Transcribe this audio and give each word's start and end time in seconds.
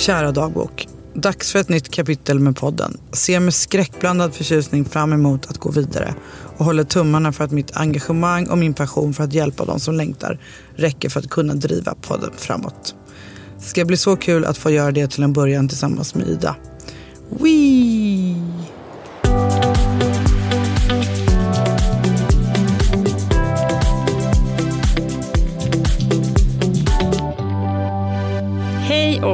Kära 0.00 0.32
dagbok. 0.32 0.88
Dags 1.14 1.52
för 1.52 1.58
ett 1.58 1.68
nytt 1.68 1.88
kapitel 1.90 2.38
med 2.38 2.56
podden. 2.56 3.00
Ser 3.12 3.40
med 3.40 3.54
skräckblandad 3.54 4.34
förtjusning 4.34 4.84
fram 4.84 5.12
emot 5.12 5.46
att 5.46 5.58
gå 5.58 5.70
vidare 5.70 6.14
och 6.56 6.64
håller 6.64 6.84
tummarna 6.84 7.32
för 7.32 7.44
att 7.44 7.50
mitt 7.50 7.76
engagemang 7.76 8.48
och 8.48 8.58
min 8.58 8.74
passion 8.74 9.14
för 9.14 9.24
att 9.24 9.32
hjälpa 9.32 9.64
de 9.64 9.80
som 9.80 9.94
längtar 9.94 10.38
räcker 10.74 11.08
för 11.08 11.20
att 11.20 11.30
kunna 11.30 11.54
driva 11.54 11.94
podden 11.94 12.30
framåt. 12.36 12.94
Det 13.58 13.64
ska 13.64 13.84
bli 13.84 13.96
så 13.96 14.16
kul 14.16 14.44
att 14.44 14.58
få 14.58 14.70
göra 14.70 14.90
det 14.90 15.06
till 15.10 15.22
en 15.22 15.32
början 15.32 15.68
tillsammans 15.68 16.14
med 16.14 16.28
Ida. 16.28 16.56
Wee! 17.28 18.34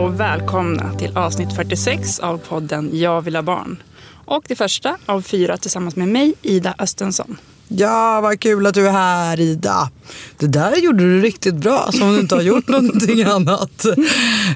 Och 0.06 0.20
välkomna 0.20 0.94
till 0.94 1.16
avsnitt 1.16 1.56
46 1.56 2.20
av 2.20 2.38
podden 2.38 2.90
Jag 2.92 3.22
vill 3.22 3.36
ha 3.36 3.42
barn. 3.42 3.82
Och 4.24 4.44
det 4.48 4.56
första 4.56 4.96
av 5.06 5.22
fyra 5.22 5.56
tillsammans 5.56 5.96
med 5.96 6.08
mig, 6.08 6.34
Ida 6.42 6.74
Östensson. 6.78 7.36
Ja, 7.68 8.20
vad 8.20 8.40
kul 8.40 8.66
att 8.66 8.74
du 8.74 8.86
är 8.86 8.92
här 8.92 9.40
Ida. 9.40 9.90
Det 10.38 10.46
där 10.46 10.76
gjorde 10.76 10.98
du 10.98 11.20
riktigt 11.20 11.54
bra, 11.54 11.88
som 11.92 12.02
om 12.02 12.14
du 12.14 12.20
inte 12.20 12.34
har 12.34 12.42
gjort 12.42 12.68
någonting 12.68 13.22
annat. 13.22 13.86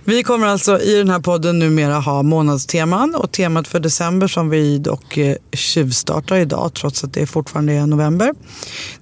Vi 0.04 0.22
kommer 0.22 0.46
alltså 0.46 0.80
i 0.80 0.94
den 0.94 1.10
här 1.10 1.20
podden 1.20 1.58
numera 1.58 1.94
ha 1.94 2.22
månadsteman 2.22 3.14
och 3.14 3.32
temat 3.32 3.68
för 3.68 3.80
december 3.80 4.26
som 4.28 4.50
vi 4.50 4.78
dock 4.78 5.16
eh, 5.16 5.36
tjuvstartar 5.52 6.36
idag 6.36 6.74
trots 6.74 7.04
att 7.04 7.12
det 7.12 7.26
fortfarande 7.26 7.72
är 7.72 7.86
november. 7.86 8.34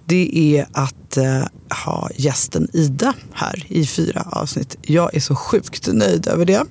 Det 0.04 0.56
är 0.56 0.66
att 0.72 1.16
eh, 1.16 1.42
ha 1.84 2.10
gästen 2.14 2.68
Ida 2.72 3.14
här 3.32 3.64
i 3.68 3.86
fyra 3.86 4.26
avsnitt. 4.30 4.76
Jag 4.82 5.14
är 5.14 5.20
så 5.20 5.34
sjukt 5.34 5.88
nöjd 5.92 6.26
över 6.26 6.44
det. 6.44 6.64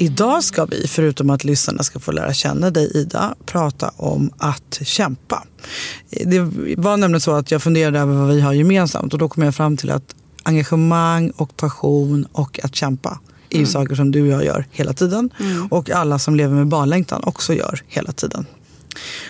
Idag 0.00 0.44
ska 0.44 0.64
vi, 0.64 0.86
förutom 0.88 1.30
att 1.30 1.44
lyssnarna 1.44 1.82
ska 1.82 1.98
få 1.98 2.12
lära 2.12 2.34
känna 2.34 2.70
dig 2.70 2.90
Ida, 2.94 3.34
prata 3.46 3.92
om 3.96 4.30
att 4.38 4.78
kämpa. 4.82 5.44
Det 6.10 6.40
var 6.76 6.96
nämligen 6.96 7.20
så 7.20 7.32
att 7.32 7.50
jag 7.50 7.62
funderade 7.62 7.98
över 7.98 8.14
vad 8.14 8.34
vi 8.34 8.40
har 8.40 8.52
gemensamt 8.52 9.12
och 9.12 9.18
då 9.18 9.28
kom 9.28 9.42
jag 9.42 9.54
fram 9.54 9.76
till 9.76 9.90
att 9.90 10.14
engagemang 10.42 11.30
och 11.30 11.56
passion 11.56 12.26
och 12.32 12.60
att 12.62 12.76
kämpa 12.76 13.20
är 13.50 13.58
ju 13.58 13.66
saker 13.66 13.94
som 13.94 14.10
du 14.10 14.22
och 14.22 14.28
jag 14.28 14.44
gör 14.44 14.66
hela 14.70 14.92
tiden. 14.92 15.30
Och 15.70 15.90
alla 15.90 16.18
som 16.18 16.36
lever 16.36 16.54
med 16.54 16.66
barnlängtan 16.66 17.22
också 17.24 17.54
gör 17.54 17.82
hela 17.86 18.12
tiden. 18.12 18.46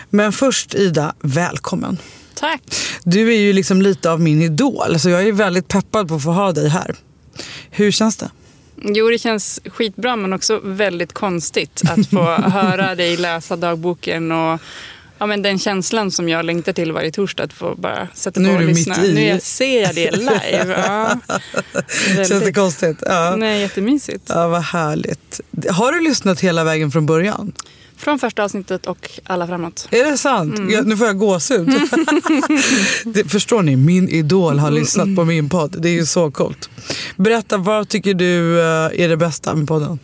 Men 0.09 0.31
först 0.31 0.75
Ida, 0.75 1.13
välkommen. 1.21 1.97
Tack. 2.35 2.61
Du 3.03 3.33
är 3.33 3.39
ju 3.39 3.53
liksom 3.53 3.81
lite 3.81 4.11
av 4.11 4.21
min 4.21 4.41
idol, 4.41 4.99
så 4.99 5.09
jag 5.09 5.27
är 5.27 5.31
väldigt 5.31 5.67
peppad 5.67 6.07
på 6.07 6.15
att 6.15 6.23
få 6.23 6.31
ha 6.31 6.51
dig 6.51 6.69
här. 6.69 6.95
Hur 7.69 7.91
känns 7.91 8.17
det? 8.17 8.29
Jo, 8.83 9.09
det 9.09 9.17
känns 9.19 9.59
skitbra 9.65 10.15
men 10.15 10.33
också 10.33 10.59
väldigt 10.63 11.13
konstigt 11.13 11.81
att 11.89 12.07
få 12.09 12.23
höra 12.49 12.95
dig 12.95 13.17
läsa 13.17 13.55
dagboken 13.55 14.31
och 14.31 14.59
ja, 15.17 15.25
men 15.25 15.41
den 15.41 15.59
känslan 15.59 16.11
som 16.11 16.29
jag 16.29 16.45
längtar 16.45 16.73
till 16.73 16.91
varje 16.91 17.11
torsdag 17.11 17.43
att 17.43 17.53
få 17.53 17.75
bara 17.75 18.07
sätta 18.13 18.39
Nu 18.39 18.47
på 18.47 18.51
är 18.53 18.55
och 18.55 18.61
du 18.61 18.67
lyssna. 18.67 18.95
mitt 18.97 19.05
i. 19.09 19.13
Nu 19.13 19.21
jag 19.25 19.41
ser 19.41 19.81
jag 19.81 19.95
det 19.95 20.11
live. 20.11 20.75
Ja. 20.87 21.19
Känns 22.15 22.29
det 22.29 22.33
Väldigt. 22.35 22.55
konstigt? 22.55 22.97
Ja. 23.05 23.35
Nej, 23.37 23.61
jättemysigt. 23.61 24.23
Ja, 24.29 24.47
vad 24.47 24.61
härligt. 24.61 25.41
Har 25.69 25.91
du 25.91 25.99
lyssnat 26.01 26.39
hela 26.41 26.63
vägen 26.63 26.91
från 26.91 27.05
början? 27.05 27.53
Från 28.01 28.19
första 28.19 28.43
avsnittet 28.43 28.85
och 28.85 29.09
alla 29.23 29.47
framåt. 29.47 29.87
Är 29.91 30.11
det 30.11 30.17
sant? 30.17 30.57
Mm. 30.57 30.69
Ja, 30.69 30.81
nu 30.81 30.97
får 30.97 31.07
jag 31.07 31.17
gåshud. 31.17 31.67
det, 33.05 33.31
förstår 33.31 33.61
ni? 33.61 33.75
Min 33.75 34.09
idol 34.09 34.59
har 34.59 34.71
lyssnat 34.71 35.15
på 35.15 35.25
min 35.25 35.49
podd. 35.49 35.75
Det 35.79 35.89
är 35.89 35.93
ju 35.93 36.05
så 36.05 36.31
coolt. 36.31 36.69
Berätta, 37.15 37.57
vad 37.57 37.89
tycker 37.89 38.13
du 38.13 38.59
eh, 38.59 39.03
är 39.03 39.09
det 39.09 39.17
bästa 39.17 39.55
med 39.55 39.67
podden? 39.67 39.99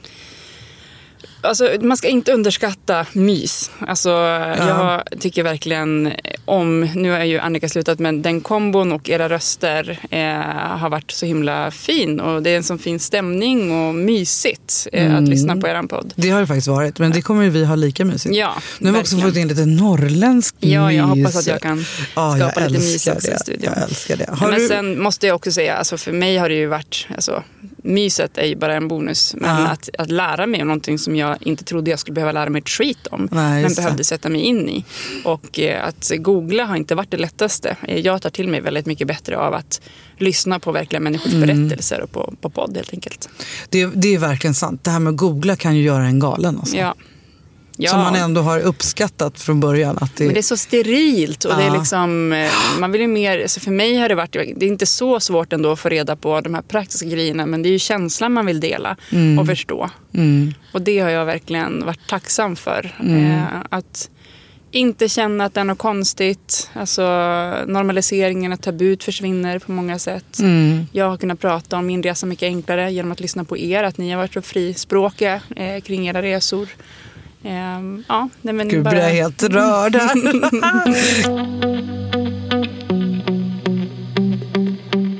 Alltså, 1.41 1.69
man 1.81 1.97
ska 1.97 2.07
inte 2.07 2.31
underskatta 2.31 3.05
mys. 3.13 3.71
Alltså, 3.79 4.09
Jag 4.57 5.03
tycker 5.19 5.43
verkligen 5.43 6.13
om, 6.45 6.79
nu 6.95 7.11
har 7.11 7.23
ju 7.23 7.39
Annika 7.39 7.69
slutat, 7.69 7.99
men 7.99 8.21
den 8.21 8.41
kombon 8.41 8.91
och 8.91 9.09
era 9.09 9.29
röster 9.29 9.99
eh, 10.11 10.77
har 10.79 10.89
varit 10.89 11.11
så 11.11 11.25
himla 11.25 11.71
fin. 11.71 12.19
Och 12.19 12.43
det 12.43 12.49
är 12.49 12.57
en 12.57 12.63
sån 12.63 12.79
fin 12.79 12.99
stämning 12.99 13.71
och 13.87 13.95
mysigt 13.95 14.87
eh, 14.93 15.05
Mm. 15.07 15.23
att 15.23 15.29
lyssna 15.29 15.55
på 15.57 15.67
er 15.67 15.87
podd. 15.87 16.13
Det 16.15 16.29
har 16.29 16.39
det 16.41 16.47
faktiskt 16.47 16.67
varit, 16.67 16.99
men 16.99 17.11
det 17.11 17.21
kommer 17.21 17.49
vi 17.49 17.65
ha 17.65 17.75
lika 17.75 18.05
mysigt. 18.05 18.35
Ja, 18.35 18.55
nu 18.79 18.87
har 18.89 18.93
vi 18.93 19.01
också 19.03 19.17
fått 19.17 19.35
in 19.35 19.47
lite 19.47 19.65
norrländsk 19.65 20.55
Ja, 20.59 20.91
jag 20.91 21.09
mys. 21.09 21.17
hoppas 21.25 21.35
att 21.35 21.47
jag 21.47 21.61
kan 21.61 21.85
Ja, 22.15 22.35
skapa 22.37 22.61
jag 22.61 22.71
lite 22.71 22.83
mys 22.83 23.07
också 23.07 23.27
i 23.27 23.31
det. 23.31 23.39
studion. 23.39 23.73
Jag 23.75 23.83
älskar 23.83 24.17
det. 24.17 24.29
Har 24.31 24.49
men 24.51 24.59
du... 24.59 24.67
sen 24.67 25.01
måste 25.01 25.27
jag 25.27 25.35
också 25.35 25.51
säga, 25.51 25.75
alltså 25.75 25.97
för 25.97 26.11
mig 26.11 26.37
har 26.37 26.49
det 26.49 26.55
ju 26.55 26.67
varit, 26.67 27.07
alltså, 27.15 27.43
myset 27.87 28.37
är 28.37 28.45
ju 28.45 28.55
bara 28.55 28.75
en 28.75 28.87
bonus. 28.87 29.35
Men 29.37 29.61
Ja. 29.61 29.67
att, 29.67 29.89
att 29.97 30.11
lära 30.11 30.45
mig 30.47 30.61
om 30.61 30.67
någonting 30.67 30.99
som 30.99 31.15
jag 31.15 31.37
inte 31.41 31.63
trodde 31.63 31.89
jag 31.91 31.99
skulle 31.99 32.13
behöva 32.13 32.31
lära 32.31 32.49
mig 32.49 32.59
ett 32.59 32.69
skit 32.69 33.07
om. 33.07 33.27
Nej, 33.31 33.63
men 33.63 33.73
behövde 33.73 34.03
sätta 34.03 34.29
mig 34.29 34.41
in 34.41 34.69
i. 34.69 34.85
Och 35.23 35.59
eh, 35.59 35.87
att 35.87 36.11
googla 36.17 36.65
har 36.65 36.75
inte 36.75 36.95
varit 36.95 37.11
det 37.11 37.17
lättaste. 37.17 37.77
Eh, 37.87 37.99
Jag 37.99 38.21
tar 38.21 38.29
till 38.29 38.47
mig 38.47 38.61
väldigt 38.61 38.85
mycket 38.85 39.07
bättre 39.07 39.37
av 39.37 39.53
att 39.53 39.81
lyssna 40.17 40.59
på 40.59 40.71
verkliga 40.71 40.99
människors 40.99 41.33
Mm. 41.33 41.47
berättelser 41.47 42.01
och 42.01 42.11
på, 42.11 42.33
på 42.41 42.49
podd 42.49 42.75
helt 42.75 42.93
enkelt. 42.93 43.29
det, 43.69 43.85
det 43.85 44.15
är 44.15 44.19
verkligen 44.19 44.53
sant. 44.53 44.83
Det 44.83 44.91
här 44.91 44.99
med 44.99 45.11
att 45.11 45.17
googla 45.17 45.55
kan 45.55 45.75
ju 45.75 45.83
göra 45.83 46.03
en 46.05 46.19
galen. 46.19 46.57
Alltså. 46.59 46.77
Ja. 46.77 46.95
Ja. 47.79 47.89
Som 47.91 47.99
man 47.99 48.15
ändå 48.15 48.41
har 48.41 48.59
uppskattat 48.59 49.39
från 49.39 49.59
början. 49.59 49.97
Att 50.01 50.15
det... 50.15 50.25
Men 50.25 50.33
det 50.33 50.39
är 50.39 50.41
så 50.41 50.57
sterilt 50.57 51.45
och 51.45 51.55
det 51.57 51.63
är 51.63 51.67
Ja. 51.67 51.79
liksom, 51.79 52.33
eh, 52.33 52.51
man 52.79 52.91
vill 52.91 53.01
ju 53.01 53.07
mer, 53.07 53.41
alltså 53.41 53.59
för 53.59 53.71
mig 53.71 53.97
har 53.97 54.09
det 54.09 54.15
varit, 54.15 54.31
det 54.31 54.65
är 54.65 54.69
inte 54.69 54.85
så 54.85 55.19
svårt 55.19 55.53
ändå 55.53 55.71
att 55.71 55.79
få 55.79 55.89
reda 55.89 56.15
på 56.15 56.41
de 56.41 56.53
här 56.53 56.61
praktiska 56.61 57.07
grejerna 57.07 57.45
men 57.45 57.63
det 57.63 57.69
är 57.69 57.71
ju 57.71 57.79
känslan 57.79 58.33
man 58.33 58.45
vill 58.45 58.59
dela 58.59 58.97
och 59.39 59.47
förstå. 59.47 59.89
Mm. 60.13 60.53
Och 60.73 60.81
det 60.81 60.99
har 60.99 61.09
jag 61.09 61.25
verkligen 61.25 61.85
varit 61.85 62.09
tacksam 62.09 62.55
för. 62.55 62.95
Eh, 62.99 63.43
att 63.69 64.09
inte 64.71 65.09
känna 65.09 65.45
att 65.45 65.53
det 65.53 65.59
är 65.59 65.63
något 65.63 65.77
konstigt. 65.77 66.69
Alltså 66.73 67.01
normaliseringen, 67.67 68.53
att 68.53 68.61
tabut 68.63 69.03
försvinner 69.03 69.59
på 69.59 69.71
många 69.71 69.99
sätt. 69.99 70.39
Mm. 70.39 70.85
Jag 70.91 71.09
har 71.09 71.17
kunnat 71.17 71.39
prata 71.39 71.77
om 71.77 71.85
min 71.85 72.03
resa 72.03 72.25
mycket 72.25 72.47
enklare 72.47 72.91
genom 72.91 73.11
att 73.11 73.19
lyssna 73.19 73.43
på 73.43 73.57
er. 73.57 73.83
Att 73.83 73.97
ni 73.97 74.11
har 74.11 74.17
varit 74.17 74.33
så 74.33 74.41
frispråkiga 74.41 75.41
eh, 75.55 75.81
kring 75.81 76.07
era 76.07 76.21
resor. 76.21 76.67
Eh, 77.43 77.79
ja, 78.07 78.29
nej, 78.41 78.53
men 78.53 78.67
Gud, 78.67 78.83
bara- 78.83 78.91
blir 78.91 79.01
jag 79.01 79.09
helt 79.09 79.43
rörd 79.43 79.95
här. 79.95 80.17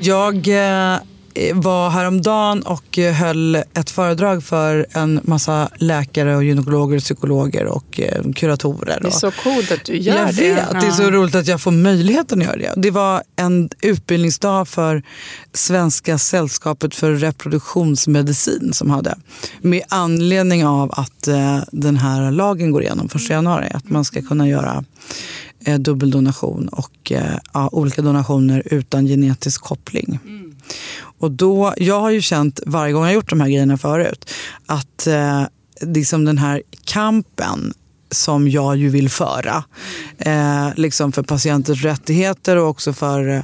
jag 0.00 0.48
eh, 0.48 0.98
var 1.54 1.90
häromdagen 1.90 2.62
och 2.62 2.98
eh, 2.98 3.14
höll 3.14 3.54
ett 3.54 3.90
föredrag 3.90 4.44
för 4.44 4.86
en 4.90 5.20
massa 5.22 5.68
läkare 5.76 6.36
och 6.36 6.44
gynekologer, 6.44 6.96
och 6.96 7.02
psykologer 7.02 7.64
och 7.64 8.00
eh, 8.00 8.32
kuratorer. 8.32 8.98
Det 9.02 9.08
är 9.08 9.10
så 9.10 9.30
coolt 9.30 9.72
att 9.72 9.84
du 9.84 9.96
gör 9.96 10.16
jag 10.16 10.34
det. 10.34 10.54
vet, 10.54 10.80
det 10.80 10.86
är 10.86 10.90
så 10.90 11.10
roligt 11.10 11.34
att 11.34 11.46
jag 11.46 11.60
får 11.60 11.70
möjligheten 11.70 12.40
att 12.40 12.46
göra 12.46 12.56
det. 12.56 12.72
Det 12.76 12.90
var 12.90 13.22
en 13.36 13.70
utbildningsdag 13.80 14.68
för 14.68 15.02
Svenska 15.52 16.18
sällskapet 16.18 16.94
för 16.94 17.12
reproduktionsmedicin 17.12 18.72
som 18.72 18.90
hade. 18.90 19.18
Med 19.60 19.82
anledning 19.88 20.66
av 20.66 20.92
att 20.92 21.28
eh, 21.28 21.60
den 21.72 21.96
här 21.96 22.30
lagen 22.30 22.70
går 22.70 22.82
igenom 22.82 23.08
1 23.14 23.30
januari. 23.30 23.70
Att 23.74 23.90
man 23.90 24.04
ska 24.04 24.22
kunna 24.22 24.48
göra 24.48 24.84
eh, 25.64 25.78
dubbeldonation 25.78 26.68
och 26.68 27.12
eh, 27.12 27.38
ja, 27.52 27.68
olika 27.72 28.02
donationer 28.02 28.62
utan 28.66 29.06
genetisk 29.06 29.60
koppling. 29.60 30.18
Och 31.18 31.30
då, 31.30 31.74
jag 31.76 32.00
har 32.00 32.10
ju 32.10 32.20
känt 32.20 32.60
varje 32.66 32.92
gång 32.92 33.04
jag 33.04 33.14
gjort 33.14 33.30
de 33.30 33.40
här 33.40 33.48
grejerna 33.48 33.78
förut 33.78 34.30
att 34.66 35.06
eh, 35.06 35.42
liksom 35.80 36.24
den 36.24 36.38
här 36.38 36.62
kampen 36.84 37.72
som 38.10 38.48
jag 38.48 38.76
ju 38.76 38.88
vill 38.88 39.08
föra. 39.08 39.64
Eh, 40.18 40.68
liksom 40.76 41.12
för 41.12 41.22
patienters 41.22 41.84
rättigheter 41.84 42.56
och 42.56 42.68
också 42.68 42.92
för 42.92 43.28
eh, 43.28 43.42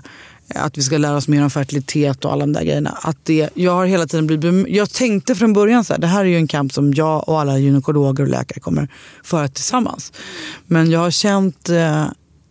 att 0.54 0.78
vi 0.78 0.82
ska 0.82 0.98
lära 0.98 1.16
oss 1.16 1.28
mer 1.28 1.42
om 1.42 1.50
fertilitet 1.50 2.24
och 2.24 2.32
alla 2.32 2.46
de 2.46 2.52
där 2.52 2.62
grejerna. 2.62 2.98
Att 3.02 3.16
det, 3.22 3.50
jag 3.54 3.72
har 3.72 3.86
hela 3.86 4.06
tiden 4.06 4.26
blivit 4.26 4.68
Jag 4.68 4.90
tänkte 4.90 5.34
från 5.34 5.52
början 5.52 5.84
så 5.84 5.92
här, 5.92 6.00
det 6.00 6.06
här 6.06 6.20
är 6.20 6.28
ju 6.28 6.36
en 6.36 6.46
kamp 6.46 6.72
som 6.72 6.94
jag 6.94 7.28
och 7.28 7.40
alla 7.40 7.58
gynekologer 7.58 8.24
och 8.24 8.30
läkare 8.30 8.60
kommer 8.60 8.88
föra 9.22 9.48
tillsammans. 9.48 10.12
Men 10.66 10.90
jag 10.90 11.00
har 11.00 11.10
känt 11.10 11.68
eh, 11.68 12.06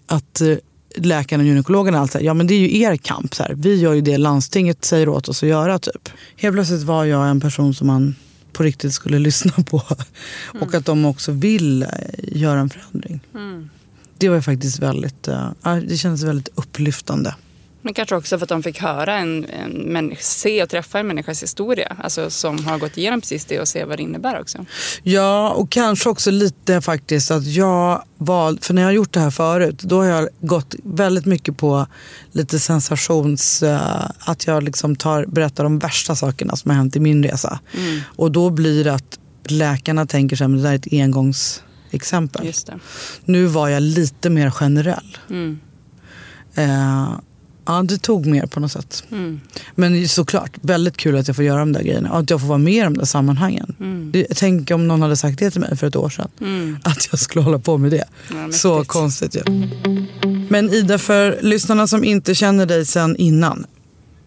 att 0.08 0.42
eh, 0.42 0.56
läkarna 0.96 1.44
och 1.44 1.48
gynekologerna 1.48 2.00
alltid 2.00 2.22
ja 2.22 2.34
men 2.34 2.48
det 2.48 2.54
är 2.54 2.60
ju 2.60 2.80
er 2.80 2.96
kamp. 2.96 3.36
Så 3.36 3.44
här. 3.44 3.54
Vi 3.54 3.76
gör 3.76 3.94
ju 3.94 4.02
det 4.02 4.18
landstinget 4.18 4.86
säger 4.86 5.10
åt 5.10 5.30
oss 5.30 5.44
att 5.44 5.50
göra. 5.50 5.80
typ. 5.80 6.10
Helt 6.36 6.56
plötsligt 6.56 6.84
var 6.84 7.06
jag 7.06 7.30
en 7.30 7.42
person 7.42 7.74
som 7.74 7.88
man 7.88 8.16
på 8.54 8.64
riktigt 8.64 8.94
skulle 8.94 9.20
lyssna 9.30 9.52
på. 9.52 9.84
Mm. 10.54 10.64
Och 10.64 10.76
att 10.76 10.86
de 10.86 11.06
också 11.06 11.32
vill 11.32 11.84
eh, 11.84 11.90
göra 12.18 12.60
en 12.60 12.70
förändring. 12.70 13.20
Mm. 13.34 13.70
Det 14.18 14.30
var 14.30 14.42
faktiskt 14.42 14.80
väldigt, 14.80 15.28
uh, 15.28 15.76
det 15.88 15.98
kändes 15.98 16.24
väldigt 16.24 16.50
upplyftande. 16.56 17.36
Men 17.86 17.94
kanske 17.94 18.16
också 18.16 18.38
för 18.38 18.46
att 18.46 18.50
de 18.50 18.64
fick 18.64 18.80
höra 18.80 19.18
en, 19.18 19.46
en 19.46 19.72
människa, 19.72 20.22
se 20.22 20.64
och 20.64 20.70
träffa 20.70 21.00
en 21.00 21.08
människas 21.08 21.44
historia. 21.44 21.96
Alltså 22.04 22.30
som 22.30 22.66
har 22.66 22.78
gått 22.78 22.98
igenom 22.98 23.22
precis 23.22 23.46
det 23.46 23.60
och 23.60 23.68
se 23.68 23.86
vad 23.86 24.00
det 24.00 24.04
innebär 24.04 24.42
också. 24.42 24.66
Ja, 25.04 25.50
och 25.50 25.72
kanske 25.72 26.10
också 26.10 26.32
lite 26.32 26.82
faktiskt 26.82 27.32
att 27.32 27.46
jag 27.46 28.04
valde, 28.18 28.62
för 28.62 28.74
när 28.74 28.82
jag 28.82 28.88
har 28.88 28.94
gjort 28.94 29.14
det 29.14 29.20
här 29.20 29.32
förut, 29.32 29.80
då 29.80 29.98
har 29.98 30.06
jag 30.06 30.30
gått 30.42 30.76
väldigt 30.84 31.26
mycket 31.26 31.58
på 31.58 31.88
lite 32.32 32.60
sensations, 32.60 33.64
uh, 33.64 34.06
att 34.20 34.48
jag 34.48 34.64
liksom 34.64 34.96
tar, 34.96 35.26
berättar 35.26 35.64
de 35.64 35.80
värsta 35.80 36.16
sakerna 36.16 36.56
som 36.56 36.72
har 36.72 36.78
hänt 36.78 36.96
i 36.96 37.00
min 37.00 37.24
resa. 37.24 37.60
Mm. 37.74 38.02
Och 38.06 38.32
då 38.32 38.50
blir 38.50 38.84
det 38.84 38.94
att 38.94 39.20
läkarna 39.46 40.06
tänker 40.06 40.36
sig 40.36 40.46
att 40.46 40.52
det 40.52 40.62
där 40.62 40.72
är 40.72 40.76
ett 40.76 40.88
engångsexempel. 40.92 42.54
Nu 43.26 43.46
var 43.46 43.70
jag 43.70 43.82
lite 43.82 44.30
mer 44.30 44.52
generell. 44.52 45.18
Mm. 45.30 45.60
Uh, 46.58 47.20
Ja, 47.66 47.84
det 47.84 47.98
tog 47.98 48.26
mer 48.26 48.46
på 48.46 48.60
något 48.60 48.72
sätt. 48.72 49.04
Mm. 49.12 49.42
Men 49.76 50.08
såklart, 50.10 50.52
väldigt 50.62 50.98
kul 50.98 51.18
att 51.18 51.28
jag 51.28 51.36
får 51.36 51.46
göra 51.46 51.60
de 51.60 51.72
där 51.74 51.82
grejerna. 51.84 52.12
Och 52.12 52.20
att 52.20 52.30
jag 52.30 52.40
får 52.42 52.48
vara 52.48 52.58
med 52.58 52.74
i 52.74 52.80
de 52.80 52.98
där 52.98 53.06
sammanhangen. 53.06 53.76
Mm. 53.80 54.26
Tänk 54.36 54.72
om 54.72 54.88
någon 54.88 55.02
hade 55.02 55.18
sagt 55.18 55.40
det 55.40 55.52
till 55.52 55.62
mig 55.62 55.78
för 55.78 55.88
ett 55.88 55.96
år 55.96 56.10
sedan. 56.10 56.30
Mm. 56.42 56.78
Att 56.84 57.08
jag 57.12 57.20
skulle 57.20 57.44
hålla 57.46 57.60
på 57.60 57.78
med 57.78 57.92
det. 57.92 58.06
Ja, 58.34 58.52
Så 58.52 58.84
konstigt 58.84 59.36
ju. 59.36 59.42
Ja. 59.46 59.68
Men 60.50 60.70
Ida, 60.70 60.98
för 60.98 61.40
lyssnarna 61.42 61.88
som 61.88 62.04
inte 62.04 62.36
känner 62.36 62.66
dig 62.66 62.86
sen 62.86 63.16
innan. 63.16 63.66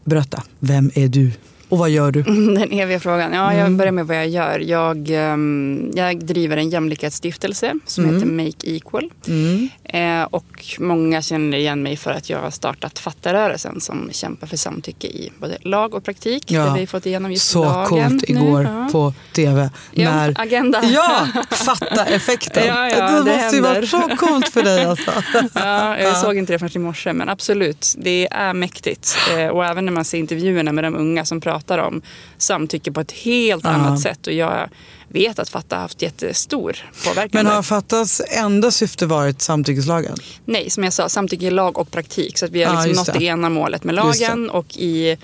Berätta, 0.04 0.42
vem 0.60 0.90
är 0.94 1.08
du? 1.08 1.32
Och 1.68 1.78
vad 1.78 1.90
gör 1.90 2.10
du? 2.10 2.22
Den 2.58 2.72
eviga 2.72 3.00
frågan. 3.00 3.32
Ja, 3.32 3.52
jag 3.52 3.60
mm. 3.60 3.76
börjar 3.76 3.92
med 3.92 4.06
vad 4.06 4.16
jag 4.16 4.28
gör. 4.28 4.58
Jag, 4.58 5.10
um, 5.10 5.92
jag 5.94 6.24
driver 6.24 6.56
en 6.56 6.70
jämlikhetsstiftelse 6.70 7.74
som 7.86 8.04
mm. 8.04 8.14
heter 8.14 8.26
Make 8.26 8.76
Equal. 8.76 9.12
Mm. 9.28 9.68
Eh, 9.84 10.24
och 10.30 10.76
många 10.78 11.22
känner 11.22 11.58
igen 11.58 11.82
mig 11.82 11.96
för 11.96 12.10
att 12.10 12.30
jag 12.30 12.38
har 12.38 12.50
startat 12.50 12.98
Fattarörelsen 12.98 13.80
som 13.80 14.08
kämpar 14.12 14.46
för 14.46 14.56
samtycke 14.56 15.06
i 15.06 15.32
både 15.38 15.58
lag 15.60 15.94
och 15.94 16.04
praktik. 16.04 16.50
Ja. 16.50 16.64
Där 16.64 16.74
vi 16.74 16.86
fått 16.86 17.06
igenom 17.06 17.32
just 17.32 17.50
Så 17.50 17.64
lagen 17.64 18.10
coolt 18.10 18.30
igår 18.30 18.62
ja. 18.62 18.88
på 18.92 19.14
tv. 19.32 19.70
Ja, 19.92 20.14
när, 20.14 20.40
agenda. 20.40 20.84
Ja, 20.84 21.28
fatta-effekten. 21.50 22.66
Ja, 22.66 22.88
ja, 22.88 23.10
det, 23.10 23.30
det 23.30 23.36
måste 23.36 23.56
ju 23.56 23.62
varit 23.62 23.88
så 23.88 24.16
coolt 24.16 24.48
för 24.48 24.62
dig. 24.62 24.84
Alltså. 24.84 25.12
ja, 25.54 25.98
jag 25.98 26.16
såg 26.16 26.36
inte 26.36 26.52
det 26.52 26.58
förrän 26.58 26.72
i 26.74 26.78
morse, 26.78 27.12
men 27.12 27.28
absolut. 27.28 27.94
Det 27.98 28.28
är 28.30 28.52
mäktigt. 28.52 29.16
Eh, 29.36 29.46
och 29.46 29.64
även 29.64 29.84
när 29.84 29.92
man 29.92 30.04
ser 30.04 30.18
intervjuerna 30.18 30.72
med 30.72 30.84
de 30.84 30.96
unga 30.96 31.24
som 31.24 31.40
pratar 31.40 31.55
pratar 31.56 31.78
om 31.78 32.02
samtycke 32.38 32.92
på 32.92 33.00
ett 33.00 33.12
helt 33.12 33.64
ja. 33.64 33.70
annat 33.70 34.00
sätt. 34.00 34.26
Och 34.26 34.32
jag 34.32 34.68
vet 35.08 35.38
att 35.38 35.48
Fatta 35.48 35.76
har 35.76 35.82
haft 35.82 36.02
jättestor 36.02 36.76
påverkan. 37.04 37.30
Men 37.32 37.46
har 37.46 37.62
Fattas 37.62 38.22
enda 38.30 38.70
syfte 38.70 39.06
varit 39.06 39.42
samtyckeslagen? 39.42 40.16
Nej, 40.44 40.70
som 40.70 40.84
jag 40.84 40.92
sa, 40.92 41.08
samtycke 41.08 41.46
i 41.46 41.50
lag 41.50 41.78
och 41.78 41.90
praktik. 41.90 42.38
Så 42.38 42.44
att 42.44 42.50
vi 42.50 42.62
har 42.62 42.74
liksom 42.74 42.92
nått 42.92 43.06
det. 43.06 43.18
det 43.18 43.24
ena 43.24 43.48
målet 43.48 43.84
med 43.84 43.94
lagen. 43.94 44.50
Och 44.50 44.76
i 44.76 45.16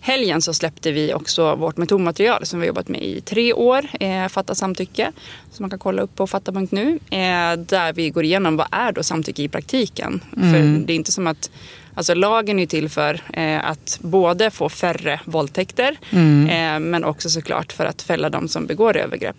helgen 0.00 0.42
så 0.42 0.54
släppte 0.54 0.92
vi 0.92 1.14
också 1.14 1.54
vårt 1.54 1.76
metodmaterial 1.76 2.46
som 2.46 2.60
vi 2.60 2.66
har 2.66 2.68
jobbat 2.68 2.88
med 2.88 3.02
i 3.02 3.20
tre 3.20 3.52
år, 3.52 3.86
eh, 4.00 4.28
Fatta 4.28 4.54
samtycke. 4.54 5.12
Som 5.52 5.62
man 5.62 5.70
kan 5.70 5.78
kolla 5.78 6.02
upp 6.02 6.16
på 6.16 6.26
fatta.nu. 6.26 6.98
Eh, 7.10 7.58
där 7.58 7.92
vi 7.92 8.10
går 8.10 8.24
igenom 8.24 8.56
vad 8.56 8.66
är 8.70 8.92
då 8.92 9.02
samtycke 9.02 9.42
i 9.42 9.48
praktiken. 9.48 10.20
Mm. 10.36 10.52
För 10.52 10.86
det 10.86 10.92
är 10.92 10.94
inte 10.94 11.12
som 11.12 11.26
att 11.26 11.50
Alltså 11.94 12.14
lagen 12.14 12.58
är 12.58 12.66
till 12.66 12.88
för 12.88 13.20
eh, 13.32 13.64
att 13.64 13.98
både 14.02 14.50
få 14.50 14.68
färre 14.68 15.20
våldtäkter 15.24 15.98
mm. 16.10 16.46
eh, 16.48 16.90
men 16.90 17.04
också 17.04 17.30
såklart 17.30 17.72
för 17.72 17.84
att 17.84 18.02
fälla 18.02 18.30
de 18.30 18.48
som 18.48 18.66
begår 18.66 18.96
övergrepp. 18.96 19.36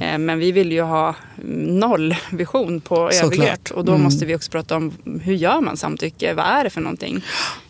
Eh, 0.00 0.18
men 0.18 0.38
vi 0.38 0.52
vill 0.52 0.72
ju 0.72 0.82
ha 0.82 1.14
nollvision 1.66 2.80
på 2.80 3.10
såklart. 3.12 3.22
övergrepp 3.22 3.70
och 3.70 3.84
då 3.84 3.92
mm. 3.92 4.04
måste 4.04 4.26
vi 4.26 4.36
också 4.36 4.50
prata 4.50 4.76
om 4.76 4.92
hur 5.22 5.34
gör 5.34 5.60
man 5.60 5.76
samtycke? 5.76 6.34
Vad 6.34 6.44
är 6.44 6.64
det 6.64 6.70
för 6.70 6.80
någonting? 6.80 7.22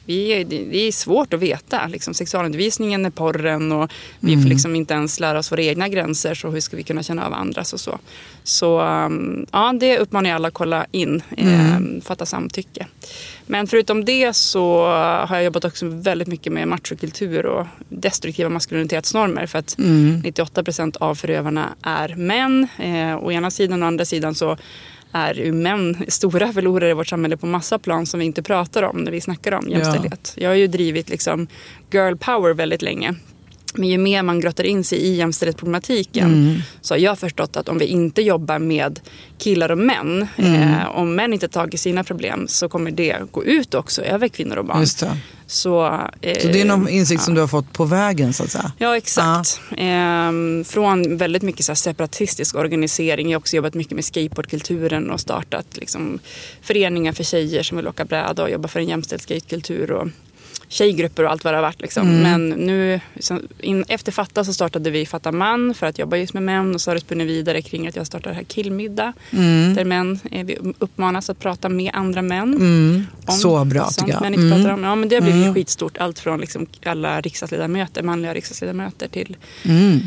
Vi, 0.09 0.45
det 0.45 0.79
är 0.79 0.93
svårt 0.93 1.35
att 1.35 1.41
veta. 1.41 1.87
Liksom, 1.87 2.15
sexualundervisningen 2.15 3.07
är 3.07 3.11
porren 3.11 3.73
och 3.73 3.91
vi 4.21 4.33
mm. 4.33 4.43
får 4.43 4.49
liksom 4.51 4.75
inte 4.75 4.95
ens 4.95 5.21
lära 5.21 5.39
oss 5.39 5.53
våra 5.53 5.63
egna 5.63 5.89
gränser. 5.89 6.35
Så 6.35 6.51
hur 6.51 6.61
ska 6.61 6.77
vi 6.77 6.83
kunna 6.83 7.03
känna 7.03 7.27
av 7.27 7.35
andras 7.35 7.73
och 7.73 7.81
så. 7.81 7.99
Så 8.43 8.81
um, 8.81 9.47
ja, 9.53 9.73
det 9.81 9.99
uppmanar 9.99 10.31
jag 10.31 10.37
alla 10.37 10.49
att 10.49 10.55
kolla 10.55 10.87
in. 10.91 11.23
Mm. 11.37 11.97
Eh, 11.97 12.03
fatta 12.03 12.27
samtycke. 12.27 12.87
Men 13.49 13.67
förutom 13.67 14.05
det 14.05 14.37
så 14.37 14.87
har 15.27 15.37
jag 15.37 15.45
jobbat 15.45 15.65
också 15.65 15.87
väldigt 15.89 16.29
mycket 16.29 16.53
med 16.53 16.69
machokultur 16.69 17.47
och 17.47 17.67
destruktiva 17.89 18.49
maskulinitetsnormer. 18.49 19.47
För 19.47 19.59
att 19.59 19.79
mm. 19.79 20.21
98 20.21 20.65
procent 20.65 20.97
av 20.97 21.15
förövarna 21.15 21.75
är 21.83 22.15
män. 22.15 22.69
Eh, 22.79 23.25
å 23.25 23.33
ena 23.33 23.51
sidan 23.51 23.83
och 23.83 23.87
å 23.87 23.89
andra 23.89 24.05
sidan 24.05 24.35
så 24.35 24.57
är 25.13 25.35
ju 25.35 25.53
män 25.53 26.05
stora 26.09 26.53
förlorare 26.53 26.91
i 26.91 26.95
vårt 26.95 27.09
samhälle 27.09 27.37
på 27.37 27.47
massa 27.47 27.79
plan 27.79 28.07
som 28.07 28.21
vi 28.21 28.27
inte 28.27 28.43
pratar 28.43 28.83
om 28.83 28.97
när 28.97 29.13
vi 29.13 29.21
snackar 29.21 29.53
om 29.53 29.69
jämställdhet. 29.69 30.33
Ja. 30.37 30.43
Jag 30.43 30.51
har 30.51 30.57
ju 30.57 30.67
drivit 30.67 31.09
liksom 31.09 31.47
girl 31.91 32.17
power 32.17 32.55
väldigt 32.55 32.83
länge. 32.83 33.15
Men 33.75 33.89
ju 33.89 33.99
mer 33.99 34.23
man 34.23 34.41
grottar 34.41 34.65
in 34.65 34.85
sig 34.85 34.99
i 34.99 35.15
jämställdhetsproblematiken 35.15 36.33
mm. 36.35 36.63
så 36.81 36.95
har 36.95 36.99
jag 36.99 37.19
förstått 37.19 37.57
att 37.57 37.69
om 37.69 37.79
vi 37.79 37.87
inte 37.87 38.23
jobbar 38.23 38.59
med 38.59 39.01
killar 39.39 39.71
och 39.71 39.79
män, 39.79 40.27
mm. 40.37 40.63
eh, 40.63 40.89
om 40.89 41.15
män 41.15 41.33
inte 41.33 41.49
tar 41.49 41.63
tag 41.63 41.75
i 41.75 41.79
sina 41.79 42.05
problem 42.05 42.49
så 42.49 42.69
kommer 42.69 42.91
det 42.91 43.17
gå 43.31 43.45
ut 43.45 43.75
också 43.75 44.03
över 44.03 44.29
kvinnor 44.29 44.57
och 44.57 44.65
barn. 44.65 44.87
Så, 45.47 45.87
eh, 46.21 46.39
så 46.41 46.49
det 46.49 46.61
är 46.61 46.65
någon 46.65 46.89
insikt 46.89 47.21
ja. 47.21 47.25
som 47.25 47.35
du 47.35 47.41
har 47.41 47.49
fått 47.49 47.73
på 47.73 47.85
vägen 47.85 48.33
så 48.33 48.43
att 48.43 48.51
säga? 48.51 48.73
Ja 48.79 48.97
exakt. 48.97 49.61
Ja. 49.71 49.77
Eh, 49.77 50.65
från 50.65 51.17
väldigt 51.17 51.43
mycket 51.43 51.65
så 51.65 51.75
separatistisk 51.75 52.57
organisering. 52.57 53.31
Jag 53.31 53.37
har 53.37 53.41
också 53.41 53.57
jobbat 53.57 53.75
mycket 53.75 53.93
med 53.93 54.05
skateboardkulturen 54.05 55.11
och 55.11 55.21
startat 55.21 55.67
liksom, 55.77 56.19
föreningar 56.63 57.13
för 57.13 57.25
tjejer 57.25 57.63
som 57.63 57.77
vill 57.77 57.89
åka 57.89 58.05
bräda 58.05 58.43
och 58.43 58.51
jobba 58.51 58.69
för 58.69 58.81
en 58.81 58.89
jämställd 58.89 59.23
skatekultur. 59.23 59.91
Och, 59.91 60.09
tjejgrupper 60.69 61.25
och 61.25 61.31
allt 61.31 61.45
vad 61.45 61.53
det 61.55 61.59
har 61.59 61.63
varit. 61.63 61.81
Liksom. 61.81 62.09
Mm. 62.09 62.23
Men 62.23 62.67
nu, 62.67 63.01
in, 63.61 63.85
efter 63.89 64.13
Fatta 64.13 64.45
så 64.45 64.53
startade 64.53 64.91
vi 64.91 65.07
Fatta 65.07 65.33
Man 65.33 65.75
för 65.75 65.87
att 65.87 65.99
jobba 65.99 66.17
just 66.17 66.35
med 66.35 66.43
män 66.43 66.75
och 66.75 66.81
så 66.81 66.91
har 66.91 66.95
det 66.95 67.01
spunnit 67.01 67.29
vidare 67.29 67.63
kring 67.63 67.87
att 67.87 67.97
jag 67.97 68.07
startade 68.07 68.35
här 68.35 68.43
Killmiddag. 68.43 69.13
Mm. 69.31 69.75
Där 69.75 69.85
män 69.85 70.21
vi 70.31 70.59
uppmanas 70.79 71.31
att 71.31 71.39
prata 71.39 71.69
med 71.69 71.91
andra 71.95 72.23
män. 72.23 72.55
Mm. 72.55 73.07
Om 73.27 73.35
så 73.35 73.65
bra 73.65 73.89
tycker 73.89 74.13
jag. 74.13 74.21
Män 74.21 74.35
inte 74.35 74.57
pratar 74.57 74.75
om. 74.75 74.85
Ja, 74.85 74.95
men 74.95 75.09
det 75.09 75.17
har 75.17 75.23
blivit 75.23 75.43
mm. 75.43 75.55
skitstort. 75.55 75.99
Allt 75.99 76.19
från 76.19 76.41
liksom 76.41 76.67
alla 76.85 77.21
riksdagsledamöter, 77.21 78.03
manliga 78.03 78.35
riksdagsledamöter 78.35 79.09
till 79.09 79.37
mm 79.65 80.01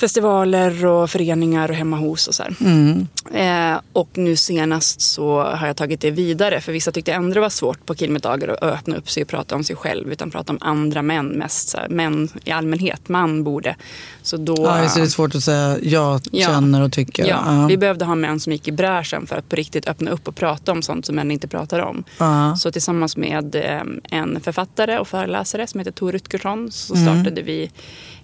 festivaler 0.00 0.86
och 0.86 1.10
föreningar 1.10 1.68
och 1.68 1.74
hemma 1.74 1.96
hos 1.96 2.28
och 2.28 2.34
så 2.34 2.44
mm. 2.60 3.06
eh, 3.32 3.80
och 3.92 4.10
nu 4.14 4.36
senast 4.36 5.00
så 5.00 5.42
har 5.42 5.66
jag 5.66 5.76
tagit 5.76 6.00
det 6.00 6.10
vidare 6.10 6.60
för 6.60 6.72
vissa 6.72 6.92
tyckte 6.92 7.12
ändå 7.12 7.34
det 7.34 7.40
var 7.40 7.48
svårt 7.48 7.86
på 7.86 7.94
killmiddagar 7.94 8.48
att 8.48 8.62
öppna 8.62 8.96
upp 8.96 9.10
sig 9.10 9.22
och 9.22 9.28
prata 9.28 9.54
om 9.54 9.64
sig 9.64 9.76
själv 9.76 10.12
utan 10.12 10.30
prata 10.30 10.52
om 10.52 10.58
andra 10.60 11.02
män 11.02 11.26
mest. 11.26 11.68
Så 11.68 11.78
här, 11.78 11.88
män 11.88 12.28
i 12.44 12.50
allmänhet, 12.50 13.08
man 13.08 13.44
borde. 13.44 13.76
Så 14.22 14.36
då, 14.36 14.54
ja, 14.58 14.88
så 14.88 14.98
det 14.98 15.04
är 15.04 15.08
svårt 15.08 15.34
att 15.34 15.42
säga 15.42 15.78
jag 15.82 16.20
ja, 16.30 16.48
känner 16.48 16.82
och 16.82 16.92
tycker. 16.92 17.26
Ja, 17.26 17.42
ja, 17.46 17.66
vi 17.66 17.76
behövde 17.76 18.04
ha 18.04 18.14
män 18.14 18.40
som 18.40 18.52
gick 18.52 18.68
i 18.68 18.72
bräschen 18.72 19.26
för 19.26 19.36
att 19.36 19.48
på 19.48 19.56
riktigt 19.56 19.88
öppna 19.88 20.10
upp 20.10 20.28
och 20.28 20.34
prata 20.34 20.72
om 20.72 20.82
sånt 20.82 21.06
som 21.06 21.16
män 21.16 21.30
inte 21.30 21.48
pratar 21.48 21.80
om. 21.80 22.04
Ja. 22.18 22.56
Så 22.56 22.72
tillsammans 22.72 23.16
med 23.16 23.54
eh, 23.54 23.82
en 24.10 24.40
författare 24.40 24.98
och 24.98 25.08
föreläsare 25.08 25.66
som 25.66 25.80
heter 25.80 25.92
Tor 25.92 26.12
Rutgersson 26.12 26.70
så 26.72 26.94
mm. 26.94 27.06
startade 27.06 27.40
mm. 27.40 27.44
vi 27.44 27.70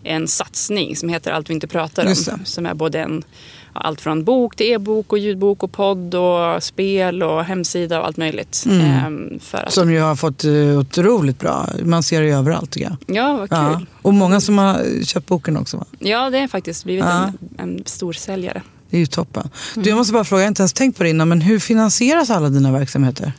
en 0.06 0.28
satsning 0.28 0.96
som 0.96 1.08
heter 1.08 1.30
Allt 1.30 1.50
vi 1.50 1.54
inte 1.54 1.66
pratar 1.66 2.06
om. 2.06 2.44
Som 2.44 2.66
är 2.66 2.74
både 2.74 3.00
en, 3.00 3.24
allt 3.72 4.00
från 4.00 4.24
bok 4.24 4.56
till 4.56 4.66
e-bok 4.66 5.12
och 5.12 5.18
ljudbok 5.18 5.62
och 5.62 5.72
podd 5.72 6.14
och 6.14 6.62
spel 6.62 7.22
och 7.22 7.44
hemsida 7.44 8.00
och 8.00 8.06
allt 8.06 8.16
möjligt. 8.16 8.64
Mm. 8.66 8.80
Ehm, 8.80 9.38
för 9.40 9.58
att... 9.58 9.72
Som 9.72 9.92
ju 9.92 10.00
har 10.00 10.16
fått 10.16 10.44
uh, 10.44 10.78
otroligt 10.78 11.40
bra. 11.40 11.68
Man 11.82 12.02
ser 12.02 12.22
det 12.22 12.28
överallt 12.28 12.70
tycker 12.70 12.86
jag. 12.86 13.16
Ja, 13.16 13.36
vad 13.36 13.50
kul. 13.50 13.58
Ja. 13.58 13.80
Och 14.02 14.14
många 14.14 14.40
som 14.40 14.58
har 14.58 15.04
köpt 15.04 15.26
boken 15.26 15.56
också 15.56 15.76
va? 15.76 15.84
Ja, 15.98 16.30
det 16.30 16.40
har 16.40 16.48
faktiskt 16.48 16.84
blivit 16.84 17.04
ja. 17.04 17.32
en, 17.58 17.78
en 17.78 17.82
stor 17.86 18.12
säljare. 18.12 18.62
Det 18.90 18.96
är 18.96 19.00
ju 19.00 19.06
toppen. 19.06 19.42
Mm. 19.42 19.84
Du, 19.84 19.90
jag 19.90 19.96
måste 19.96 20.12
bara 20.12 20.24
fråga, 20.24 20.42
jag 20.42 20.46
har 20.46 20.48
inte 20.48 20.62
ens 20.62 20.72
tänkt 20.72 20.96
på 20.96 21.02
det 21.02 21.10
innan, 21.10 21.28
men 21.28 21.40
hur 21.40 21.58
finansieras 21.58 22.30
alla 22.30 22.48
dina 22.48 22.72
verksamheter? 22.72 23.32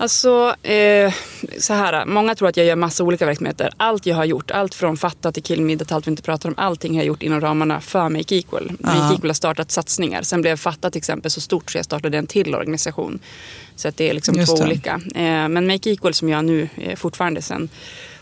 Alltså, 0.00 0.54
eh, 0.62 1.12
så 1.58 1.74
här. 1.74 2.06
Många 2.06 2.34
tror 2.34 2.48
att 2.48 2.56
jag 2.56 2.66
gör 2.66 2.76
massa 2.76 3.04
olika 3.04 3.26
verksamheter. 3.26 3.70
Allt 3.76 4.06
jag 4.06 4.16
har 4.16 4.24
gjort, 4.24 4.50
allt 4.50 4.74
från 4.74 4.96
Fatta 4.96 5.32
till 5.32 5.42
Killmiddag 5.42 5.84
till 5.84 5.94
allt 5.94 6.06
vi 6.06 6.10
inte 6.10 6.22
pratar 6.22 6.48
om. 6.48 6.54
Allting 6.58 6.92
har 6.92 6.98
jag 6.98 7.06
gjort 7.06 7.22
inom 7.22 7.40
ramarna 7.40 7.80
för 7.80 8.08
Make 8.08 8.36
Equal. 8.36 8.72
Make 8.78 8.98
uh 8.98 9.12
Equal 9.14 9.30
har 9.30 9.34
startat 9.34 9.70
satsningar. 9.70 10.22
Sen 10.22 10.42
blev 10.42 10.56
Fatta 10.56 10.90
till 10.90 10.98
exempel 10.98 11.30
så 11.30 11.40
stort 11.40 11.70
så 11.70 11.78
jag 11.78 11.84
startade 11.84 12.18
en 12.18 12.26
till 12.26 12.54
organisation. 12.54 13.18
Så 13.76 13.88
att 13.88 13.96
det 13.96 14.10
är 14.10 14.14
liksom 14.14 14.34
två 14.46 14.56
det. 14.56 14.64
olika. 14.64 15.00
Eh, 15.14 15.48
men 15.48 15.66
Make 15.66 15.90
Equal 15.90 16.14
som 16.14 16.28
jag 16.28 16.44
nu 16.44 16.68
eh, 16.76 16.96
fortfarande 16.96 17.42
sen 17.42 17.68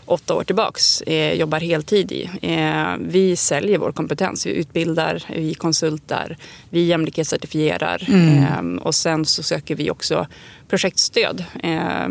åtta 0.09 0.33
år 0.33 0.43
tillbaks 0.43 1.01
eh, 1.01 1.33
jobbar 1.33 1.59
heltid 1.59 2.11
i. 2.11 2.29
Eh, 2.41 2.95
vi 2.99 3.35
säljer 3.35 3.77
vår 3.77 3.91
kompetens. 3.91 4.45
Vi 4.45 4.51
utbildar, 4.51 5.23
vi 5.35 5.53
konsultar, 5.53 6.37
vi 6.69 6.83
jämlikhetscertifierar 6.83 8.05
mm. 8.07 8.77
eh, 8.77 8.83
och 8.83 8.95
sen 8.95 9.25
så 9.25 9.43
söker 9.43 9.75
vi 9.75 9.91
också 9.91 10.27
projektstöd. 10.67 11.43
Eh, 11.63 12.07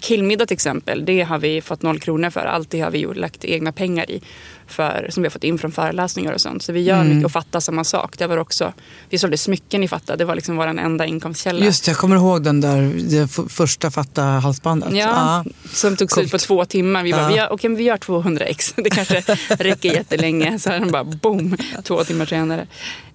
Killmiddag 0.00 0.46
till 0.46 0.54
exempel, 0.54 1.04
det 1.04 1.22
har 1.22 1.38
vi 1.38 1.60
fått 1.60 1.82
noll 1.82 2.00
kronor 2.00 2.30
för. 2.30 2.40
Allt 2.40 2.70
det 2.70 2.80
har 2.80 2.90
vi 2.90 3.06
lagt 3.14 3.44
egna 3.44 3.72
pengar 3.72 4.10
i. 4.10 4.20
För, 4.68 5.06
som 5.10 5.22
vi 5.22 5.26
har 5.26 5.30
fått 5.30 5.44
in 5.44 5.58
från 5.58 5.72
föreläsningar 5.72 6.32
och 6.32 6.40
sånt. 6.40 6.62
Så 6.62 6.72
vi 6.72 6.80
gör 6.82 7.04
mycket 7.04 7.24
och 7.24 7.32
Fatta 7.32 7.60
samma 7.60 7.84
sak. 7.84 8.18
Det 8.18 8.26
var 8.26 8.36
också, 8.36 8.72
vi 9.10 9.18
sålde 9.18 9.38
smycken 9.38 9.82
i 9.82 9.88
Fatta, 9.88 10.16
det 10.16 10.24
var 10.24 10.34
liksom 10.34 10.56
vår 10.56 10.66
enda 10.66 11.06
inkomstkälla. 11.06 11.64
Just 11.64 11.84
det, 11.84 11.90
jag 11.90 11.98
kommer 11.98 12.16
ihåg 12.16 12.42
den 12.42 12.60
där 12.60 12.92
det 13.10 13.28
första 13.52 13.90
fatta 13.90 14.22
halsbandet. 14.22 14.92
Ja, 14.96 15.44
som 15.72 15.96
tog 15.96 16.10
slut 16.12 16.30
på 16.30 16.38
två 16.38 16.64
timmar. 16.64 17.02
Vi 17.02 17.12
bara, 17.12 17.22
Ja. 17.22 17.28
vi 17.28 17.34
gör, 17.36 17.58
men 17.68 17.76
vi 17.76 17.84
gör 17.84 17.96
200 17.96 18.44
ex. 18.44 18.72
Det 18.76 18.90
kanske 18.90 19.20
räcker 19.48 19.92
jättelänge. 19.92 20.58
Så 20.58 20.70
den 20.70 20.90
bara 20.92 21.04
boom, 21.04 21.56
två 21.82 22.04
timmar 22.04 22.26
senare. 22.26 22.66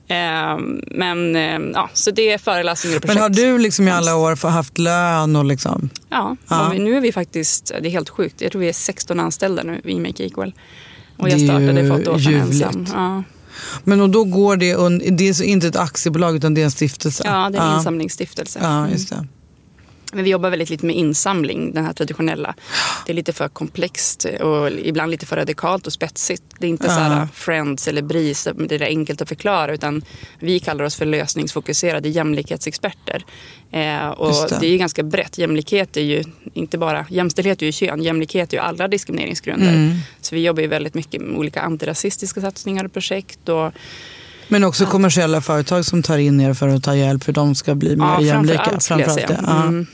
Ehm, 0.08 0.81
men 0.91 1.36
ehm, 1.36 1.72
ja, 1.75 1.89
så 1.93 2.12
det 2.12 2.31
är 2.31 2.38
föreläsningar 2.38 2.98
och 2.98 3.01
projekt. 3.01 3.15
Men 3.15 3.22
har 3.24 3.29
du 3.29 3.58
liksom 3.58 3.88
i 3.88 3.91
alla 3.91 4.15
år 4.15 4.50
haft 4.50 4.77
lön 4.77 5.36
och 5.36 5.46
liksom? 5.46 5.89
Ja, 6.10 6.36
Ja. 6.50 6.70
vi- 6.74 6.79
nu 6.79 6.98
är 6.98 7.01
vi 7.01 7.12
faktiskt, 7.12 7.72
det 7.81 7.88
är 7.88 7.91
helt 7.91 8.10
sjukt, 8.10 8.41
jag 8.41 8.51
tror 8.51 8.60
vi 8.62 8.70
är 8.70 8.74
16 8.74 9.20
anställda 9.20 9.63
nu 9.63 9.81
i 9.84 10.00
Make 10.00 10.24
Equal. 10.24 10.53
Och 11.22 11.30
jag 11.30 11.42
startade 11.42 11.88
för 11.88 12.04
sedan 12.04 12.18
ljuvligt. 12.18 12.66
ensam. 12.66 12.86
Ja. 12.94 13.24
Men 13.84 14.01
och 14.01 14.10
då 14.10 14.24
går 14.24 14.58
det, 14.58 14.75
det 15.18 15.28
är 15.28 15.44
inte 15.44 15.68
ett 15.68 15.75
aktiebolag 15.75 16.36
utan 16.36 16.54
det 16.54 16.62
är 16.62 16.66
en 16.66 16.72
stiftelse? 16.72 17.24
ja, 17.25 17.50
det 17.50 17.58
är 17.58 17.72
en 17.72 17.78
insamlingsstiftelse. 17.78 18.60
Ja, 18.63 18.90
just 18.90 19.10
det. 19.10 19.28
Men 20.12 20.24
vi 20.24 20.30
jobbar 20.30 20.50
väldigt 20.50 20.70
lite 20.70 20.86
med 20.86 20.96
insamling, 20.96 21.74
den 21.74 21.86
här 21.86 21.94
traditionella. 21.94 22.56
Det 23.06 23.12
är 23.12 23.15
lite 23.15 23.34
för 23.34 23.48
komplext 23.48 24.25
och 24.25 24.72
ibland 24.72 25.12
lite 25.12 25.25
för 25.25 25.36
radikalt 25.36 25.88
och 25.88 25.94
spetsigt. 25.94 26.44
Det 26.60 26.65
är 26.65 26.70
inte 26.70 26.86
så 26.88 26.91
här 27.00 27.27
Friends 27.34 27.88
eller 27.88 28.01
BRIS, 28.01 28.48
det 28.56 28.75
är 28.75 28.82
enkelt 28.82 29.22
att 29.22 29.30
förklara. 29.30 29.74
Utan 29.74 30.01
vi 30.39 30.60
kallar 30.60 30.86
oss 30.86 30.96
för 30.96 31.06
lösningsfokuserade 31.06 32.10
jämlikhetsexperter. 32.10 33.24
Eh, 33.72 34.10
och 34.10 34.50
det. 34.50 34.58
det. 34.60 34.68
är 34.68 34.77
ganska 34.77 35.03
brett. 35.03 35.38
Jämlikhet 35.38 35.98
är 35.98 36.01
ju 36.01 36.24
inte 36.53 36.77
bara, 36.77 37.06
jämställdhet 37.10 37.62
är 37.62 37.65
ju 37.65 37.72
kön, 37.72 38.03
jämlikhet 38.03 38.53
är 38.53 38.58
ju 38.58 38.63
alla 38.63 38.88
diskrimineringsgrunder. 38.88 40.00
Så 40.22 40.36
vi 40.36 40.41
jobbar 40.41 40.62
ju 40.62 40.68
väldigt 40.68 40.94
mycket 40.94 41.22
med 41.22 41.38
olika 41.38 41.62
antirasistiska 41.62 42.41
satsningar 42.41 42.86
och 42.86 42.94
projekt. 42.94 43.50
Och, 43.50 43.72
Men 44.48 44.63
också 44.63 44.86
kommersiella 44.86 45.41
företag 45.41 45.86
som 45.86 46.03
tar 46.03 46.18
in 46.18 46.41
er 46.41 46.53
för 46.53 46.68
att 46.68 46.84
ta 46.84 46.96
hjälp 46.96 47.27
hur 47.27 47.34
de 47.34 47.56
ska 47.56 47.75
bli 47.75 47.96
mer 47.96 48.06
Ja, 48.06 48.22
jämlika. 48.22 48.58
framför 48.58 48.74
allt 48.74 48.84
skulle 48.84 49.01
jag 49.01 49.12
säga. 49.12 49.27
det. 49.27 49.39
Ja. 49.44 49.63
Mm. 49.63 49.88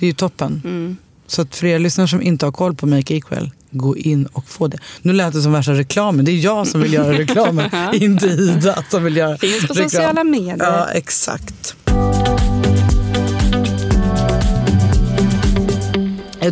Det 0.00 0.06
är 0.06 0.08
ju 0.08 0.12
toppen. 0.14 0.96
Så 1.26 1.42
att 1.42 1.56
för 1.56 1.66
er 1.66 1.78
lyssnare 1.78 2.08
som 2.08 2.22
inte 2.22 2.46
har 2.46 2.52
koll 2.52 2.74
på 2.74 2.86
Make 2.86 3.14
Equal, 3.14 3.50
gå 3.70 3.96
in 3.96 4.26
och 4.26 4.48
få 4.48 4.66
det. 4.68 4.78
Nu 5.02 5.12
lät 5.12 5.32
det 5.32 5.42
som 5.42 5.52
värsta 5.52 5.72
reklamen. 5.72 6.24
Det 6.24 6.32
är 6.32 6.36
jag 6.36 6.66
som 6.66 6.80
vill 6.80 6.92
göra 6.92 7.12
reklamen, 7.18 7.70
inte 7.94 8.26
Ida 8.26 8.84
som 8.90 9.04
vill 9.04 9.16
göra 9.16 9.38
Finns 9.38 9.66
på 9.66 9.72
reklam. 9.72 9.90
sociala 9.90 10.24
medier. 10.24 10.56
Ja, 10.58 10.88
exakt. 10.88 11.76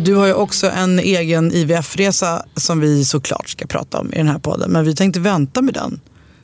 Du 0.01 0.15
har 0.15 0.25
ju 0.25 0.33
också 0.33 0.69
en 0.69 0.99
egen 0.99 1.51
IVF-resa 1.53 2.45
som 2.55 2.79
vi 2.79 3.05
såklart 3.05 3.49
ska 3.49 3.65
prata 3.67 3.99
om 3.99 4.13
i 4.13 4.17
den 4.17 4.27
här 4.27 4.39
podden. 4.39 4.71
Men 4.71 4.85
vi 4.85 4.95
tänkte 4.95 5.19
vänta 5.19 5.61
med 5.61 5.73
den 5.73 5.99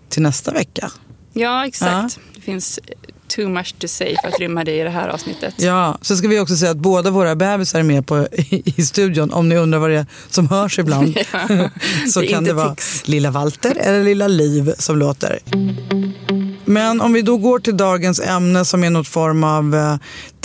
till 0.09 0.21
nästa 0.21 0.51
vecka. 0.51 0.91
Ja, 1.33 1.67
exakt. 1.67 2.19
Det 2.35 2.41
finns 2.41 2.79
too 3.27 3.49
much 3.49 3.75
to 3.79 3.87
say 3.87 4.15
för 4.21 4.27
att 4.27 4.39
rymma 4.39 4.63
det 4.63 4.79
i 4.79 4.83
det 4.83 4.89
här 4.89 5.07
avsnittet. 5.09 5.53
Ja, 5.57 5.97
så 6.01 6.15
ska 6.17 6.27
vi 6.27 6.39
också 6.39 6.55
säga 6.55 6.71
att 6.71 6.77
båda 6.77 7.11
våra 7.11 7.35
bebisar 7.35 7.79
är 7.79 7.83
med 7.83 8.07
på, 8.07 8.27
i, 8.31 8.63
i 8.75 8.83
studion. 8.85 9.31
Om 9.33 9.49
ni 9.49 9.55
undrar 9.57 9.79
vad 9.79 9.89
det 9.89 9.95
är 9.97 10.05
som 10.29 10.47
hörs 10.49 10.79
ibland. 10.79 11.17
så 12.13 12.21
Det 12.21 12.27
kan 12.27 12.43
det 12.43 12.53
vara 12.53 12.69
tics. 12.75 13.07
lilla 13.07 13.31
Walter 13.31 13.75
eller 13.79 14.03
lilla 14.03 14.27
Liv 14.27 14.73
som 14.77 14.97
låter. 14.97 15.39
Men 16.65 17.01
om 17.01 17.13
vi 17.13 17.21
då 17.21 17.37
går 17.37 17.59
till 17.59 17.77
dagens 17.77 18.19
ämne 18.19 18.65
som 18.65 18.83
är 18.83 18.89
något 18.89 19.07
form 19.07 19.43
av 19.43 19.75
eh, 19.75 19.95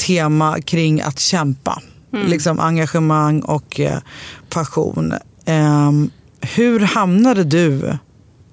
tema 0.07 0.61
kring 0.61 1.01
att 1.01 1.19
kämpa. 1.21 1.83
Mm. 2.15 2.27
Liksom 2.27 2.61
engagemang 2.61 3.41
och 3.41 3.81
eh, 3.81 3.99
passion. 4.49 5.15
Ehm, 5.47 6.11
hur 6.41 6.81
hamnade 6.81 7.45
du 7.45 7.99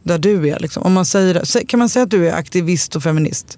där 0.03 0.17
du 0.17 0.49
är? 0.49 0.59
Liksom? 0.59 0.83
Om 0.83 0.93
man 0.93 1.05
säger, 1.05 1.35
sä- 1.39 1.65
kan 1.67 1.79
man 1.79 1.89
säga 1.89 2.03
att 2.03 2.09
du 2.11 2.27
är 2.29 2.33
aktivist 2.33 2.95
och 2.95 3.03
feminist? 3.03 3.57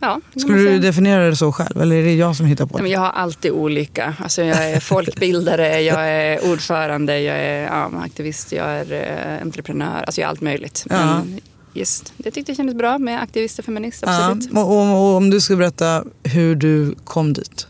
Ja, 0.00 0.20
det 0.34 0.40
Skulle 0.40 0.58
du 0.58 0.78
definiera 0.78 1.26
det 1.26 1.36
så 1.36 1.52
själv 1.52 1.80
eller 1.82 1.96
är 1.96 2.02
det 2.02 2.14
jag 2.14 2.36
som 2.36 2.46
hittar 2.46 2.66
på 2.66 2.78
det? 2.78 2.88
Jag 2.88 3.00
har 3.00 3.10
alltid 3.10 3.50
olika. 3.50 4.14
Alltså 4.18 4.42
jag 4.42 4.70
är 4.70 4.80
folkbildare, 4.94 5.80
jag 5.80 6.08
är 6.08 6.52
ordförande, 6.52 7.20
jag 7.20 7.36
är 7.36 7.64
ja, 7.64 7.90
aktivist, 8.04 8.52
jag 8.52 8.66
är 8.66 8.92
eh, 8.92 9.42
entreprenör. 9.42 10.02
Alltså 10.06 10.20
jag 10.20 10.26
är 10.26 10.30
allt 10.30 10.40
möjligt. 10.40 10.86
Ja. 10.90 10.96
Men 10.96 11.40
just, 11.72 12.12
det 12.16 12.30
tyckte 12.30 12.50
jag 12.50 12.56
kändes 12.56 12.74
bra 12.74 12.98
med 12.98 13.22
aktivist 13.22 13.58
och 13.58 13.64
feminist. 13.64 14.02
Ja, 14.06 14.30
Absolut. 14.30 14.52
och, 14.52 14.62
och, 14.62 15.10
och 15.10 15.16
om 15.16 15.30
du 15.30 15.40
skulle 15.40 15.56
berätta 15.56 16.04
hur 16.22 16.54
du 16.54 16.94
kom 17.04 17.32
dit? 17.32 17.66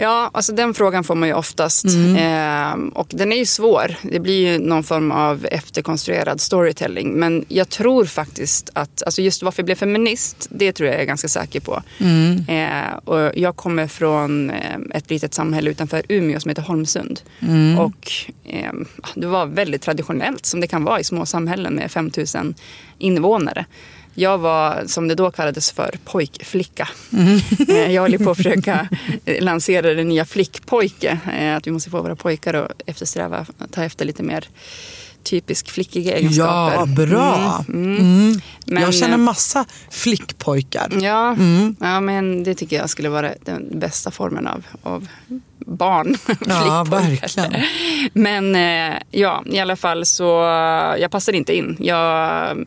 Ja, 0.00 0.30
alltså 0.32 0.52
den 0.52 0.74
frågan 0.74 1.04
får 1.04 1.14
man 1.14 1.28
ju 1.28 1.34
oftast. 1.34 1.84
Mm. 1.84 2.16
Ehm, 2.16 2.88
och 2.88 3.08
den 3.10 3.32
är 3.32 3.36
ju 3.36 3.46
svår. 3.46 3.94
Det 4.02 4.20
blir 4.20 4.52
ju 4.52 4.58
någon 4.58 4.84
form 4.84 5.12
av 5.12 5.46
efterkonstruerad 5.50 6.40
storytelling. 6.40 7.12
Men 7.12 7.44
jag 7.48 7.68
tror 7.68 8.04
faktiskt 8.04 8.70
att, 8.72 9.02
alltså 9.02 9.22
just 9.22 9.42
varför 9.42 9.62
jag 9.62 9.64
blev 9.64 9.74
feminist, 9.74 10.48
det 10.50 10.72
tror 10.72 10.86
jag 10.86 10.94
jag 10.94 11.02
är 11.02 11.06
ganska 11.06 11.28
säker 11.28 11.60
på. 11.60 11.82
Mm. 11.98 12.44
Eh, 12.48 12.94
och 13.04 13.32
jag 13.34 13.56
kommer 13.56 13.86
från 13.86 14.50
eh, 14.50 14.78
ett 14.94 15.10
litet 15.10 15.34
samhälle 15.34 15.70
utanför 15.70 16.02
Umeå 16.08 16.40
som 16.40 16.48
heter 16.48 16.62
Holmsund. 16.62 17.20
Mm. 17.40 17.78
Och 17.78 18.12
eh, 18.44 18.72
det 19.14 19.26
var 19.26 19.46
väldigt 19.46 19.82
traditionellt 19.82 20.46
som 20.46 20.60
det 20.60 20.66
kan 20.66 20.84
vara 20.84 21.00
i 21.00 21.04
små 21.04 21.26
samhällen 21.26 21.74
med 21.74 21.90
5000 21.90 22.54
invånare. 22.98 23.66
Jag 24.20 24.38
var, 24.38 24.82
som 24.86 25.08
det 25.08 25.14
då 25.14 25.30
kallades 25.30 25.70
för, 25.72 25.94
pojkflicka. 26.04 26.88
Mm. 27.12 27.40
Eh, 27.68 27.92
Jag 27.92 28.02
håller 28.02 28.18
på 28.18 28.30
att 28.30 28.36
försöka 28.36 28.88
eh, 29.24 29.42
lansera 29.44 29.94
det 29.94 30.04
nya 30.04 30.24
flickpojke. 30.24 31.18
Eh, 31.38 31.56
Att 31.56 31.66
vi 31.66 31.70
måste 31.70 31.90
få 31.90 32.02
våra 32.02 32.16
pojkar 32.16 32.54
att 32.54 32.82
eftersträva, 32.86 33.46
ta 33.70 33.84
efter 33.84 34.04
lite 34.04 34.22
mer 34.22 34.44
typisk 35.22 35.70
flickiga 35.70 36.16
egenskaper. 36.16 36.74
Ja, 36.74 36.86
bra. 36.86 37.64
Mm, 37.68 37.96
mm. 37.96 38.00
Mm. 38.00 38.40
Men, 38.66 38.82
jag 38.82 38.94
känner 38.94 39.16
massa 39.16 39.64
flickpojkar. 39.90 40.92
Ja, 41.00 41.28
Mm. 41.32 41.76
ja, 41.80 42.00
men 42.00 42.44
det 42.44 42.54
tycker 42.54 42.76
jag 42.76 42.90
skulle 42.90 43.08
vara 43.08 43.32
den 43.44 43.78
bästa 43.78 44.10
formen 44.10 44.46
av, 44.46 44.64
av 44.82 45.06
barn. 45.58 46.16
Ja, 46.46 46.84
verkligen. 46.90 47.54
Men 48.12 48.54
ja, 49.10 49.42
i 49.46 49.58
alla 49.58 49.76
fall 49.76 50.06
så 50.06 50.24
jag 50.98 51.10
passade 51.10 51.38
inte 51.38 51.56
in. 51.56 51.76
Jag 51.80 52.66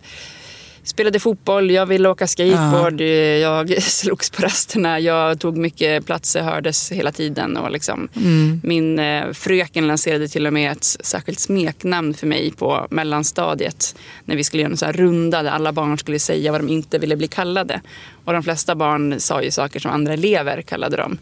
spelade 0.84 1.20
fotboll, 1.20 1.72
jag 1.72 1.86
ville 1.86 2.10
åka 2.10 2.28
skateboard, 2.28 3.02
jag 3.42 3.84
slogs 3.84 4.30
på 4.30 4.42
rasterna, 4.42 5.00
jag 5.00 5.40
tog 5.40 5.58
mycket 5.58 6.06
plats, 6.06 6.36
jag 6.36 6.44
hördes 6.44 6.92
hela 6.92 7.12
tiden. 7.12 7.58
Och 7.58 7.72
liksom, 7.72 8.08
Mm. 8.16 8.62
Min 8.64 9.00
eh, 9.00 9.32
fröken 9.32 9.88
lanserade 9.88 10.28
till 10.28 10.48
och 10.48 10.54
med 10.54 10.72
ett 10.72 10.84
särskilt 10.84 11.40
smeknamn 11.40 12.14
för 12.14 12.28
mig 12.28 12.52
på 12.52 12.88
mellanstadiet. 12.90 13.96
När 14.26 14.36
vi 14.36 14.44
skulle 14.44 14.64
göra 14.64 14.72
en 14.72 14.78
sån 14.78 14.86
här 14.86 14.94
runda 14.94 15.44
där 15.44 15.52
alla 15.52 15.72
barn 15.72 15.98
skulle 15.98 16.20
säga 16.20 16.52
vad 16.52 16.62
de 16.62 16.70
inte 16.70 16.98
ville 16.98 17.16
bli 17.16 17.28
kallade. 17.28 17.82
Och 18.26 18.34
de 18.34 18.44
flesta 18.44 18.76
barn 18.76 19.20
sa 19.20 19.42
ju 19.42 19.52
saker 19.52 19.80
som 19.80 19.92
andra 19.92 20.14
elever 20.14 20.62
kallade 20.62 20.98
dem. 20.98 21.18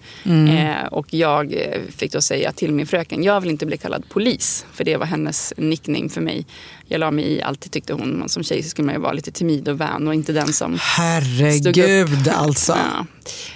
Eh, 0.49 0.85
och 0.91 1.13
jag 1.13 1.53
eh, 1.53 1.81
fick 1.97 2.11
då 2.11 2.21
säga 2.21 2.51
till 2.51 2.73
min 2.73 2.87
fröken, 2.87 3.23
jag 3.23 3.41
vill 3.41 3.49
inte 3.49 3.65
bli 3.65 3.77
kallad 3.77 4.03
polis. 4.09 4.65
För 4.73 4.83
det 4.83 4.97
var 4.97 5.05
hennes 5.05 5.53
nickname 5.57 6.09
för 6.09 6.21
mig. 6.21 6.45
Jag 6.91 6.99
la 6.99 7.11
mig 7.11 7.31
i 7.31 7.41
alltid 7.41 7.71
tyckte 7.71 7.93
hon. 7.93 8.23
Som 8.27 8.43
tjej 8.43 8.63
så 8.63 8.69
skulle 8.69 8.85
man 8.85 8.95
ju 8.95 9.01
vara 9.01 9.13
lite 9.13 9.31
timid 9.31 9.67
och 9.69 9.81
vän 9.81 10.07
och 10.07 10.13
inte 10.13 10.33
den 10.33 10.53
som 10.53 10.77
Herregud 10.81 12.27
alltså. 12.27 12.71
Ja. 12.77 13.05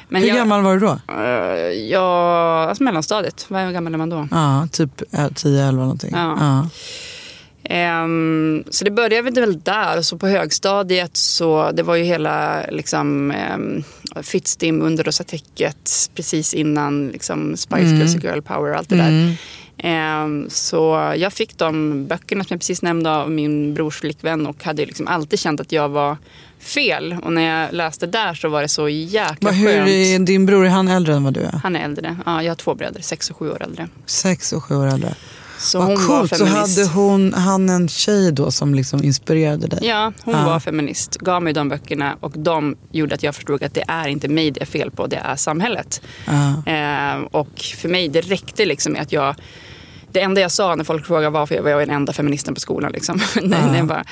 Men 0.09 0.21
Hur 0.21 0.29
jag, 0.29 0.37
gammal 0.37 0.61
var 0.61 0.73
du 0.73 0.79
då? 0.79 0.99
eh, 1.13 1.89
ja, 1.91 2.65
alltså 2.69 2.83
mellanstadiet. 2.83 3.45
Vad 3.47 3.73
gammal 3.73 3.93
är 3.93 3.97
man 3.97 4.09
då? 4.09 4.27
Ja, 4.31 4.67
typ 4.71 5.01
eh, 5.13 5.19
10-11 5.19 5.71
någonting. 5.71 6.11
Ja. 6.13 6.37
Ja. 6.39 6.69
Ehm, 7.63 8.63
så 8.69 8.85
det 8.85 8.91
började 8.91 9.41
väl 9.41 9.61
där. 9.61 9.97
Och 9.97 10.05
så 10.05 10.17
på 10.17 10.27
högstadiet 10.27 11.17
så 11.17 11.71
det 11.71 11.83
var 11.83 11.95
ju 11.95 12.03
hela 12.03 12.65
liksom, 12.71 13.33
um, 13.55 13.83
Fittstim 14.23 14.81
under 14.81 15.03
rosa 15.03 15.23
täcket 15.23 16.09
precis 16.15 16.53
innan 16.53 17.07
liksom, 17.07 17.57
Spice 17.57 17.95
Girls 17.95 18.15
och 18.15 18.23
Girl 18.23 18.41
Power 18.41 18.71
och 18.71 18.77
allt 18.77 18.89
det 18.89 18.95
där. 18.95 19.07
Ehm, 19.07 19.33
så 20.49 21.13
jag 21.17 21.33
fick 21.33 21.57
de 21.57 22.05
böckerna 22.07 22.43
som 22.43 22.47
jag 22.53 22.59
precis 22.59 22.81
nämnde 22.81 23.11
av 23.15 23.31
min 23.31 23.73
brors 23.73 23.99
flickvän 23.99 24.47
och 24.47 24.63
hade 24.63 24.85
liksom 24.85 25.07
alltid 25.07 25.39
känt 25.39 25.59
att 25.61 25.71
jag 25.71 25.89
var 25.89 26.17
fel. 26.59 27.15
Och 27.23 27.33
när 27.33 27.41
jag 27.61 27.73
läste 27.73 28.07
där 28.07 28.33
så 28.33 28.49
var 28.49 28.61
det 28.61 28.67
så 28.67 28.89
jäkla 28.89 29.35
Vad, 29.39 29.53
hur 29.53 29.67
skönt. 29.67 29.89
är 29.89 30.19
din 30.19 30.45
bror, 30.45 30.65
är 30.65 30.69
han 30.69 30.87
äldre 30.87 31.15
än 31.15 31.23
vad 31.23 31.33
du 31.33 31.39
är? 31.41 31.59
Han 31.63 31.75
är 31.75 31.83
äldre. 31.85 32.17
Ja, 32.25 32.43
jag 32.43 32.51
har 32.51 32.55
två 32.55 32.75
bröder, 32.75 33.01
sex 33.01 33.29
och 33.29 33.37
sju 33.37 33.51
år 33.51 33.63
äldre. 33.63 33.87
Sex 34.05 34.53
och 34.53 34.63
sju 34.63 34.75
år 34.75 34.87
äldre. 34.87 35.15
Så 35.59 35.77
Vad 35.79 35.87
hon 35.87 36.07
coolt, 36.07 36.37
så 36.37 36.45
hade 36.45 36.85
hon, 36.85 37.33
han 37.33 37.69
en 37.69 37.87
tjej 37.89 38.31
då 38.31 38.51
som 38.51 38.75
liksom 38.75 39.03
inspirerade 39.03 39.67
dig? 39.67 39.79
Ja, 39.83 40.13
hon 40.23 40.33
Ja. 40.33 40.45
var 40.45 40.59
feminist. 40.59 41.15
Gav 41.17 41.43
mig 41.43 41.53
de 41.53 41.69
böckerna 41.69 42.17
och 42.19 42.31
de 42.35 42.75
gjorde 42.91 43.15
att 43.15 43.23
jag 43.23 43.35
förstod 43.35 43.63
att 43.63 43.73
det 43.73 43.83
är 43.87 44.07
inte 44.07 44.27
mig 44.27 44.51
det 44.51 44.61
är 44.61 44.65
fel 44.65 44.91
på, 44.91 45.07
det 45.07 45.15
är 45.25 45.35
samhället. 45.35 46.01
Ja. 46.25 46.71
Eh, 46.73 47.19
och 47.31 47.59
för 47.77 47.89
mig, 47.89 48.07
det 48.09 48.21
räckte 48.21 48.65
liksom 48.65 48.93
med 48.93 49.01
att 49.01 49.11
jag 49.11 49.35
det 50.13 50.21
enda 50.21 50.41
jag 50.41 50.51
sa 50.51 50.75
när 50.75 50.83
folk 50.83 51.05
frågade 51.05 51.29
varför 51.29 51.55
jag 51.55 51.63
var 51.63 51.79
den 51.79 51.89
enda 51.89 52.13
feministen 52.13 52.53
på 52.53 52.59
skolan. 52.59 52.91
Liksom. 52.91 53.21
nej, 53.41 53.59
nej, 53.71 53.83
bara, 53.83 54.05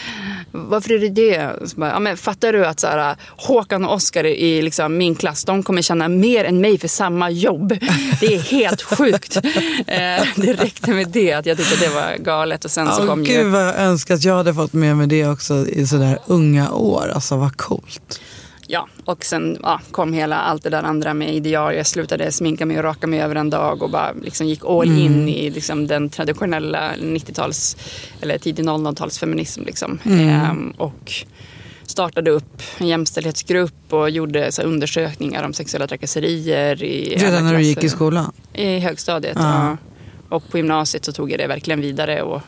varför 0.51 0.93
är 0.93 0.99
det 0.99 1.09
det? 1.09 1.69
Så 1.69 1.79
bara, 1.79 1.89
ja, 1.89 1.99
men 1.99 2.17
fattar 2.17 2.53
du 2.53 2.65
att 2.65 2.79
så 2.79 2.87
här, 2.87 3.15
Håkan 3.27 3.85
och 3.85 3.93
Oskar 3.93 4.23
i 4.23 4.61
liksom, 4.61 4.97
min 4.97 5.15
klass, 5.15 5.45
de 5.45 5.63
kommer 5.63 5.81
tjäna 5.81 6.07
mer 6.07 6.45
än 6.45 6.61
mig 6.61 6.77
för 6.77 6.87
samma 6.87 7.29
jobb. 7.29 7.69
Det 8.19 8.35
är 8.35 8.39
helt 8.39 8.81
sjukt. 8.81 9.35
Eh, 9.35 10.23
det 10.35 10.53
räckte 10.53 10.91
med 10.91 11.07
det, 11.07 11.33
att 11.33 11.45
jag 11.45 11.57
tyckte 11.57 11.85
det 11.85 11.93
var 11.93 12.17
galet. 12.17 12.65
Och 12.65 12.71
sen 12.71 12.87
så 12.91 13.01
Åh, 13.01 13.07
kom 13.07 13.23
Gud 13.23 13.35
ju... 13.35 13.43
vad 13.43 13.67
jag 13.67 13.79
önskar 13.79 14.15
att 14.15 14.23
jag 14.23 14.35
hade 14.35 14.53
fått 14.53 14.73
med 14.73 14.97
mig 14.97 15.07
det 15.07 15.27
också 15.27 15.67
i 15.67 15.87
sådär 15.87 16.19
unga 16.27 16.71
år. 16.71 17.11
Alltså 17.15 17.37
vad 17.37 17.57
coolt. 17.57 18.21
Ja, 18.73 18.87
och 19.05 19.25
sen 19.25 19.57
ja, 19.63 19.81
kom 19.91 20.13
hela 20.13 20.37
allt 20.37 20.63
det 20.63 20.69
där 20.69 20.83
andra 20.83 21.13
med 21.13 21.35
ideal. 21.35 21.75
Jag 21.75 21.87
slutade 21.87 22.31
sminka 22.31 22.65
mig 22.65 22.77
och 22.77 22.83
raka 22.83 23.07
mig 23.07 23.21
över 23.21 23.35
en 23.35 23.49
dag 23.49 23.83
och 23.83 23.89
bara 23.89 24.11
liksom 24.21 24.47
gick 24.47 24.65
all 24.65 24.99
in 24.99 25.27
i 25.29 25.49
liksom 25.49 25.87
den 25.87 26.09
traditionella 26.09 26.91
90-tals 26.95 27.77
eller 28.21 28.37
tidig 28.37 28.65
00-talsfeminism. 28.65 29.65
Liksom. 29.65 29.99
Ehm, 30.05 30.73
och 30.77 31.11
startade 31.85 32.31
upp 32.31 32.61
en 32.77 32.87
jämställdhetsgrupp 32.87 33.93
och 33.93 34.09
gjorde 34.09 34.51
så 34.51 34.61
undersökningar 34.61 35.43
om 35.43 35.53
sexuella 35.53 35.87
trakasserier 35.87 36.83
i 36.83 37.15
Redan 37.17 37.45
när 37.45 37.57
du 37.57 37.61
gick 37.61 37.83
i 37.83 37.89
skolan? 37.89 38.31
I 38.53 38.79
högstadiet, 38.79 39.37
Ja. 39.39 39.65
ja. 39.65 39.77
Och 40.29 40.49
på 40.49 40.57
gymnasiet 40.57 41.05
så 41.05 41.11
tog 41.11 41.31
jag 41.31 41.39
det 41.39 41.47
verkligen 41.47 41.81
vidare. 41.81 42.21
Och 42.21 42.41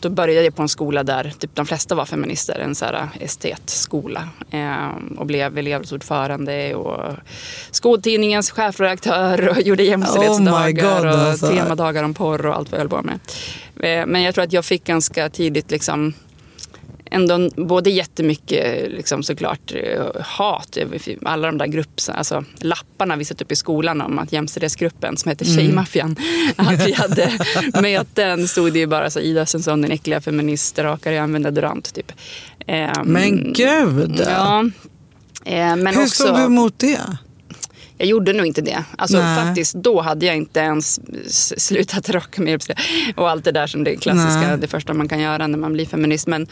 då 0.00 0.08
började 0.10 0.44
jag 0.44 0.56
på 0.56 0.62
en 0.62 0.68
skola 0.68 1.02
där 1.02 1.32
typ 1.38 1.54
de 1.54 1.66
flesta 1.66 1.94
var 1.94 2.04
feminister, 2.04 2.58
en 2.58 2.74
så 2.74 2.84
här 2.84 3.08
estetskola. 3.20 4.28
Ehm, 4.50 5.16
och 5.18 5.26
blev 5.26 5.58
elevrådsordförande 5.58 6.74
och 6.74 7.16
skoltidningens 7.70 8.50
chefredaktör 8.50 9.48
och 9.48 9.62
gjorde 9.62 9.82
jämställdhetsdagar 9.82 11.00
Oh 11.00 11.00
God, 11.00 11.06
och 11.06 11.20
alltså. 11.20 11.48
temadagar 11.48 12.04
om 12.04 12.14
porr 12.14 12.46
och 12.46 12.54
allt 12.56 12.70
vad 12.70 12.80
jag 12.80 12.82
höll 12.82 12.90
på 12.90 13.02
med. 13.02 13.18
Eh, 13.80 14.06
Men 14.06 14.22
jag 14.22 14.34
tror 14.34 14.44
att 14.44 14.52
jag 14.52 14.64
fick 14.64 14.84
ganska 14.84 15.28
tidigt 15.28 15.70
liksom 15.70 16.14
ändå 17.10 17.50
både 17.56 17.90
jättemycket 17.90 18.92
liksom 18.92 19.22
såklart 19.22 19.72
eh, 19.74 20.22
hat 20.22 20.78
alla 21.22 21.46
de 21.46 21.58
där 21.58 21.66
grupps, 21.66 22.08
alltså 22.08 22.44
lapparna 22.60 23.16
vi 23.16 23.24
satt 23.24 23.42
upp 23.42 23.52
i 23.52 23.56
skolan 23.56 24.00
om 24.00 24.18
att 24.18 24.32
jämställdhetsgruppen 24.32 25.16
som 25.16 25.28
heter 25.28 25.44
Tjejmaffian, 25.44 26.16
att 26.56 26.86
vi 26.86 26.92
hade 26.92 27.32
möten 27.82 28.48
stod 28.48 28.72
det 28.72 28.78
ju 28.78 28.86
bara 28.86 29.10
så 29.10 29.20
Ida 29.20 29.46
Svensson, 29.46 29.82
den 29.82 29.90
äckliga 29.90 30.20
feminist, 30.20 30.78
rakar 30.78 31.12
jag 31.12 31.22
använder 31.22 31.50
durant 31.50 31.94
typ. 31.94 32.12
Ehm, 32.66 32.92
Men 33.04 33.52
gud! 33.52 34.22
Ja. 34.26 34.64
Eh, 35.44 35.76
Men 35.76 35.86
Hur 35.86 36.02
också, 36.02 36.24
stod 36.24 36.36
du 36.36 36.42
emot 36.42 36.78
det? 36.78 37.00
Jag 37.98 38.08
gjorde 38.08 38.32
nog 38.32 38.46
inte 38.46 38.60
det. 38.60 38.84
Alltså 38.98 39.18
Nej. 39.18 39.36
faktiskt, 39.46 39.74
då 39.74 40.00
hade 40.00 40.26
jag 40.26 40.36
inte 40.36 40.60
ens 40.60 41.00
slutat 41.62 42.08
rocka 42.10 42.42
mig 42.42 42.58
och 43.16 43.30
allt 43.30 43.44
det 43.44 43.52
där 43.52 43.66
som 43.66 43.84
det 43.84 43.96
klassiska, 43.96 44.40
Nej. 44.48 44.58
det 44.58 44.68
första 44.68 44.94
man 44.94 45.08
kan 45.08 45.20
göra 45.20 45.46
när 45.46 45.58
man 45.58 45.72
blir 45.72 45.86
feminist. 45.86 46.26
Men 46.26 46.46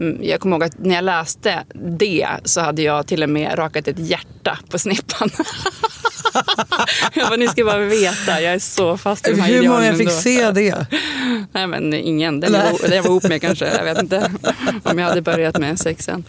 mm, 0.00 0.18
jag 0.22 0.40
kommer 0.40 0.56
ihåg 0.56 0.64
att 0.64 0.78
när 0.78 0.94
jag 0.94 1.04
läste 1.04 1.64
det 1.98 2.28
så 2.44 2.60
hade 2.60 2.82
jag 2.82 3.06
till 3.06 3.22
och 3.22 3.28
med 3.30 3.58
rakat 3.58 3.88
ett 3.88 3.98
hjärta 3.98 4.58
på 4.70 4.78
snippan. 4.78 5.30
jag 7.14 7.28
bara, 7.28 7.36
ni 7.36 7.48
ska 7.48 7.64
bara 7.64 7.78
veta, 7.78 8.40
jag 8.40 8.54
är 8.54 8.58
så 8.58 8.96
fast 8.96 9.28
i 9.28 9.30
de 9.30 9.40
här 9.40 9.48
Hur 9.52 9.68
många 9.68 9.92
fick 9.92 10.00
ändå. 10.00 10.10
se 10.20 10.50
det? 10.50 10.86
Nej 11.52 11.66
men 11.66 11.94
ingen, 11.94 12.40
jag, 12.42 12.50
var, 12.50 12.94
jag 12.94 13.02
var 13.02 13.10
ihop 13.10 13.22
med 13.24 13.40
kanske. 13.40 13.66
Jag 13.76 13.84
vet 13.84 13.98
inte 14.02 14.30
om 14.82 14.98
jag 14.98 15.06
hade 15.08 15.22
börjat 15.22 15.58
med 15.58 15.78
sexen. 15.78 16.24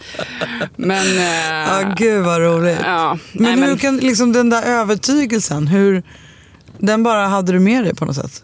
Men... 0.76 1.18
eh, 1.18 1.52
Ja, 1.68 1.94
gud 1.96 2.24
vad 2.24 2.40
roligt. 2.40 2.78
ja, 2.84 3.18
Men, 3.32 3.60
nej, 3.60 3.68
hur 3.68 3.76
kan 3.76 3.96
liksom 3.96 4.32
den 4.32 4.50
där 4.50 4.61
övertygelsen, 4.62 5.66
hur, 5.66 6.02
den 6.78 7.02
bara 7.02 7.26
hade 7.26 7.52
du 7.52 7.58
med 7.58 7.84
dig 7.84 7.94
på 7.94 8.04
något 8.04 8.16
sätt? 8.16 8.42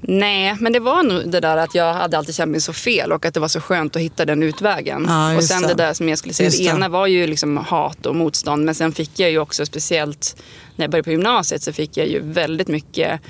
Nej, 0.00 0.56
men 0.60 0.72
det 0.72 0.80
var 0.80 1.02
nog 1.02 1.30
det 1.30 1.40
där 1.40 1.56
att 1.56 1.74
jag 1.74 1.94
hade 1.94 2.18
alltid 2.18 2.34
känt 2.34 2.50
mig 2.50 2.60
så 2.60 2.72
fel 2.72 3.12
och 3.12 3.24
att 3.24 3.34
det 3.34 3.40
var 3.40 3.48
så 3.48 3.60
skönt 3.60 3.96
att 3.96 4.02
hitta 4.02 4.24
den 4.24 4.42
utvägen. 4.42 5.04
Ja, 5.08 5.36
och 5.36 5.44
sen 5.44 5.62
det. 5.62 5.74
där 5.74 5.94
som 5.94 6.08
jag 6.08 6.18
skulle 6.18 6.34
säga, 6.34 6.46
Just 6.46 6.58
det. 6.58 6.64
ena 6.64 6.88
var 6.88 7.06
ju 7.06 7.26
liksom 7.26 7.56
hat 7.56 8.06
och 8.06 8.16
motstånd 8.16 8.64
men 8.64 8.74
sen 8.74 8.92
fick 8.92 9.18
jag 9.18 9.30
ju 9.30 9.38
också 9.38 9.66
speciellt 9.66 10.36
när 10.76 10.84
jag 10.84 10.90
började 10.90 11.04
på 11.04 11.10
gymnasiet 11.10 11.62
så 11.62 11.72
fick 11.72 11.96
jag 11.96 12.08
ju 12.08 12.20
väldigt 12.22 12.68
mycket 12.68 13.20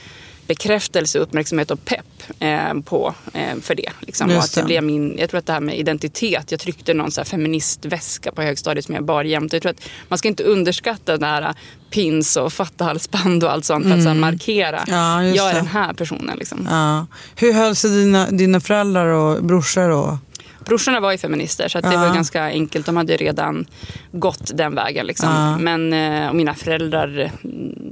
bekräftelse, 0.47 1.19
uppmärksamhet 1.19 1.71
och 1.71 1.85
pepp 1.85 2.23
eh, 2.38 2.75
på, 2.85 3.15
eh, 3.33 3.61
för 3.62 3.75
det. 3.75 3.91
Liksom. 4.00 4.31
Och 4.31 4.37
att 4.37 4.55
det 4.55 4.62
blev 4.62 4.85
min, 4.85 5.19
jag 5.19 5.30
tror 5.30 5.39
att 5.39 5.47
det 5.47 5.52
här 5.52 5.61
med 5.61 5.78
identitet, 5.78 6.50
jag 6.50 6.61
tryckte 6.61 6.95
någon 6.95 7.11
så 7.11 7.25
feministväska 7.25 8.32
på 8.32 8.43
högstadiet 8.43 8.85
som 8.85 8.95
jag 8.95 9.04
bar 9.04 9.25
jämt. 9.25 9.52
Jag 9.52 9.63
tror 9.63 9.71
att 9.71 9.89
man 10.09 10.19
ska 10.19 10.28
inte 10.28 10.43
underskatta 10.43 11.17
det 11.17 11.26
här 11.26 11.54
pins 11.91 12.37
och 12.37 12.52
fattahalsband 12.52 13.45
och 13.45 13.52
allt 13.52 13.65
sånt 13.65 13.85
för 13.85 13.93
att 13.93 14.02
så 14.02 14.09
här 14.09 14.17
markera. 14.17 14.78
Mm. 14.78 14.95
Ja, 14.99 15.25
jag 15.25 15.50
är 15.50 15.54
det. 15.54 15.61
den 15.61 15.67
här 15.67 15.93
personen. 15.93 16.39
Liksom. 16.39 16.69
Ja. 16.71 17.06
Hur 17.37 17.52
höll 17.52 17.76
sig 17.76 17.91
dina, 17.91 18.30
dina 18.30 18.61
föräldrar 18.61 19.06
och 19.06 19.45
brorsor? 19.45 19.91
Och, 19.91 20.19
Brorsorna 20.67 21.00
var 21.00 21.13
ju 21.13 21.19
feminister 21.19 21.69
så 21.69 21.81
det 21.81 21.93
Ja. 21.93 22.00
var 22.00 22.15
ganska 22.15 22.43
enkelt. 22.45 22.87
De 22.87 22.97
hade 22.97 23.17
redan 23.17 23.67
gått 24.13 24.50
den 24.55 24.75
vägen. 24.75 25.07
Liksom. 25.07 25.29
Ja. 25.29 25.59
Men 25.59 25.93
eh, 25.93 26.33
mina 26.33 26.55
föräldrar 26.55 27.31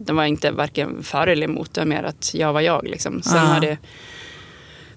de 0.07 0.17
var 0.17 0.25
inte 0.25 0.51
varken 0.51 1.03
för 1.03 1.27
eller 1.27 1.45
emot. 1.45 1.75
Det 1.75 1.81
var 1.81 1.87
mer 1.87 2.03
att 2.03 2.35
jag 2.35 2.53
var 2.53 2.61
jag. 2.61 2.85
Liksom. 2.89 3.23
Sen 3.23 3.37
Ja. 3.37 3.43
har 3.45 3.61
det 3.61 3.79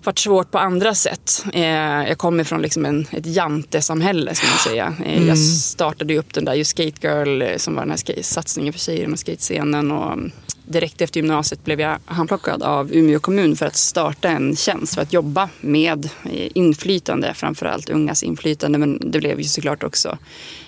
varit 0.04 0.20
svårt 0.20 0.52
på 0.52 0.58
andra 0.60 0.96
sätt. 0.96 1.46
Eh, 1.54 1.64
jag 2.08 2.18
kommer 2.18 2.44
från 2.44 2.62
liksom 2.62 2.86
en, 2.86 3.08
ett 3.12 3.26
jantesamhälle 3.26 4.36
ska 4.36 4.48
man 4.48 4.58
säga. 4.58 4.94
Eh, 5.06 5.14
Mm. 5.18 5.28
Jag 5.28 5.38
startade 5.38 6.18
upp 6.18 6.34
den 6.34 6.46
där 6.46 6.54
ju 6.54 6.64
Skate 6.66 7.08
Girl 7.08 7.58
som 7.58 7.76
var 7.76 7.82
den 7.82 7.90
här 7.92 8.22
satsningen 8.24 8.74
för 8.74 8.80
tjejer 8.80 9.08
med 9.08 9.20
skatescenen. 9.20 9.92
Och 9.92 10.14
mm, 10.14 10.32
direkt 10.68 11.02
efter 11.02 11.20
gymnasiet 11.20 11.66
blev 11.66 11.82
jag 11.82 11.98
handplockad 12.06 12.64
av 12.64 12.94
Umeå 12.94 13.20
kommun 13.20 13.56
för 13.56 13.66
att 13.66 13.76
starta 13.76 14.30
en 14.30 14.56
tjänst 14.56 14.96
för 14.96 15.02
att 15.02 15.14
jobba 15.14 15.50
med 15.62 16.10
inflytande, 16.54 17.34
framförallt 17.34 17.90
ungas 17.90 18.24
inflytande. 18.24 18.78
Men 18.78 19.12
det 19.12 19.20
blev 19.20 19.40
ju 19.40 19.44
såklart 19.44 19.84
också 19.84 20.18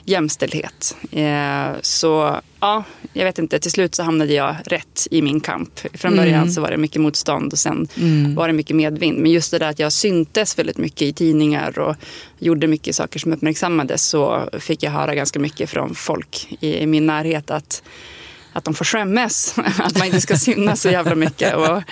jämställdhet. 0.06 0.96
Eh, 1.12 1.68
så 1.82 2.40
ja, 2.60 2.84
jag 3.14 3.26
vet 3.26 3.40
inte, 3.40 3.60
till 3.60 3.72
slut 3.72 3.96
så 3.96 4.04
hamnade 4.04 4.34
jag 4.34 4.56
rätt 4.66 5.08
i 5.12 5.22
min 5.22 5.40
kamp. 5.40 5.80
Från 5.94 6.16
början 6.16 6.52
så 6.52 6.62
var 6.62 6.72
det 6.72 6.78
mycket 6.78 7.02
motstånd 7.02 7.54
och 7.54 7.60
sen 7.60 7.88
var 8.36 8.48
det 8.48 8.54
mycket 8.54 8.76
medvind. 8.76 9.18
Men 9.18 9.32
just 9.32 9.52
det 9.52 9.60
där 9.60 9.70
att 9.70 9.80
jag 9.80 9.94
syntes 9.94 10.60
väldigt 10.60 10.78
mycket 10.78 11.02
i 11.02 11.14
tidningar 11.14 11.80
och 11.80 11.96
gjorde 12.40 12.68
mycket 12.68 12.96
saker 12.96 13.20
som 13.20 13.34
uppmärksammades 13.34 14.06
så 14.06 14.50
fick 14.60 14.84
jag 14.84 14.92
höra 14.92 15.16
ganska 15.16 15.40
mycket 15.40 15.70
från 15.70 15.96
folk 15.96 16.58
i 16.60 16.86
min 16.86 17.06
närhet 17.06 17.52
att 17.52 17.84
att 18.54 18.64
de 18.64 18.74
får 18.74 18.86
skämmas, 18.86 19.56
att 19.78 19.98
man 19.98 20.08
inte 20.08 20.22
ska 20.22 20.38
synas 20.38 20.82
så 20.82 20.90
jävla 20.90 21.16
mycket. 21.16 21.56
Och 21.56 21.84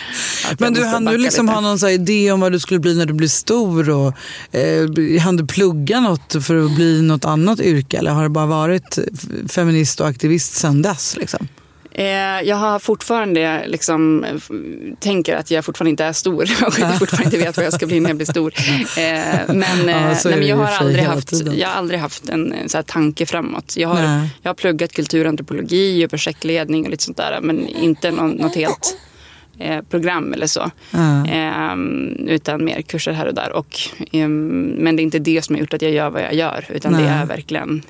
men 0.58 0.74
du 0.74 0.86
hann 0.86 1.06
du 1.06 1.18
liksom 1.18 1.46
lite. 1.46 1.56
ha 1.56 1.62
någon 1.62 1.90
idé 1.90 2.32
om 2.32 2.40
vad 2.40 2.52
du 2.52 2.60
skulle 2.60 2.80
bli 2.80 2.96
när 2.96 3.06
du 3.06 3.14
blir 3.14 3.28
stor? 3.28 3.90
Och, 3.90 4.14
eh, 4.52 5.22
hann 5.22 5.38
du 5.38 5.46
plugga 5.46 6.00
något 6.00 6.46
för 6.46 6.66
att 6.66 6.76
bli 6.76 7.02
något 7.02 7.26
annat 7.26 7.60
yrke? 7.60 7.98
Eller 7.98 8.12
har 8.12 8.24
det 8.24 8.30
bara 8.30 8.46
varit 8.46 9.00
feminist 9.50 10.00
och 10.00 10.08
aktivist 10.08 10.54
sedan 10.54 10.82
dess? 10.82 11.18
Liksom? 11.18 11.48
Eh, 11.98 12.42
jag 12.48 12.56
har 12.56 12.80
fortfarande 12.80 13.64
liksom, 13.68 14.26
tänker 15.00 15.36
att 15.36 15.52
jag 15.52 15.66
fortfarande 15.66 15.90
inte 15.90 16.06
är 16.06 16.14
stor 16.14 16.42
och 16.68 16.80
jag 16.80 17.00
fortfarande 17.00 17.26
inte 17.26 17.38
vet 17.46 17.58
vad 17.58 17.66
jag 17.66 17.74
ska 17.74 17.88
bli 17.88 18.00
när 18.00 18.10
jag 18.10 18.18
blir 18.18 18.28
stor. 18.28 18.54
Eh, 18.98 19.40
men, 19.48 19.60
Ja, 19.60 19.70
eh, 19.70 19.86
nej, 19.86 20.16
det 20.24 20.30
men 20.30 20.48
jag, 20.48 20.58
har 20.58 20.66
aldrig 20.66 21.04
haft, 21.04 21.32
jag 21.56 21.68
har 21.68 21.76
aldrig 21.76 22.00
haft 22.00 22.30
en 22.30 22.54
så 22.68 22.78
här, 22.78 22.84
tanke 22.84 23.26
framåt. 23.26 23.74
Jag 23.78 23.90
har, 23.90 24.02
Nej. 24.02 24.30
jag 24.42 24.50
har 24.50 24.56
pluggat 24.56 24.92
kulturantropologi 24.92 26.06
och 26.06 26.10
projektledning 26.10 26.86
och 26.86 26.92
lite 26.92 27.04
sånt 27.04 27.18
där 27.18 27.40
men 27.42 27.68
inte 27.68 28.12
någon, 28.12 28.32
något 28.32 28.56
helt 28.56 28.98
program 29.90 30.34
eller 30.34 30.48
så. 30.48 30.72
Ja. 30.92 31.26
Ehm, 31.28 32.28
utan 32.28 32.66
mer 32.66 32.82
kurser 32.82 33.12
här 33.12 33.26
och 33.26 33.34
där. 33.34 33.52
Och, 33.52 33.80
ehm, 34.12 34.60
men 34.78 34.96
det 34.96 35.02
är 35.02 35.04
inte 35.04 35.20
det 35.20 35.42
som 35.42 35.56
har 35.56 35.60
gjort 35.60 35.74
att 35.74 35.82
jag 35.82 35.92
gör 35.92 36.10
vad 36.10 36.22
jag 36.22 36.34
gör. 36.34 36.66
Utan 36.70 36.94
det 36.94 37.00
Nej. 37.00 37.08
är 37.08 37.26
verkligen 37.26 37.84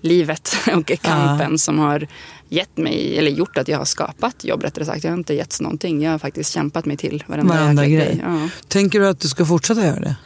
livet 0.00 0.56
och 0.74 0.92
kampen 1.02 1.58
som 1.58 1.78
har 1.78 2.06
gett 2.48 2.76
mig, 2.76 3.18
eller 3.18 3.30
gjort 3.30 3.58
att 3.58 3.68
jag 3.68 3.78
har 3.78 3.84
skapat 3.84 4.44
jobb 4.44 4.62
rättare 4.62 4.84
sagt. 4.84 5.04
Jag 5.04 5.10
har 5.10 5.18
inte 5.18 5.34
getts 5.34 5.60
någonting. 5.60 6.02
Jag 6.02 6.10
har 6.10 6.18
faktiskt 6.18 6.52
kämpat 6.52 6.84
mig 6.84 6.96
till 6.96 7.24
varenda, 7.26 7.54
Varenda 7.54 7.86
grej. 7.86 8.20
Ja. 8.24 8.48
Tänker 8.68 9.00
du 9.00 9.08
att 9.08 9.20
du 9.20 9.28
ska 9.28 9.44
fortsätta 9.46 9.86
göra 9.86 10.00
det? 10.00 10.16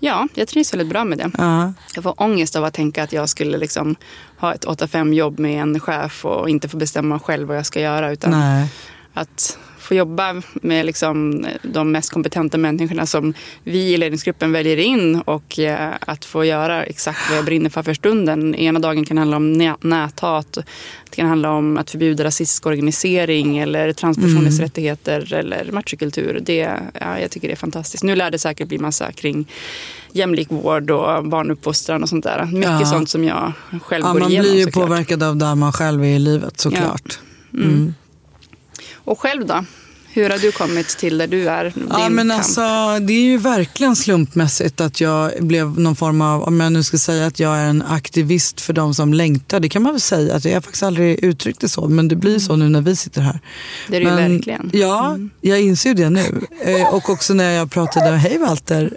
ja, 0.00 0.28
jag 0.34 0.48
trivs 0.48 0.72
väldigt 0.72 0.88
bra 0.88 1.04
med 1.04 1.18
det. 1.18 1.30
Ja. 1.38 1.72
Jag 1.94 2.04
får 2.04 2.22
ångest 2.22 2.56
av 2.56 2.64
att 2.64 2.74
tänka 2.74 3.02
att 3.02 3.12
jag 3.12 3.28
skulle 3.28 3.58
liksom 3.58 3.96
ha 4.38 4.54
ett 4.54 4.64
8-5 4.64 5.14
jobb 5.14 5.38
med 5.38 5.62
en 5.62 5.80
chef 5.80 6.24
och 6.24 6.50
inte 6.50 6.68
få 6.68 6.76
bestämma 6.76 7.18
själv 7.18 7.48
vad 7.48 7.56
jag 7.56 7.66
ska 7.66 7.80
göra. 7.80 8.12
Utan 8.12 8.30
Nej. 8.30 8.68
att 9.14 9.58
få 9.86 9.94
jobba 9.94 10.42
med 10.54 10.86
liksom 10.86 11.46
de 11.62 11.92
mest 11.92 12.12
kompetenta 12.12 12.58
människorna 12.58 13.06
som 13.06 13.34
vi 13.64 13.78
i 13.94 13.96
ledningsgruppen 13.96 14.52
väljer 14.52 14.76
in 14.76 15.20
och 15.20 15.58
eh, 15.58 15.90
att 16.00 16.24
få 16.24 16.44
göra 16.44 16.84
exakt 16.84 17.18
vad 17.30 17.38
jag 17.38 17.44
brinner 17.44 17.70
för 17.70 17.82
för 17.82 17.94
stunden. 17.94 18.54
Ena 18.54 18.78
dagen 18.78 19.04
kan 19.04 19.14
det 19.16 19.20
handla 19.20 19.36
om 19.36 19.52
nä- 19.52 19.76
näthat, 19.80 20.52
det 21.10 21.16
kan 21.16 21.28
handla 21.28 21.50
om 21.50 21.76
att 21.78 21.90
förbjuda 21.90 22.24
rasistisk 22.24 22.66
organisering 22.66 23.58
eller 23.58 23.92
transpersoners 23.92 24.60
rättigheter 24.60 25.34
eller 25.34 25.72
machokultur. 25.72 26.40
Det, 26.42 26.70
ja, 27.00 27.20
jag 27.20 27.30
tycker 27.30 27.48
det 27.48 27.54
är 27.54 27.56
fantastiskt. 27.56 28.02
Nu 28.04 28.16
lär 28.16 28.30
det 28.30 28.38
säkert 28.38 28.68
bli 28.68 28.78
massa 28.78 29.12
kring 29.12 29.50
jämlik 30.12 30.50
vård 30.50 30.90
och 30.90 31.24
barnuppfostran 31.28 32.02
och 32.02 32.08
sånt 32.08 32.24
där. 32.24 32.44
Mycket 32.52 32.70
Ja. 32.80 32.86
sånt 32.86 33.08
som 33.08 33.24
jag 33.24 33.52
själv 33.82 34.04
Ja, 34.06 34.12
går 34.12 34.20
man 34.20 34.30
igenom 34.30 34.50
blir 34.50 34.58
ju 34.58 34.64
såklart. 34.64 34.88
påverkad 34.88 35.22
av 35.22 35.36
där 35.36 35.54
man 35.54 35.72
själv 35.72 36.02
är 36.04 36.08
i 36.08 36.18
livet 36.18 36.60
såklart. 36.60 37.18
Mm. 37.54 37.94
Och 39.06 39.20
själv 39.20 39.46
då? 39.46 39.64
Hur 40.08 40.30
har 40.30 40.38
du 40.38 40.52
kommit 40.52 40.88
till 40.88 41.18
där 41.18 41.26
du 41.26 41.48
är? 41.48 41.72
Ja, 41.90 42.08
men 42.08 42.28
kamp? 42.28 42.38
alltså, 42.38 42.60
det 43.00 43.12
är 43.12 43.22
ju 43.22 43.38
verkligen 43.38 43.96
slumpmässigt 43.96 44.80
att 44.80 45.00
jag 45.00 45.32
blev 45.40 45.80
någon 45.80 45.96
form 45.96 46.20
av, 46.20 46.42
om 46.42 46.60
jag 46.60 46.72
nu 46.72 46.82
ska 46.82 46.98
säga 46.98 47.26
att 47.26 47.40
jag 47.40 47.56
är 47.56 47.64
en 47.64 47.82
aktivist 47.82 48.60
för 48.60 48.72
de 48.72 48.94
som 48.94 49.14
längtar. 49.14 49.60
Det 49.60 49.68
kan 49.68 49.82
man 49.82 49.92
väl 49.92 50.00
säga, 50.00 50.34
att 50.36 50.44
jag 50.44 50.54
har 50.54 50.60
faktiskt 50.60 50.82
aldrig 50.82 51.24
uttryckt 51.24 51.60
det 51.60 51.68
så, 51.68 51.88
men 51.88 52.08
det 52.08 52.16
blir 52.16 52.38
så 52.38 52.56
nu 52.56 52.68
när 52.68 52.80
vi 52.80 52.96
sitter 52.96 53.20
här. 53.20 53.40
Det 53.88 53.96
är 53.96 54.00
det 54.00 54.06
ju 54.06 54.14
men, 54.14 54.32
verkligen. 54.32 54.70
Ja, 54.72 55.18
jag 55.40 55.60
inser 55.60 55.88
ju 55.90 55.94
det 55.94 56.10
nu. 56.10 56.46
Eh, 56.64 56.94
Och 56.94 57.10
också 57.10 57.34
när 57.34 57.50
jag 57.50 57.70
pratade, 57.70 58.16
hej 58.16 58.38
Walter. 58.38 58.92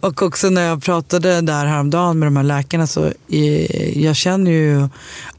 och 0.00 0.22
också 0.22 0.50
när 0.50 0.62
jag 0.62 0.82
pratade 0.82 1.40
där 1.40 1.66
häromdagen 1.66 2.18
med 2.18 2.26
de 2.26 2.36
här 2.36 2.44
läkarna 2.44 2.86
så 2.86 3.04
eh, 3.28 3.98
jag 3.98 4.16
känner 4.16 4.50
ju 4.50 4.88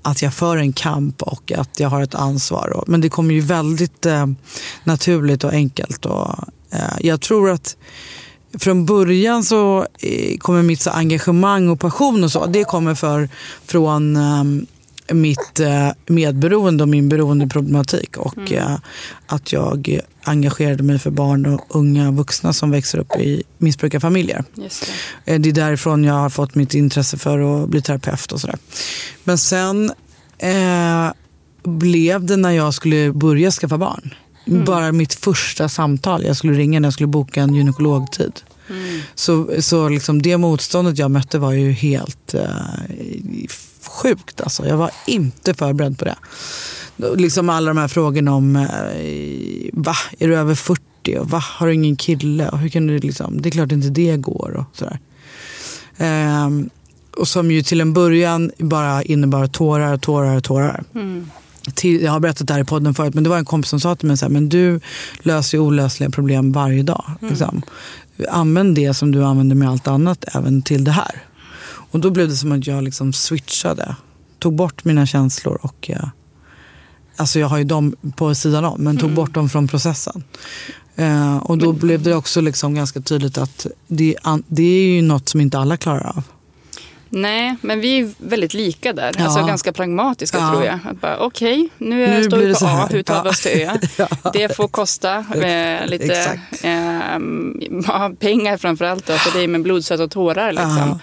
att 0.02 0.22
jag 0.22 0.34
för 0.34 0.58
en 0.58 0.74
kamp 0.74 1.22
och 1.22 1.52
att 1.52 1.80
jag 1.80 1.90
har 1.90 2.02
ett 2.02 2.16
ansvar. 2.16 2.84
Men 2.88 3.02
det 3.02 3.10
kommer 3.10 3.34
ju 3.34 3.42
väldigt 3.42 4.06
eh, 4.06 4.28
naturligt 4.84 5.44
och 5.44 5.54
enkelt. 5.54 6.06
Och, 6.06 6.36
eh, 6.72 6.98
jag 7.00 7.22
tror 7.22 7.50
att 7.50 7.78
från 8.60 8.86
början 8.86 9.44
så 9.44 9.86
eh, 10.00 10.38
kommer 10.38 10.64
mitt 10.64 10.82
så 10.82 10.90
engagemang 10.90 11.70
och 11.70 11.80
passion 11.80 12.24
och 12.24 12.32
så, 12.32 12.46
det 12.46 12.64
kommer 12.64 12.96
för, 12.96 13.30
från 13.66 14.16
ehm, 14.16 14.66
mitt 15.13 15.60
eh, 15.60 15.89
medberoende 16.08 16.84
och 16.84 16.89
min 16.89 17.10
beroendeproblematik 17.10 18.17
och 18.17 18.52
eh, 18.52 18.78
att 19.28 19.54
jag 19.54 20.00
engagerade 20.24 20.84
mig 20.84 21.00
för 21.00 21.12
barn 21.12 21.45
och 21.45 21.65
unga 21.69 22.12
vuxna 22.12 22.54
som 22.54 22.71
växer 22.71 23.00
upp 23.00 23.15
i 23.19 23.43
missbrukarfamiljer. 23.58 24.43
Just 24.56 24.91
det. 25.26 25.34
Eh, 25.34 25.39
Det 25.39 25.50
är 25.50 25.54
därifrån 25.54 26.04
jag 26.04 26.13
har 26.13 26.30
fått 26.30 26.56
mitt 26.56 26.74
intresse 26.74 27.17
för 27.17 27.63
att 27.63 27.69
bli 27.69 27.82
terapeut 27.82 28.32
och 28.32 28.41
sådär. 28.41 28.58
Men 29.24 29.38
sen 29.38 29.91
eh, 30.38 31.12
blev 31.63 32.26
det 32.26 32.38
när 32.38 32.52
jag 32.52 32.74
skulle 32.74 33.12
börja 33.12 33.52
skaffa 33.52 33.78
barn. 33.78 34.13
Bara 34.45 34.91
mitt 34.91 35.13
första 35.13 35.69
samtal. 35.69 36.24
Jag 36.26 36.38
skulle 36.38 36.54
ringa 36.54 36.80
när 36.80 36.86
jag 36.88 36.93
skulle 36.93 37.08
boka 37.08 37.41
en 37.41 37.56
gynekologtid. 37.56 38.32
Så, 39.15 39.50
så 39.60 39.89
liksom 39.89 40.21
det 40.21 40.38
motståndet 40.38 40.97
jag 40.97 41.12
mötte 41.12 41.39
var 41.39 41.52
ju 41.52 41.71
helt 41.71 42.34
eh, 42.34 42.50
sjukt. 43.91 44.41
Alltså. 44.41 44.67
Jag 44.67 44.77
var 44.77 44.91
inte 45.08 45.54
förberedd 45.54 45.99
på 45.99 46.06
det. 46.06 46.15
Liksom 47.15 47.49
alla 47.49 47.67
de 47.67 47.77
här 47.77 47.88
frågorna 47.88 48.36
om 48.36 48.56
eh, 48.56 49.69
va, 49.73 49.95
är 50.19 50.27
du 50.27 50.38
över 50.38 50.56
40 50.56 50.82
och 51.19 51.30
va, 51.30 51.43
har 51.43 51.67
du 51.67 51.73
ingen 51.73 51.95
kille? 51.95 52.49
Och 52.49 52.60
hur 52.60 52.69
kan 52.69 52.88
du 52.88 52.99
liksom, 52.99 53.41
det 53.41 53.49
är 53.49 53.51
klart 53.51 53.71
inte 53.71 53.89
det 53.89 54.17
går 54.17 54.51
och 54.58 54.77
sådär. 54.77 54.99
Ehm, 55.97 56.69
och 57.17 57.27
som 57.27 57.51
ju 57.51 57.63
till 57.63 57.82
en 57.82 57.93
början 57.93 58.51
bara 58.58 59.04
innebar 59.04 59.47
tårar, 59.47 59.97
tårar, 59.97 60.39
tårar. 60.39 60.84
Till, 61.73 62.01
jag 62.01 62.12
har 62.12 62.19
berättat 62.19 62.47
det 62.47 62.54
här 62.54 62.62
i 62.62 62.65
podden 62.65 62.93
förut, 62.93 63.13
men 63.13 63.23
det 63.23 63.30
var 63.30 63.38
en 63.38 63.45
kompis 63.45 63.69
som 63.69 63.80
sa 63.80 63.95
till 63.95 64.08
mig 64.08 64.17
så 64.17 64.25
här, 64.25 64.32
men 64.32 64.49
du 64.49 64.80
löser 65.19 65.58
ju 65.58 65.62
olösliga 65.62 66.10
problem 66.10 66.51
varje 66.51 66.84
dag. 66.84 67.12
Liksom. 67.21 67.62
Använd 68.30 68.75
det 68.75 68.93
som 68.93 69.12
du 69.12 69.23
använder 69.23 69.56
med 69.56 69.69
allt 69.69 69.88
annat 69.88 70.25
även 70.36 70.62
till 70.62 70.84
det 70.84 70.91
här. 70.91 71.23
Och 71.91 71.99
då 71.99 72.10
blev 72.10 72.27
det 72.27 72.36
som 72.36 72.51
att 72.51 72.67
jag 72.67 72.84
liksom 72.84 73.13
switchade, 73.13 73.95
tog 74.39 74.56
bort 74.56 74.86
mina 74.86 75.06
känslor 75.06 75.60
och 75.62 75.89
eh, 75.89 76.08
Alltså 77.15 77.39
jag 77.39 77.47
har 77.47 77.58
ju 77.58 77.63
dem 77.63 77.95
på 78.15 78.36
sidan 78.36 78.65
om, 78.65 78.84
men 78.84 78.97
tog 78.97 79.12
bort 79.12 79.34
dem 79.34 79.49
från 79.49 79.67
processen. 79.67 80.23
Eh, 80.95 81.38
och 81.38 81.58
då 81.58 81.73
blev 81.73 82.04
det 82.04 82.15
också 82.15 82.41
liksom 82.41 82.75
ganska 82.75 83.01
tydligt 83.01 83.38
att 83.38 83.67
det, 83.88 84.15
det 84.47 84.63
är 84.63 84.95
ju 84.95 85.01
något 85.01 85.30
som 85.30 85.41
inte 85.41 85.60
alla 85.60 85.77
klarar 85.77 86.08
av. 86.17 86.23
Nej, 87.10 87.56
men 87.62 87.80
vi 87.80 87.99
är 87.99 88.12
väldigt 88.17 88.54
lika 88.54 88.93
där. 88.93 89.12
Ja. 89.17 89.23
Alltså 89.23 89.45
ganska 89.45 89.73
pragmatiska 89.73 90.38
Ja. 90.38 90.51
tror 90.51 90.65
jag. 90.65 90.80
Att 91.01 91.19
Okej, 91.19 91.69
nu, 91.77 92.06
är 92.06 92.17
Nu 92.17 92.23
står 92.23 92.38
vi 92.38 92.45
det 92.45 92.60
på 92.60 92.65
A, 92.65 92.88
hur 92.91 93.04
tar 93.04 93.23
vi 93.23 93.30
oss 93.30 93.41
till 93.41 93.62
Ö? 93.62 93.77
Ja. 94.23 94.32
Det 94.34 94.56
får 94.56 94.67
kosta 94.67 95.17
eh, 95.17 95.88
lite 95.88 96.39
ja, 97.88 98.12
pengar 98.19 98.58
framförallt 98.58 99.06
då, 99.06 99.13
för 99.13 99.38
dig 99.38 99.47
med 99.47 99.62
blodsvett 99.62 99.99
och 99.99 100.12
tårar. 100.12 100.51
Liksom. 100.51 100.99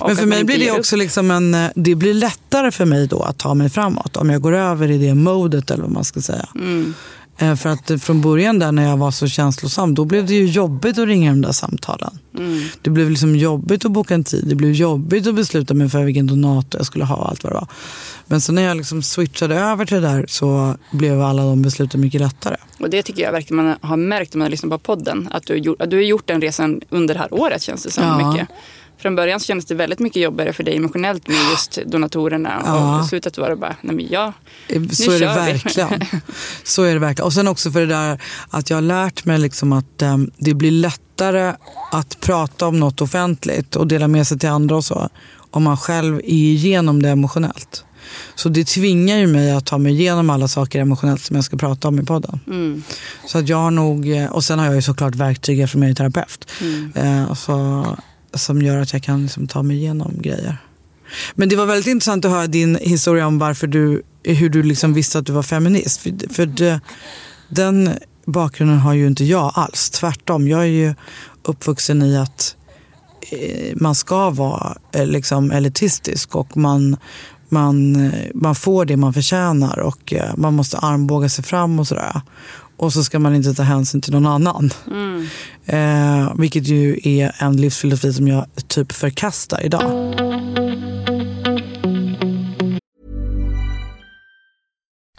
Och 0.00 0.08
Men 0.08 0.16
för 0.16 0.26
mig 0.26 0.44
blir 0.44 0.58
det 0.58 0.70
upp. 0.70 0.78
också 0.78 0.96
liksom 0.96 1.30
en, 1.30 1.54
eh, 1.54 1.70
det 1.74 1.94
blir 1.94 2.14
lättare 2.14 2.70
för 2.70 2.84
mig 2.84 3.06
då 3.06 3.22
att 3.22 3.38
ta 3.38 3.54
mig 3.54 3.70
framåt. 3.70 4.16
Om 4.16 4.30
jag 4.30 4.42
går 4.42 4.52
över 4.54 4.90
i 4.90 4.98
det 4.98 5.14
modet 5.14 5.70
eller 5.70 5.82
vad 5.82 5.92
man 5.92 6.04
ska 6.04 6.20
säga. 6.20 6.48
Mm. 6.54 6.94
Eh, 7.38 7.56
För 7.56 7.68
att 7.70 7.90
eh, 7.90 7.96
från 7.96 8.20
början 8.20 8.58
där 8.58 8.72
när 8.72 8.88
jag 8.88 8.96
var 8.96 9.10
så 9.10 9.28
känslosam, 9.28 9.94
då 9.94 10.04
blev 10.04 10.26
det 10.26 10.34
ju 10.34 10.46
jobbigt 10.46 10.98
att 10.98 11.06
ringa 11.06 11.30
de 11.30 11.40
där 11.42 11.52
samtalen. 11.52 12.18
Mm. 12.38 12.62
Det 12.82 12.90
blev 12.90 13.10
liksom 13.10 13.36
jobbigt 13.36 13.84
att 13.84 13.90
boka 13.90 14.14
en 14.14 14.24
tid, 14.24 14.44
det 14.46 14.54
blev 14.54 14.72
jobbigt 14.72 15.26
att 15.26 15.34
besluta 15.34 15.74
mig 15.74 15.88
för 15.88 16.04
vilken 16.04 16.26
donator 16.26 16.78
jag 16.78 16.86
skulle 16.86 17.04
ha 17.04 17.16
och 17.16 17.28
allt 17.28 17.44
vad 17.44 17.52
det 17.52 17.54
var. 17.54 17.68
Men 18.26 18.40
så 18.40 18.52
när 18.52 18.62
jag 18.62 18.76
liksom 18.76 19.02
switchade 19.02 19.54
över 19.54 19.84
till 19.84 20.02
det 20.02 20.08
där 20.08 20.24
så 20.28 20.76
blev 20.90 21.22
alla 21.22 21.42
de 21.42 21.62
besluten 21.62 22.00
mycket 22.00 22.20
lättare. 22.20 22.56
Och 22.80 22.90
det 22.90 23.02
tycker 23.02 23.22
jag 23.22 23.32
verkligen 23.32 23.64
man 23.64 23.76
har 23.80 23.96
märkt 23.96 24.34
om 24.34 24.38
man 24.38 24.44
har 24.44 24.50
lyssnat 24.50 24.70
på 24.70 24.78
podden. 24.78 25.28
Att 25.32 25.46
du, 25.46 25.76
att 25.78 25.90
du 25.90 25.96
har 25.96 26.02
gjort 26.02 26.26
den 26.26 26.40
resan 26.40 26.80
under 26.90 27.14
det 27.14 27.20
här 27.20 27.34
året 27.34 27.62
känns 27.62 27.82
det 27.82 27.90
som. 27.90 28.04
Ja. 28.04 28.32
Mycket. 28.32 28.48
Från 28.98 29.16
början 29.16 29.40
så 29.40 29.46
kändes 29.46 29.66
det 29.66 29.74
väldigt 29.74 29.98
mycket 29.98 30.22
jobbigare 30.22 30.52
för 30.52 30.62
dig 30.62 30.76
emotionellt 30.76 31.28
med 31.28 31.36
just 31.50 31.78
donatorerna. 31.86 32.62
Ja. 32.64 32.98
Och 32.98 33.04
i 33.04 33.08
slutet 33.08 33.38
var 33.38 33.50
det 33.50 33.56
bara, 33.56 33.76
nej 33.82 33.96
men 33.96 34.06
jag, 34.10 34.32
Eh, 34.68 34.82
Så 34.88 35.10
är 35.10 35.12
det 35.12 35.18
kör 35.18 35.44
vi. 35.46 35.52
verkligen. 35.52 36.00
Så 36.64 36.82
är 36.82 36.92
det 36.94 37.00
verkligen. 37.00 37.26
Och 37.26 37.32
sen 37.32 37.48
också 37.48 37.70
för 37.70 37.80
det 37.80 37.86
där 37.86 38.22
att 38.50 38.70
jag 38.70 38.76
har 38.76 38.82
lärt 38.82 39.24
mig 39.24 39.38
liksom 39.38 39.72
att 39.72 40.02
eh, 40.02 40.16
det 40.36 40.54
blir 40.54 40.70
lättare 40.70 41.52
att 41.92 42.20
prata 42.20 42.66
om 42.66 42.80
något 42.80 43.00
offentligt 43.00 43.76
och 43.76 43.86
dela 43.86 44.08
med 44.08 44.26
sig 44.26 44.38
till 44.38 44.48
andra 44.48 44.76
och 44.76 44.84
så. 44.84 45.08
Om 45.50 45.62
man 45.62 45.76
själv 45.76 46.16
är 46.18 46.22
igenom 46.28 47.02
det 47.02 47.08
emotionellt. 47.08 47.84
Så 48.34 48.48
det 48.48 48.64
tvingar 48.66 49.16
ju 49.18 49.26
mig 49.26 49.50
att 49.52 49.66
ta 49.66 49.78
mig 49.78 49.92
igenom 49.92 50.30
alla 50.30 50.48
saker 50.48 50.80
emotionellt 50.80 51.22
som 51.22 51.36
jag 51.36 51.44
ska 51.44 51.56
prata 51.56 51.88
om 51.88 51.98
i 52.00 52.02
podden. 52.04 52.40
mm, 52.46 52.82
Så 53.26 53.38
att 53.38 53.48
jag 53.48 53.56
har 53.56 53.70
nog, 53.70 54.16
eh, 54.16 54.26
och 54.32 54.44
sen 54.44 54.58
har 54.58 54.66
jag 54.66 54.74
ju 54.74 54.82
såklart 54.82 55.14
verktyg 55.14 55.60
eftersom 55.60 55.82
jag 55.82 55.90
är 55.90 55.94
terapeut. 55.94 56.50
mm. 56.60 56.92
Eh, 56.94 57.34
så, 57.34 57.86
som 58.36 58.62
gör 58.62 58.78
att 58.78 58.92
jag 58.92 59.02
kan 59.02 59.22
liksom 59.22 59.46
ta 59.46 59.62
mig 59.62 59.76
igenom 59.76 60.14
grejer. 60.18 60.58
Men 61.34 61.48
det 61.48 61.56
var 61.56 61.66
väldigt 61.66 61.86
intressant 61.86 62.24
att 62.24 62.30
höra 62.30 62.46
din 62.46 62.76
historia 62.76 63.26
om 63.26 63.38
varför 63.38 63.66
du, 63.66 64.02
hur 64.24 64.48
du 64.48 64.62
liksom 64.62 64.94
visste 64.94 65.18
att 65.18 65.26
du 65.26 65.32
var 65.32 65.42
feminist. 65.42 66.00
För, 66.00 66.34
för 66.34 66.46
det, 66.46 66.80
den 67.48 67.90
bakgrunden 68.26 68.78
har 68.78 68.94
ju 68.94 69.06
inte 69.06 69.24
jag 69.24 69.52
alls. 69.54 69.90
Tvärtom, 69.90 70.48
jag 70.48 70.60
är 70.60 70.64
ju 70.64 70.94
uppvuxen 71.42 72.02
i 72.02 72.16
att 72.16 72.56
eh, 73.30 73.76
man 73.76 73.94
ska 73.94 74.30
vara 74.30 74.76
eh, 74.92 75.06
liksom 75.06 75.50
elitistisk 75.50 76.36
och 76.36 76.56
man, 76.56 76.96
man, 77.48 78.06
eh, 78.06 78.30
man 78.34 78.54
får 78.54 78.84
det 78.84 78.96
man 78.96 79.12
förtjänar 79.12 79.78
och 79.78 80.14
man 80.36 80.54
måste 80.54 80.78
armbåga 80.78 81.28
sig 81.28 81.44
fram 81.44 81.78
och 81.78 81.88
sådär. 81.88 82.20
Och 82.76 82.92
så 82.92 83.04
ska 83.04 83.18
man 83.18 83.34
inte 83.34 83.54
ta 83.54 83.62
hänsyn 83.62 84.00
till 84.00 84.12
någon 84.12 84.26
annan. 84.26 84.70
Mm. 84.90 85.26
Eh, 85.66 86.32
vilket 86.38 86.66
ju 86.68 87.00
är 87.02 87.34
en 87.38 87.56
livsfilosofi 87.56 88.12
som 88.12 88.28
jag 88.28 88.46
typ 88.68 88.92
förkastar 88.92 89.64
idag. 89.64 90.14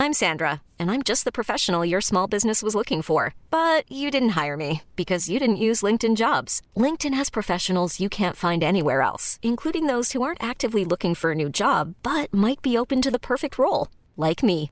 I'm 0.07 0.13
Sandra, 0.13 0.61
and 0.79 0.89
I'm 0.89 1.03
just 1.03 1.25
the 1.25 1.33
professional 1.33 1.83
your 1.83 1.99
small 1.99 2.27
business 2.27 2.63
was 2.63 2.75
looking 2.75 3.01
for. 3.01 3.33
But 3.49 3.83
you 3.91 4.09
didn't 4.09 4.39
hire 4.45 4.55
me 4.55 4.81
because 4.95 5.29
you 5.29 5.37
didn't 5.37 5.57
use 5.57 5.81
LinkedIn 5.81 6.15
jobs. 6.15 6.61
LinkedIn 6.77 7.13
has 7.15 7.29
professionals 7.29 7.99
you 7.99 8.07
can't 8.07 8.37
find 8.37 8.63
anywhere 8.63 9.01
else, 9.01 9.37
including 9.41 9.87
those 9.87 10.13
who 10.13 10.21
aren't 10.21 10.41
actively 10.41 10.85
looking 10.85 11.13
for 11.13 11.31
a 11.31 11.35
new 11.35 11.49
job 11.49 11.95
but 12.03 12.33
might 12.33 12.61
be 12.61 12.77
open 12.77 13.01
to 13.01 13.11
the 13.11 13.19
perfect 13.19 13.59
role, 13.59 13.89
like 14.15 14.41
me. 14.43 14.71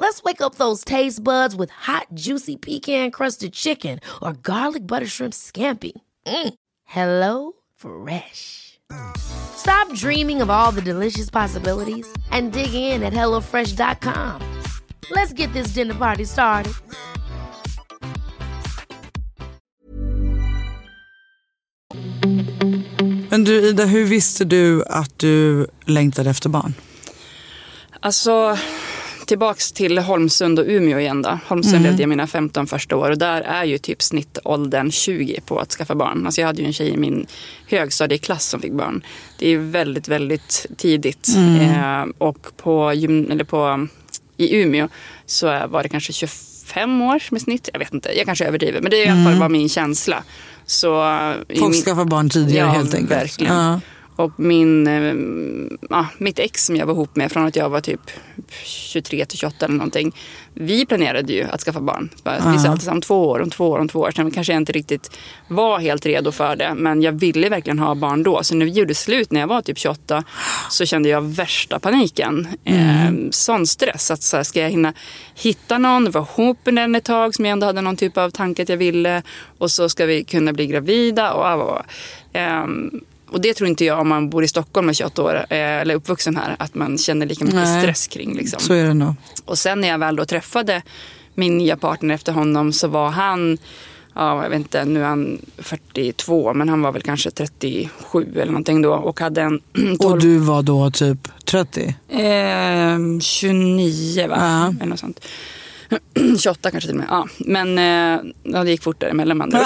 Let's 0.00 0.22
wake 0.22 0.40
up 0.40 0.54
those 0.54 0.82
taste 0.82 1.22
buds 1.22 1.54
with 1.54 1.68
hot, 1.68 2.06
juicy 2.14 2.56
pecan-crusted 2.56 3.52
chicken 3.52 4.00
or 4.22 4.32
garlic 4.32 4.86
butter 4.86 5.06
shrimp 5.06 5.34
scampi. 5.34 5.92
Mm. 6.26 6.54
Hello 6.84 7.52
Fresh. 7.76 8.78
Stop 9.18 9.92
dreaming 9.94 10.40
of 10.40 10.48
all 10.48 10.72
the 10.72 10.80
delicious 10.80 11.28
possibilities 11.28 12.10
and 12.30 12.50
dig 12.52 12.72
in 12.72 13.02
at 13.02 13.12
HelloFresh.com. 13.12 14.40
Let's 15.10 15.34
get 15.34 15.52
this 15.52 15.74
dinner 15.74 15.94
party 15.94 16.24
started. 16.24 16.72
Men 23.30 23.44
du 23.44 23.68
Ida, 23.68 23.84
hur 23.84 24.04
visste 24.04 24.44
du 24.44 24.82
att 24.82 25.18
du 25.18 25.66
längtade 25.84 26.30
efter 26.30 26.48
barn? 26.48 26.74
Alltså, 28.00 28.56
tillbaks 29.30 29.72
till 29.72 29.98
Holmsund 29.98 30.58
och 30.58 30.64
Umeå 30.68 30.98
igen 30.98 31.22
då. 31.22 31.38
Holmsund 31.46 31.74
mm. 31.74 31.86
levde 31.86 32.02
jag 32.02 32.08
mina 32.08 32.26
15 32.26 32.66
första 32.66 32.96
år 32.96 33.10
och 33.10 33.18
där 33.18 33.40
är 33.40 33.64
ju 33.64 33.78
typ 33.78 34.02
snittåldern 34.02 34.90
20 34.90 35.40
på 35.46 35.58
att 35.58 35.72
skaffa 35.72 35.94
barn. 35.94 36.26
Alltså 36.26 36.40
jag 36.40 36.46
hade 36.46 36.62
ju 36.62 36.66
en 36.66 36.72
tjej 36.72 36.88
i 36.88 36.96
min 36.96 37.26
högstadieklass 37.68 38.48
som 38.48 38.60
fick 38.60 38.72
barn. 38.72 39.02
Det 39.38 39.48
är 39.48 39.58
väldigt, 39.58 40.08
väldigt 40.08 40.66
tidigt. 40.76 41.28
Mm. 41.36 41.60
Eh, 41.60 42.14
och 42.18 42.56
på, 42.56 42.90
eller 42.90 43.44
på, 43.44 43.88
i 44.36 44.62
Umeå 44.62 44.88
så 45.26 45.46
var 45.46 45.82
det 45.82 45.88
kanske 45.88 46.12
25 46.12 47.02
år 47.02 47.22
med 47.30 47.42
snitt. 47.42 47.68
Jag 47.72 47.78
vet 47.78 47.94
inte, 47.94 48.16
jag 48.16 48.26
kanske 48.26 48.44
överdriver. 48.44 48.80
Men 48.80 48.90
det 48.90 48.96
är 48.96 49.06
i 49.06 49.08
alla 49.08 49.24
fall 49.24 49.34
mm. 49.34 49.52
min 49.52 49.68
känsla. 49.68 50.22
Så, 50.66 50.90
Folk 51.58 51.84
skaffar 51.84 52.04
barn 52.04 52.30
tidigare 52.30 52.66
ja, 52.66 52.72
helt 52.72 52.94
enkelt. 52.94 53.20
Verkligen. 53.20 53.54
Ja. 53.54 53.80
Och 54.20 54.32
min, 54.40 54.86
eh, 54.86 55.14
ja, 55.90 56.06
mitt 56.18 56.38
ex 56.38 56.66
som 56.66 56.76
jag 56.76 56.86
var 56.86 56.94
ihop 56.94 57.16
med 57.16 57.32
från 57.32 57.46
att 57.46 57.56
jag 57.56 57.68
var 57.68 57.80
typ 57.80 58.00
23 58.64 59.24
till 59.24 59.38
28 59.38 59.64
eller 59.64 59.74
någonting. 59.74 60.14
Vi 60.54 60.86
planerade 60.86 61.32
ju 61.32 61.44
att 61.44 61.60
skaffa 61.60 61.80
barn. 61.80 62.08
Vi 62.24 62.58
sa 62.58 62.68
alltid 62.68 62.88
om 62.88 63.00
två 63.00 63.28
år, 63.28 63.40
om 63.40 63.50
två 63.50 63.70
år, 63.70 63.78
om 63.78 63.88
två 63.88 64.00
år. 64.00 64.10
Sen 64.10 64.30
kanske 64.30 64.52
jag 64.52 64.60
inte 64.60 64.72
riktigt 64.72 65.18
var 65.48 65.78
helt 65.78 66.06
redo 66.06 66.32
för 66.32 66.56
det. 66.56 66.74
Men 66.76 67.02
jag 67.02 67.12
ville 67.12 67.48
verkligen 67.48 67.78
ha 67.78 67.94
barn 67.94 68.22
då. 68.22 68.42
Så 68.42 68.54
när 68.54 68.66
vi 68.66 68.72
gjorde 68.72 68.94
slut 68.94 69.32
när 69.32 69.40
jag 69.40 69.46
var 69.46 69.62
typ 69.62 69.78
28 69.78 70.24
så 70.70 70.86
kände 70.86 71.08
jag 71.08 71.22
värsta 71.22 71.78
paniken. 71.78 72.48
Mm. 72.64 73.26
Eh, 73.26 73.30
sån 73.30 73.66
stress. 73.66 74.10
Att 74.10 74.22
så 74.22 74.36
här, 74.36 74.44
ska 74.44 74.60
jag 74.60 74.70
hinna 74.70 74.92
hitta 75.34 75.78
någon, 75.78 76.10
vara 76.10 76.26
ihop 76.34 76.58
med 76.64 76.74
den 76.74 76.94
ett 76.94 77.04
tag 77.04 77.34
som 77.34 77.44
jag 77.44 77.52
ändå 77.52 77.66
hade 77.66 77.80
någon 77.80 77.96
typ 77.96 78.16
av 78.18 78.30
tanke 78.30 78.62
att 78.62 78.68
jag 78.68 78.76
ville. 78.76 79.22
Och 79.58 79.70
så 79.70 79.88
ska 79.88 80.06
vi 80.06 80.24
kunna 80.24 80.52
bli 80.52 80.66
gravida. 80.66 81.32
Och, 81.32 81.62
och, 81.62 81.70
och. 81.70 81.84
Um, 82.64 83.00
och 83.32 83.40
det 83.40 83.54
tror 83.54 83.68
inte 83.68 83.84
jag 83.84 84.00
om 84.00 84.08
man 84.08 84.30
bor 84.30 84.44
i 84.44 84.48
Stockholm 84.48 84.86
med 84.86 84.96
28 84.96 85.22
år 85.22 85.34
eh, 85.34 85.46
eller 85.50 85.94
uppvuxen 85.94 86.36
här 86.36 86.56
att 86.58 86.74
man 86.74 86.98
känner 86.98 87.26
lika 87.26 87.44
mycket 87.44 87.60
Nej, 87.60 87.82
stress 87.82 88.06
kring. 88.06 88.36
Liksom. 88.36 88.60
Så 88.60 88.74
är 88.74 88.84
det 88.84 88.94
nog. 88.94 89.14
Och 89.44 89.58
sen 89.58 89.80
när 89.80 89.88
jag 89.88 89.98
väl 89.98 90.16
då 90.16 90.24
träffade 90.24 90.82
min 91.34 91.58
nya 91.58 91.76
partner 91.76 92.14
efter 92.14 92.32
honom 92.32 92.72
så 92.72 92.88
var 92.88 93.10
han 93.10 93.58
ja, 94.14 94.42
jag 94.42 94.50
vet 94.50 94.58
inte, 94.58 94.84
nu 94.84 95.00
är 95.00 95.04
han 95.04 95.38
42 95.58 96.54
men 96.54 96.68
han 96.68 96.82
var 96.82 96.92
väl 96.92 97.02
kanske 97.02 97.30
37 97.30 98.26
eller 98.34 98.46
någonting 98.46 98.82
då 98.82 98.92
och 98.92 99.20
hade 99.20 99.42
en 99.42 99.60
12... 99.72 99.96
Och 100.00 100.18
du 100.18 100.38
var 100.38 100.62
då 100.62 100.90
typ 100.90 101.28
30? 101.44 101.94
Eh, 102.08 103.20
29 103.20 104.28
va? 104.28 104.36
Ja. 104.38 104.74
Eller 104.80 104.86
något 104.86 105.00
sånt. 105.00 105.20
28 106.38 106.70
kanske 106.70 106.88
till 106.88 106.98
och 106.98 107.04
med. 107.04 107.06
Ja. 107.10 107.28
Men 107.38 107.78
eh, 107.78 108.20
ja, 108.42 108.64
det 108.64 108.70
gick 108.70 108.82
fort 108.82 109.00
däremellan 109.00 109.38
med 109.38 109.44
andra 109.44 109.58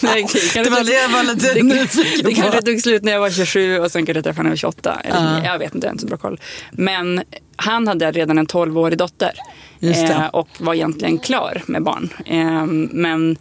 det, 0.00 0.64
det 0.64 0.70
var 0.70 0.84
det 0.84 0.92
jag 0.92 1.08
var 1.08 1.22
lite 1.22 1.62
nyfiken 1.62 2.22
på. 2.22 2.28
Det 2.28 2.34
kanske 2.34 2.62
tog 2.62 2.80
slut 2.80 3.02
när 3.02 3.12
jag 3.12 3.20
var 3.20 3.30
27 3.30 3.78
och 3.78 3.90
sen 3.90 4.06
kanske 4.06 4.18
jag 4.18 4.24
träffade 4.24 4.42
när 4.42 4.50
jag 4.50 4.52
var 4.52 4.56
28. 4.56 5.00
Eller, 5.04 5.38
uh. 5.38 5.44
Jag 5.44 5.58
vet 5.58 5.74
inte, 5.74 5.86
jag 5.86 5.90
har 5.90 5.94
inte 5.94 6.02
så 6.02 6.08
bra 6.08 6.16
koll. 6.16 6.40
Men 6.72 7.22
han 7.56 7.88
hade 7.88 8.12
redan 8.12 8.38
en 8.38 8.46
12-årig 8.46 8.98
dotter. 8.98 9.32
Eh, 9.80 10.26
och 10.26 10.48
var 10.58 10.74
egentligen 10.74 11.18
klar 11.18 11.62
med 11.66 11.82
barn. 11.82 12.08
Eh, 12.26 12.66
men 12.90 13.36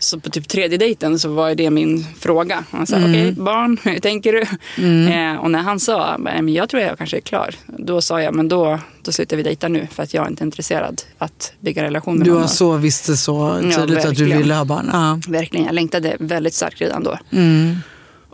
så 0.00 0.20
på 0.20 0.30
typ 0.30 0.48
tredje 0.48 0.78
dejten 0.78 1.18
så 1.18 1.28
var 1.28 1.54
det 1.54 1.70
min 1.70 2.06
fråga. 2.18 2.64
Han 2.70 2.86
sa, 2.86 2.96
mm. 2.96 3.10
okej 3.10 3.22
okay, 3.22 3.42
barn, 3.42 3.78
hur 3.82 3.98
tänker 3.98 4.32
du? 4.32 4.44
Mm. 4.78 5.34
Eh, 5.34 5.40
och 5.40 5.50
när 5.50 5.58
han 5.58 5.80
sa, 5.80 6.16
men 6.18 6.48
jag 6.48 6.68
tror 6.68 6.82
jag 6.82 6.98
kanske 6.98 7.16
är 7.16 7.20
klar. 7.20 7.54
Då 7.66 8.00
sa 8.00 8.22
jag, 8.22 8.34
men 8.34 8.48
då, 8.48 8.78
då 9.02 9.12
slutar 9.12 9.36
vi 9.36 9.42
dejta 9.42 9.68
nu 9.68 9.88
för 9.92 10.02
att 10.02 10.14
jag 10.14 10.24
är 10.26 10.30
inte 10.30 10.44
intresserad 10.44 11.02
att 11.18 11.52
bygga 11.60 11.82
relation 11.82 12.18
med 12.18 12.26
du. 12.26 12.40
Du 12.40 12.48
så 12.48 12.76
visste 12.76 13.16
så 13.16 13.54
tydligt 13.54 14.04
ja, 14.04 14.10
att 14.10 14.16
du 14.16 14.24
ville 14.24 14.54
ha 14.54 14.64
barn? 14.64 14.90
Ja. 14.92 15.18
Verkligen, 15.28 15.66
jag 15.66 15.74
längtade 15.74 16.16
väldigt 16.20 16.54
starkt 16.54 16.80
redan 16.80 17.04
då. 17.04 17.18
Mm. 17.30 17.76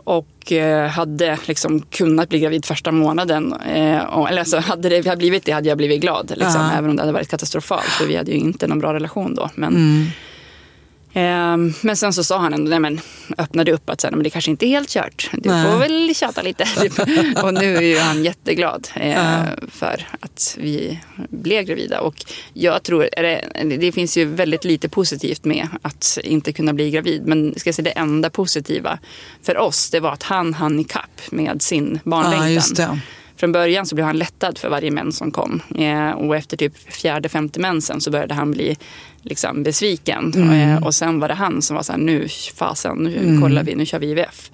Och 0.03 0.51
eh, 0.51 0.87
hade 0.87 1.37
liksom 1.45 1.81
kunnat 1.81 2.29
bli 2.29 2.39
gravid 2.39 2.65
första 2.65 2.91
månaden. 2.91 3.53
Eh, 3.53 4.03
och, 4.03 4.29
eller 4.29 4.39
alltså, 4.39 4.57
hade 4.57 4.89
det 4.89 5.07
hade 5.07 5.17
blivit 5.17 5.45
det 5.45 5.51
hade 5.51 5.69
jag 5.69 5.77
blivit 5.77 6.01
glad. 6.01 6.29
Liksom, 6.29 6.61
ja. 6.61 6.71
Även 6.77 6.89
om 6.89 6.95
det 6.95 7.01
hade 7.01 7.13
varit 7.13 7.29
katastrofalt. 7.29 7.83
För 7.83 8.05
vi 8.05 8.15
hade 8.15 8.31
ju 8.31 8.37
inte 8.37 8.67
någon 8.67 8.79
bra 8.79 8.93
relation 8.93 9.35
då. 9.35 9.49
Men, 9.55 9.75
mm. 9.75 10.05
Men 11.81 11.97
sen 11.97 12.13
så 12.13 12.23
sa 12.23 12.37
han 12.37 12.53
ändå, 12.53 12.69
nej 12.69 12.79
men 12.79 12.99
öppnade 13.37 13.71
upp 13.71 13.89
att 13.89 14.05
men 14.11 14.23
det 14.23 14.29
kanske 14.29 14.51
inte 14.51 14.65
är 14.65 14.67
helt 14.67 14.89
kört. 14.89 15.29
Du 15.33 15.49
nej. 15.49 15.71
får 15.71 15.79
väl 15.79 16.15
tjata 16.15 16.41
lite. 16.41 16.65
och 17.43 17.53
nu 17.53 17.75
är 17.75 17.81
ju 17.81 17.97
han 17.97 18.23
jätteglad 18.23 18.87
eh, 18.95 19.43
för 19.71 20.07
att 20.19 20.57
vi 20.59 20.99
blev 21.29 21.63
gravida. 21.63 22.01
Och 22.01 22.25
jag 22.53 22.83
tror, 22.83 23.09
det, 23.15 23.77
det 23.77 23.91
finns 23.91 24.17
ju 24.17 24.25
väldigt 24.25 24.63
lite 24.63 24.89
positivt 24.89 25.45
med 25.45 25.67
att 25.81 26.17
inte 26.23 26.53
kunna 26.53 26.73
bli 26.73 26.91
gravid. 26.91 27.21
Men 27.25 27.53
ska 27.59 27.67
jag 27.67 27.75
säga, 27.75 27.83
det 27.83 27.99
enda 27.99 28.29
positiva 28.29 28.99
för 29.43 29.57
oss 29.57 29.89
det 29.89 29.99
var 29.99 30.11
att 30.11 30.23
han 30.23 30.53
hann 30.53 30.79
ikapp 30.79 31.21
med 31.31 31.61
sin 31.61 31.99
barnlängtan. 32.03 32.99
Från 33.37 33.51
början 33.51 33.85
så 33.85 33.95
blev 33.95 34.05
han 34.05 34.17
lättad 34.17 34.57
för 34.57 34.69
varje 34.69 34.91
mens 34.91 35.17
som 35.17 35.31
kom. 35.31 35.61
Eh, 35.75 36.09
och 36.09 36.35
efter 36.35 36.57
typ 36.57 36.93
fjärde, 36.93 37.29
femte 37.29 37.59
mensen 37.59 38.01
så 38.01 38.11
började 38.11 38.33
han 38.33 38.51
bli 38.51 38.77
liksom 39.27 39.63
besviken. 39.63 40.33
Mm. 40.35 40.51
Eh, 40.51 40.83
och 40.83 40.95
sen 40.95 41.19
var 41.19 41.27
det 41.27 41.33
han 41.33 41.61
som 41.61 41.75
var 41.75 41.83
så 41.83 41.91
här, 41.91 41.99
nu 41.99 42.27
fasen, 42.55 42.97
nu 42.97 43.17
mm. 43.17 43.41
kollar 43.41 43.63
vi, 43.63 43.75
nu 43.75 43.85
kör 43.85 43.99
vi 43.99 44.11
IVF. 44.11 44.51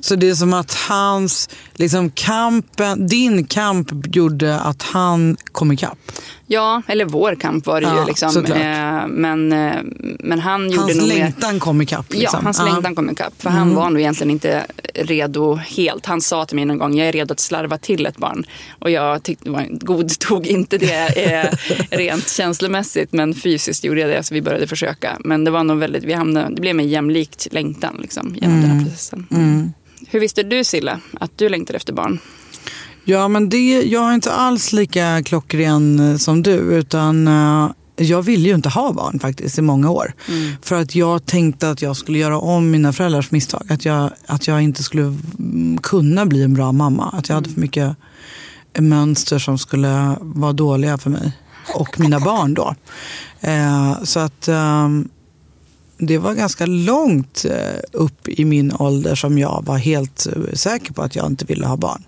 Så 0.00 0.16
det 0.16 0.28
är 0.28 0.34
som 0.34 0.52
att 0.52 0.74
hans, 0.74 1.48
liksom 1.74 2.10
kampen, 2.10 3.06
din 3.06 3.46
kamp 3.46 3.88
gjorde 4.16 4.60
att 4.60 4.82
han 4.82 5.36
kom 5.52 5.72
ikapp? 5.72 5.98
Ja, 6.46 6.82
eller 6.86 7.04
vår 7.04 7.34
kamp 7.34 7.66
var 7.66 7.80
det 7.80 7.86
ja, 7.86 8.00
ju. 8.00 8.06
Liksom. 8.06 8.44
Eh, 8.44 9.06
men, 9.06 9.52
eh, 9.52 9.76
men 10.20 10.40
han 10.40 10.70
gjorde 10.70 10.80
hans 10.80 10.96
nog 10.96 11.08
längtan 11.08 11.52
mer... 11.52 11.60
kom 11.60 11.82
ikapp? 11.82 12.12
Liksom. 12.12 12.38
Ja, 12.40 12.44
hans 12.44 12.58
ja. 12.58 12.64
längtan 12.64 12.94
kom 12.94 13.10
ikapp. 13.10 13.42
För 13.42 13.50
mm. 13.50 13.58
han 13.58 13.74
var 13.74 13.90
nog 13.90 14.00
egentligen 14.00 14.30
inte 14.30 14.66
redo 14.94 15.54
helt. 15.54 16.06
Han 16.06 16.20
sa 16.20 16.44
till 16.44 16.56
mig 16.56 16.64
någon 16.64 16.78
gång, 16.78 16.98
jag 16.98 17.08
är 17.08 17.12
redo 17.12 17.32
att 17.32 17.40
slarva 17.40 17.78
till 17.78 18.06
ett 18.06 18.16
barn. 18.16 18.44
Och 18.78 18.90
jag 18.90 19.22
tyckte, 19.22 19.68
godtog 19.70 20.46
inte 20.56 20.78
det 20.78 21.32
eh, 21.32 21.50
rent 21.90 22.28
känslomässigt. 22.28 23.12
Men 23.12 23.34
fysiskt 23.34 23.84
gjorde 23.84 24.00
jag 24.00 24.10
det, 24.10 24.22
så 24.22 24.34
vi 24.34 24.42
började 24.42 24.66
försöka. 24.66 25.16
Men 25.24 25.44
det 25.44 25.50
var 25.50 25.64
nog 25.64 25.78
väldigt, 25.78 26.04
vi 26.04 26.12
hamnade, 26.12 26.54
det 26.54 26.60
blev 26.60 26.78
en 26.78 26.88
jämlikt 26.88 27.46
längtan 27.50 27.98
liksom, 28.02 28.34
genom 28.34 28.56
mm. 28.56 28.60
den 28.60 28.70
här 28.70 28.76
mm. 28.76 28.84
processen. 28.84 29.26
Mm. 29.30 29.72
Hur 30.08 30.20
visste 30.20 30.42
du 30.42 30.64
Silla 30.64 31.00
att 31.20 31.30
du 31.38 31.48
längtade 31.48 31.76
efter 31.76 31.92
barn? 31.92 32.18
Ja, 33.08 33.28
men 33.28 33.48
det, 33.48 33.82
jag 33.82 34.10
är 34.10 34.14
inte 34.14 34.32
alls 34.32 34.72
lika 34.72 35.22
klockren 35.22 36.12
eh, 36.12 36.16
som 36.16 36.42
du. 36.42 36.52
utan... 36.52 37.28
Uh, 37.28 37.70
jag 37.98 38.22
ville 38.22 38.48
ju 38.48 38.54
inte 38.54 38.68
ha 38.68 38.92
barn 38.92 39.18
faktiskt 39.20 39.58
i 39.58 39.62
många 39.62 39.90
år. 39.90 40.12
Mm. 40.28 40.52
För 40.62 40.80
att 40.80 40.94
jag 40.94 41.26
tänkte 41.26 41.70
att 41.70 41.82
jag 41.82 41.96
skulle 41.96 42.18
göra 42.18 42.38
om 42.38 42.70
mina 42.70 42.92
föräldrars 42.92 43.30
misstag. 43.30 43.62
Att 43.68 43.84
jag, 43.84 44.10
att 44.26 44.46
jag 44.46 44.62
inte 44.62 44.82
skulle 44.82 45.18
kunna 45.82 46.26
bli 46.26 46.42
en 46.42 46.54
bra 46.54 46.72
mamma. 46.72 47.10
Att 47.12 47.28
jag 47.28 47.34
hade 47.36 47.50
för 47.50 47.60
mycket 47.60 47.96
mönster 48.78 49.38
som 49.38 49.58
skulle 49.58 50.16
vara 50.20 50.52
dåliga 50.52 50.98
för 50.98 51.10
mig. 51.10 51.32
Och 51.74 52.00
mina 52.00 52.20
barn 52.20 52.54
då. 52.54 52.74
Eh, 53.40 54.02
så 54.02 54.20
att 54.20 54.48
um, 54.48 55.08
det 55.98 56.18
var 56.18 56.34
ganska 56.34 56.66
långt 56.66 57.44
eh, 57.50 57.80
upp 57.92 58.28
i 58.28 58.44
min 58.44 58.72
ålder 58.72 59.14
som 59.14 59.38
jag 59.38 59.62
var 59.66 59.76
helt 59.76 60.26
eh, 60.26 60.52
säker 60.52 60.92
på 60.92 61.02
att 61.02 61.16
jag 61.16 61.26
inte 61.26 61.44
ville 61.44 61.66
ha 61.66 61.76
barn. 61.76 62.02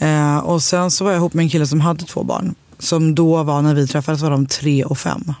Eh, 0.00 0.38
och 0.38 0.62
sen 0.62 0.90
så 0.90 1.04
var 1.04 1.10
jag 1.10 1.18
ihop 1.18 1.34
med 1.34 1.42
en 1.42 1.48
kille 1.48 1.66
som 1.66 1.80
hade 1.80 2.04
två 2.04 2.22
barn. 2.22 2.54
Som 2.78 3.14
då 3.14 3.42
var, 3.42 3.62
när 3.62 3.74
vi 3.74 3.86
träffades, 3.86 4.22
var 4.22 4.30
de 4.30 4.46
tre 4.46 4.84
och 4.84 4.98
fem. 4.98 5.32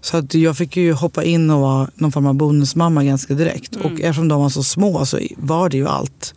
Så 0.00 0.16
att 0.16 0.34
jag 0.34 0.56
fick 0.56 0.76
ju 0.76 0.92
hoppa 0.92 1.24
in 1.24 1.50
och 1.50 1.60
vara 1.60 1.90
någon 1.94 2.12
form 2.12 2.26
av 2.26 2.34
bonusmamma 2.34 3.04
ganska 3.04 3.34
direkt. 3.34 3.76
Mm. 3.76 3.86
Och 3.86 4.00
eftersom 4.00 4.28
de 4.28 4.40
var 4.40 4.48
så 4.48 4.62
små 4.62 5.06
så 5.06 5.18
var 5.36 5.68
det 5.68 5.76
ju 5.76 5.88
allt 5.88 6.34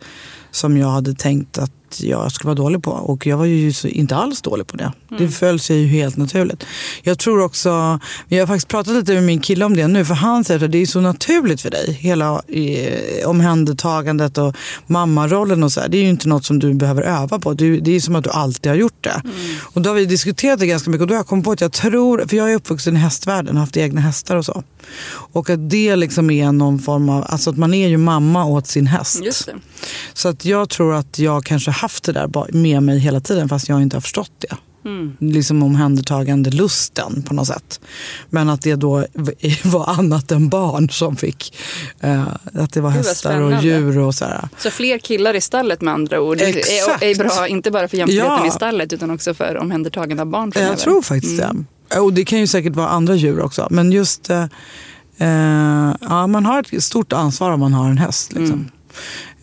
som 0.50 0.76
jag 0.76 0.88
hade 0.88 1.14
tänkt 1.14 1.58
att 1.58 1.72
jag 2.00 2.32
skulle 2.32 2.46
vara 2.46 2.54
dålig 2.54 2.82
på. 2.82 2.90
Och 2.90 3.26
jag 3.26 3.36
var 3.36 3.44
ju 3.44 3.72
inte 3.84 4.16
alls 4.16 4.42
dålig 4.42 4.66
på 4.66 4.76
det. 4.76 4.92
Mm. 5.10 5.22
Det 5.22 5.28
föll 5.28 5.60
sig 5.60 5.76
ju 5.76 5.86
helt 5.86 6.16
naturligt. 6.16 6.64
Jag 7.02 7.18
tror 7.18 7.42
också, 7.42 8.00
jag 8.28 8.42
har 8.42 8.46
faktiskt 8.46 8.68
pratat 8.68 8.94
lite 8.94 9.14
med 9.14 9.22
min 9.22 9.40
kille 9.40 9.64
om 9.64 9.76
det 9.76 9.88
nu. 9.88 10.04
För 10.04 10.14
han 10.14 10.44
säger 10.44 10.64
att 10.64 10.72
det 10.72 10.78
är 10.78 10.86
så 10.86 11.00
naturligt 11.00 11.60
för 11.60 11.70
dig. 11.70 11.92
Hela 11.92 12.42
eh, 12.48 13.28
omhändertagandet 13.28 14.38
och 14.38 14.56
mammarollen 14.86 15.62
och 15.62 15.72
så 15.72 15.80
här, 15.80 15.88
Det 15.88 15.98
är 15.98 16.02
ju 16.02 16.08
inte 16.08 16.28
något 16.28 16.44
som 16.44 16.58
du 16.58 16.74
behöver 16.74 17.02
öva 17.02 17.38
på. 17.38 17.54
Det, 17.54 17.80
det 17.80 17.96
är 17.96 18.00
som 18.00 18.16
att 18.16 18.24
du 18.24 18.30
alltid 18.30 18.70
har 18.70 18.76
gjort 18.76 19.04
det. 19.04 19.22
Mm. 19.24 19.36
Och 19.62 19.82
då 19.82 19.90
har 19.90 19.94
vi 19.94 20.06
diskuterat 20.06 20.60
det 20.60 20.66
ganska 20.66 20.90
mycket. 20.90 21.02
Och 21.02 21.08
då 21.08 21.14
har 21.14 21.18
jag 21.18 21.26
kommit 21.26 21.44
på 21.44 21.52
att 21.52 21.60
jag 21.60 21.72
tror, 21.72 22.24
för 22.28 22.36
jag 22.36 22.52
är 22.52 22.54
uppvuxen 22.54 22.96
i 22.96 22.98
hästvärlden, 22.98 23.56
haft 23.56 23.76
egna 23.76 24.00
hästar 24.00 24.36
och 24.36 24.44
så. 24.44 24.62
Och 25.32 25.50
att 25.50 25.70
det 25.70 25.96
liksom 25.96 26.30
är 26.30 26.52
någon 26.52 26.78
form 26.78 27.08
av, 27.08 27.24
alltså 27.28 27.50
att 27.50 27.56
man 27.56 27.74
är 27.74 27.88
ju 27.88 27.96
mamma 27.96 28.44
åt 28.44 28.66
sin 28.66 28.86
häst. 28.86 29.22
Så 30.14 30.28
att 30.28 30.44
jag 30.44 30.68
tror 30.68 30.94
att 30.94 31.18
jag 31.18 31.44
kanske 31.44 31.70
haft 31.80 32.04
det 32.04 32.12
där 32.12 32.52
med 32.52 32.82
mig 32.82 32.98
hela 32.98 33.20
tiden 33.20 33.48
fast 33.48 33.68
jag 33.68 33.82
inte 33.82 33.96
har 33.96 34.00
förstått 34.00 34.32
det. 34.38 34.56
Mm. 34.84 35.16
Liksom 35.18 35.62
omhändertagande 35.62 36.50
lusten 36.50 37.22
på 37.22 37.34
något 37.34 37.46
sätt. 37.46 37.80
Men 38.30 38.48
att 38.48 38.62
det 38.62 38.74
då 38.74 39.04
var 39.64 39.90
annat 39.90 40.32
än 40.32 40.48
barn 40.48 40.90
som 40.90 41.16
fick. 41.16 41.56
Eh, 42.00 42.28
att 42.54 42.72
det 42.72 42.80
var 42.80 42.90
hästar 42.90 43.40
och 43.40 43.62
djur 43.62 43.98
och 43.98 44.14
så 44.14 44.24
här. 44.24 44.48
Så 44.58 44.70
fler 44.70 44.98
killar 44.98 45.34
i 45.34 45.40
stallet 45.40 45.80
med 45.80 45.94
andra 45.94 46.20
ord. 46.20 46.40
Exakt. 46.40 47.02
Är, 47.02 47.06
är 47.06 47.14
bra, 47.14 47.48
inte 47.48 47.70
bara 47.70 47.88
för 47.88 47.96
jämställdheten 47.96 48.44
ja. 48.44 48.48
i 48.48 48.50
stallet 48.50 48.92
utan 48.92 49.10
också 49.10 49.34
för 49.34 49.56
omhändertagande 49.56 50.22
av 50.22 50.26
barn 50.26 50.52
framöver. 50.52 50.72
Jag 50.72 50.80
tror 50.80 51.02
faktiskt 51.02 51.42
mm. 51.42 51.66
det. 51.88 52.00
Och 52.00 52.12
det 52.12 52.24
kan 52.24 52.38
ju 52.38 52.46
säkert 52.46 52.76
vara 52.76 52.88
andra 52.88 53.14
djur 53.14 53.40
också. 53.40 53.68
Men 53.70 53.92
just, 53.92 54.30
eh, 54.30 54.42
eh, 55.18 55.94
ja 56.00 56.26
man 56.26 56.46
har 56.46 56.76
ett 56.76 56.84
stort 56.84 57.12
ansvar 57.12 57.50
om 57.50 57.60
man 57.60 57.72
har 57.72 57.90
en 57.90 57.98
häst. 57.98 58.32
Liksom. 58.32 58.54
Mm. 58.54 58.70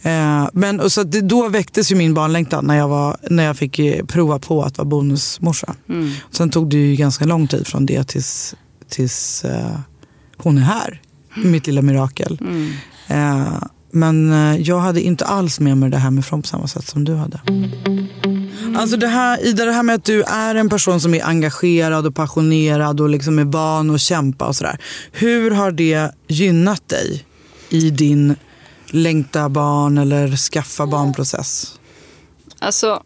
Eh, 0.07 0.49
men 0.53 0.79
och 0.79 0.91
så 0.91 1.03
det, 1.03 1.21
då 1.21 1.49
väcktes 1.49 1.91
ju 1.91 1.95
min 1.95 2.13
barnlängtan 2.13 2.65
när 2.65 2.77
jag, 2.77 2.87
var, 2.87 3.17
när 3.29 3.43
jag 3.43 3.57
fick 3.57 3.79
eh, 3.79 4.05
prova 4.05 4.39
på 4.39 4.63
att 4.63 4.77
vara 4.77 4.85
bonusmorsa. 4.85 5.75
Mm. 5.89 6.11
Sen 6.31 6.49
tog 6.49 6.69
det 6.69 6.77
ju 6.77 6.95
ganska 6.95 7.25
lång 7.25 7.47
tid 7.47 7.67
från 7.67 7.85
det 7.85 8.07
tills, 8.07 8.55
tills 8.89 9.45
eh, 9.45 9.79
hon 10.37 10.57
är 10.57 10.61
här. 10.61 11.01
Mitt 11.35 11.67
lilla 11.67 11.81
mirakel. 11.81 12.39
Mm. 12.41 12.71
Eh, 13.07 13.63
men 13.91 14.31
eh, 14.31 14.61
jag 14.61 14.79
hade 14.79 15.01
inte 15.01 15.25
alls 15.25 15.59
med 15.59 15.77
mig 15.77 15.89
det 15.89 15.97
här 15.97 16.11
med 16.11 16.25
från 16.25 16.41
på 16.41 16.47
samma 16.47 16.67
sätt 16.67 16.87
som 16.87 17.03
du 17.03 17.15
hade. 17.15 17.41
Alltså 18.77 18.97
det 18.97 19.07
här, 19.07 19.45
Ida, 19.45 19.65
det 19.65 19.71
här 19.71 19.83
med 19.83 19.95
att 19.95 20.05
du 20.05 20.23
är 20.23 20.55
en 20.55 20.69
person 20.69 21.01
som 21.01 21.13
är 21.13 21.25
engagerad 21.25 22.05
och 22.05 22.15
passionerad 22.15 23.01
och 23.01 23.09
liksom 23.09 23.39
är 23.39 23.43
van 23.43 23.95
att 23.95 24.01
kämpa 24.01 24.47
och 24.47 24.55
sådär. 24.55 24.79
Hur 25.11 25.51
har 25.51 25.71
det 25.71 26.11
gynnat 26.27 26.89
dig 26.89 27.25
i 27.69 27.89
din 27.89 28.35
längta 28.89 29.49
barn 29.49 29.97
eller 29.97 30.35
skaffa 30.37 30.87
barnprocess? 30.87 31.79
Alltså, 32.59 33.03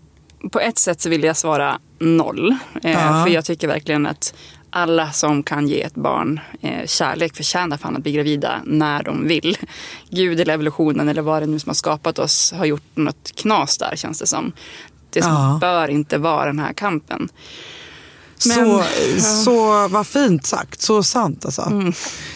på 0.51 0.59
ett 0.59 0.77
sätt 0.77 1.01
så 1.01 1.09
vill 1.09 1.23
jag 1.23 1.37
svara 1.37 1.79
noll. 1.99 2.55
Eh. 2.83 3.23
För 3.23 3.31
jag 3.31 3.45
tycker 3.45 3.67
verkligen 3.67 4.05
att 4.07 4.33
alla 4.69 5.11
som 5.11 5.43
kan 5.43 5.67
ge 5.67 5.81
ett 5.81 5.95
barn 5.95 6.39
eh, 6.61 6.85
kärlek 6.87 7.35
förtjänar 7.35 7.77
fan 7.77 7.95
att 7.95 8.03
bli 8.03 8.11
gravida 8.11 8.61
när 8.65 9.03
de 9.03 9.27
vill. 9.27 9.57
Gud 10.09 10.39
eller 10.39 10.53
evolutionen 10.53 11.09
eller 11.09 11.21
vad 11.21 11.41
det 11.41 11.47
nu 11.47 11.59
som 11.59 11.69
har 11.69 11.73
skapat 11.75 12.19
oss 12.19 12.51
har 12.57 12.65
gjort 12.65 12.95
något 12.95 13.31
knas 13.35 13.77
där 13.77 13.95
känns 13.95 14.19
det 14.19 14.27
som. 14.27 14.51
Det 15.09 15.21
som 15.21 15.31
Ja. 15.33 15.57
bör 15.61 15.87
inte 15.87 16.17
vara 16.17 16.45
den 16.45 16.59
här 16.59 16.73
kampen. 16.73 17.29
Så, 18.41 18.83
så 19.43 19.87
vad 19.87 20.07
fint 20.07 20.45
sagt, 20.45 20.81
så 20.81 21.03
sant 21.03 21.45
alltså. 21.45 21.93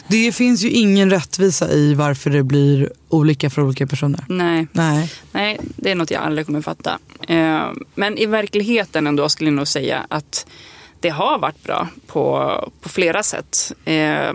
Det 0.08 0.32
finns 0.32 0.64
ju 0.64 0.70
ingen 0.70 1.10
rättvisa 1.10 1.72
i 1.72 1.94
varför 1.94 2.30
det 2.30 2.44
blir 2.44 2.92
olika 3.10 3.50
för 3.50 3.62
olika 3.62 3.88
personer. 3.88 4.26
Nej. 4.30 4.68
Nej. 4.72 5.12
Nej, 5.32 5.60
det 5.76 5.92
är 5.92 5.96
något 5.96 6.12
jag 6.12 6.24
aldrig 6.24 6.46
kommer 6.46 6.62
fatta. 6.62 7.00
Eh, 7.28 7.64
Men 7.96 8.18
i 8.18 8.26
verkligheten 8.26 9.08
ändå 9.08 9.30
skulle 9.30 9.50
jag 9.50 9.56
nog 9.56 9.68
säga 9.68 10.06
att 10.10 10.46
det 11.00 11.10
har 11.10 11.40
varit 11.40 11.64
bra 11.64 11.88
på, 12.08 12.52
på 12.82 12.90
flera 12.90 13.24
sätt. 13.24 13.72
Eh, 13.86 14.34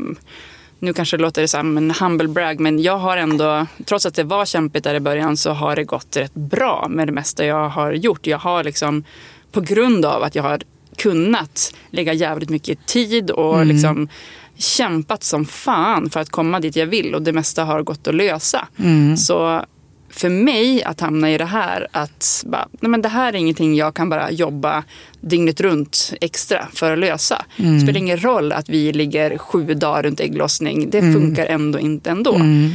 Nu 0.82 0.92
kanske 0.92 1.16
det 1.16 1.22
låter 1.22 1.46
som 1.46 1.76
en 1.76 1.90
humble 1.90 2.28
brag, 2.28 2.60
men 2.60 2.82
jag 2.82 2.98
har 2.98 3.16
ändå, 3.16 3.66
trots 3.84 4.06
att 4.06 4.14
det 4.14 4.24
var 4.24 4.44
kämpigt 4.44 4.84
där 4.84 4.94
i 4.94 5.00
början, 5.00 5.36
så 5.36 5.50
har 5.50 5.76
det 5.76 5.84
gått 5.84 6.16
rätt 6.16 6.34
bra 6.34 6.86
med 6.90 7.08
det 7.08 7.12
mesta 7.12 7.44
jag 7.44 7.68
har 7.68 7.92
gjort. 7.92 8.26
Jag 8.26 8.38
har 8.38 8.64
liksom, 8.64 9.04
på 9.52 9.60
grund 9.60 10.04
av 10.04 10.22
att 10.22 10.34
jag 10.34 10.42
har 10.42 10.60
kunnat 11.02 11.74
lägga 11.90 12.12
jävligt 12.12 12.50
mycket 12.50 12.86
tid 12.86 13.30
och 13.30 13.66
liksom 13.66 14.08
kämpat 14.56 15.24
som 15.24 15.44
fan 15.44 16.10
för 16.10 16.20
att 16.20 16.30
komma 16.30 16.60
dit 16.60 16.76
jag 16.76 16.86
vill 16.86 17.14
och 17.14 17.22
det 17.22 17.32
mesta 17.32 17.64
har 17.64 17.82
gått 17.82 18.06
att 18.06 18.14
lösa. 18.14 18.68
Så 19.16 19.64
för 20.12 20.28
mig 20.28 20.84
att 20.84 21.00
hamna 21.00 21.30
i 21.30 21.38
det 21.38 21.44
här 21.44 21.86
att 21.92 22.44
bara, 22.46 22.68
nej 22.80 22.90
men 22.90 23.02
det 23.02 23.08
här 23.08 23.32
är 23.32 23.36
ingenting 23.36 23.74
jag 23.74 23.94
kan 23.94 24.08
bara 24.08 24.30
jobba 24.30 24.84
dygnet 25.20 25.60
runt 25.60 26.12
extra 26.20 26.68
för 26.74 26.92
att 26.92 26.98
lösa. 26.98 27.44
Det 27.56 27.80
spelar 27.80 27.98
ingen 27.98 28.22
roll 28.24 28.52
att 28.52 28.68
vi 28.68 28.92
ligger 28.92 29.38
sju 29.38 29.74
dagar 29.74 30.02
runt 30.02 30.20
ägglossning. 30.20 30.90
Det 30.90 31.00
funkar 31.12 31.46
ändå 31.46 31.78
inte 31.78 32.10
ändå. 32.10 32.34
Eh, 32.34 32.70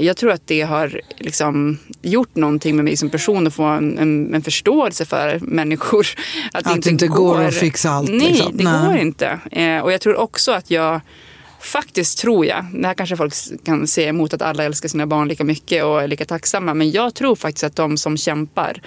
Jag 0.00 0.16
tror 0.16 0.30
att 0.30 0.46
det 0.46 0.60
har 0.60 1.00
liksom 1.18 1.78
gjort 2.02 2.36
någonting 2.36 2.76
med 2.76 2.84
mig 2.84 2.96
som 2.96 3.10
person 3.10 3.46
att 3.46 3.54
få 3.54 3.62
en, 3.64 3.98
en, 3.98 4.34
en 4.34 4.42
förståelse 4.42 5.04
för 5.04 5.38
människor. 5.42 6.06
Att, 6.52 6.66
Att 6.66 6.82
det 6.82 6.90
inte 6.90 7.06
går 7.06 7.44
att 7.44 7.54
fixa 7.54 7.90
allt, 7.90 8.10
Nej, 8.10 8.32
liksom. 8.32 8.56
det 8.56 8.64
Nej. 8.64 8.86
går 8.86 8.96
inte. 8.96 9.38
Eh, 9.52 9.78
Och 9.78 9.92
jag 9.92 10.00
tror 10.00 10.16
också 10.16 10.52
att 10.52 10.70
jag 10.70 11.00
Faktiskt 11.60 12.18
tror 12.18 12.46
jag, 12.46 12.66
det 12.72 12.86
här 12.86 12.94
kanske 12.94 13.16
folk 13.16 13.34
kan 13.64 13.86
se 13.86 14.04
emot 14.04 14.34
att 14.34 14.42
alla 14.42 14.64
älskar 14.64 14.88
sina 14.88 15.06
barn 15.06 15.28
lika 15.28 15.44
mycket 15.44 15.84
och 15.84 16.02
är 16.02 16.08
lika 16.08 16.24
tacksamma. 16.24 16.74
Men 16.74 16.90
jag 16.90 17.14
tror 17.14 17.36
faktiskt 17.36 17.64
att 17.64 17.76
de 17.76 17.96
som 17.96 18.16
kämpar 18.16 18.82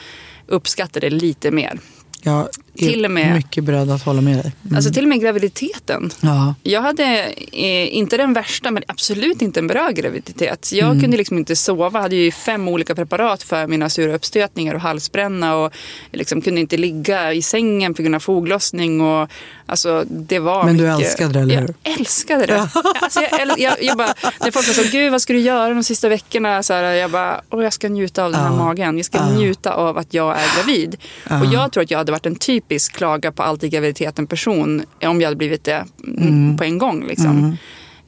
uppskattar 0.48 1.02
det 1.02 1.10
lite 1.10 1.52
mer. 1.52 1.80
Är 2.24 2.48
Till 2.78 3.06
och 3.06 3.12
med- 3.12 3.36
mycket 3.36 3.64
beredd 3.64 3.92
att 3.92 4.04
hålla 4.04 4.22
med 4.22 4.36
dig. 4.38 4.52
Mm. 4.66 4.76
Alltså 4.76 4.94
till 4.94 5.04
och 5.04 5.10
med 5.10 5.22
graviditeten. 5.22 6.10
Ja. 6.22 6.56
Jag 6.64 6.82
hade 6.82 7.04
eh, 7.52 7.96
inte 7.98 8.18
den 8.18 8.34
värsta, 8.34 8.72
men 8.72 8.84
absolut 8.88 9.42
inte 9.42 9.60
en 9.60 9.68
bra 9.68 9.90
graviditet. 9.92 10.70
Jag 10.74 11.02
kunde 11.02 11.18
liksom 11.18 11.38
inte 11.38 11.56
sova. 11.56 12.00
hade 12.02 12.16
ju 12.16 12.32
fem 12.32 12.68
olika 12.68 12.96
preparat 12.96 13.44
för 13.44 13.68
mina 13.68 13.90
sura 13.90 14.16
uppstötningar 14.16 14.76
och 14.76 14.82
halsbränna. 14.82 15.56
Och 15.56 15.74
liksom 16.12 16.42
kunde 16.42 16.62
inte 16.62 16.78
ligga 16.78 17.34
i 17.34 17.42
sängen 17.42 17.94
på 17.94 18.02
grund 18.02 18.16
av 18.16 18.20
foglossning. 18.20 19.02
Och, 19.02 19.30
alltså, 19.66 20.04
det 20.10 20.40
var 20.40 20.64
Men 20.64 20.78
du 20.78 20.84
mycket... 20.84 21.00
älskade 21.06 21.34
det, 21.34 21.40
eller 21.40 21.60
hur? 21.62 21.74
Jag 21.84 22.00
älskade 22.00 22.46
det. 22.46 22.70
alltså, 23.02 23.22
jag, 23.22 23.60
jag, 23.60 23.84
jag 23.84 23.98
bara, 23.98 24.14
när 24.40 24.52
folk 24.52 24.66
sa 24.66 24.82
gud 24.92 25.12
vad 25.12 25.22
ska 25.22 25.34
du 25.34 25.40
göra 25.40 25.74
de 25.74 25.84
sista 25.84 26.10
veckorna? 26.10 26.64
Så 26.64 26.74
här, 26.74 26.84
jag 26.84 27.12
bara, 27.12 27.42
Åh, 27.50 27.64
jag 27.64 27.74
ska 27.74 27.90
njuta 27.90 28.26
av 28.26 28.32
den 28.32 28.40
här 28.42 28.48
Ja. 28.50 28.56
magen. 28.56 28.98
Jag 28.98 29.06
ska 29.06 29.18
Ja. 29.18 29.30
njuta 29.30 29.74
av 29.74 29.98
att 29.98 30.14
jag 30.14 30.36
är 30.40 30.56
gravid. 30.58 30.98
Och 31.30 31.54
jag 31.54 31.72
tror 31.72 31.84
att 31.84 31.92
jag 31.92 31.98
hade 31.98 32.12
varit 32.12 32.26
en 32.26 32.36
typisk 32.68 32.94
klaga 32.94 33.32
på 33.32 33.44
allt 33.44 33.64
i 33.64 33.70
graviditeten 33.70 34.28
person 34.28 34.84
om 35.04 35.22
jag 35.22 35.28
hade 35.28 35.36
blivit 35.36 35.64
det 35.64 35.86
mm. 36.04 36.58
på 36.58 36.64
en 36.64 36.78
gång. 36.78 37.08
Liksom. 37.08 37.58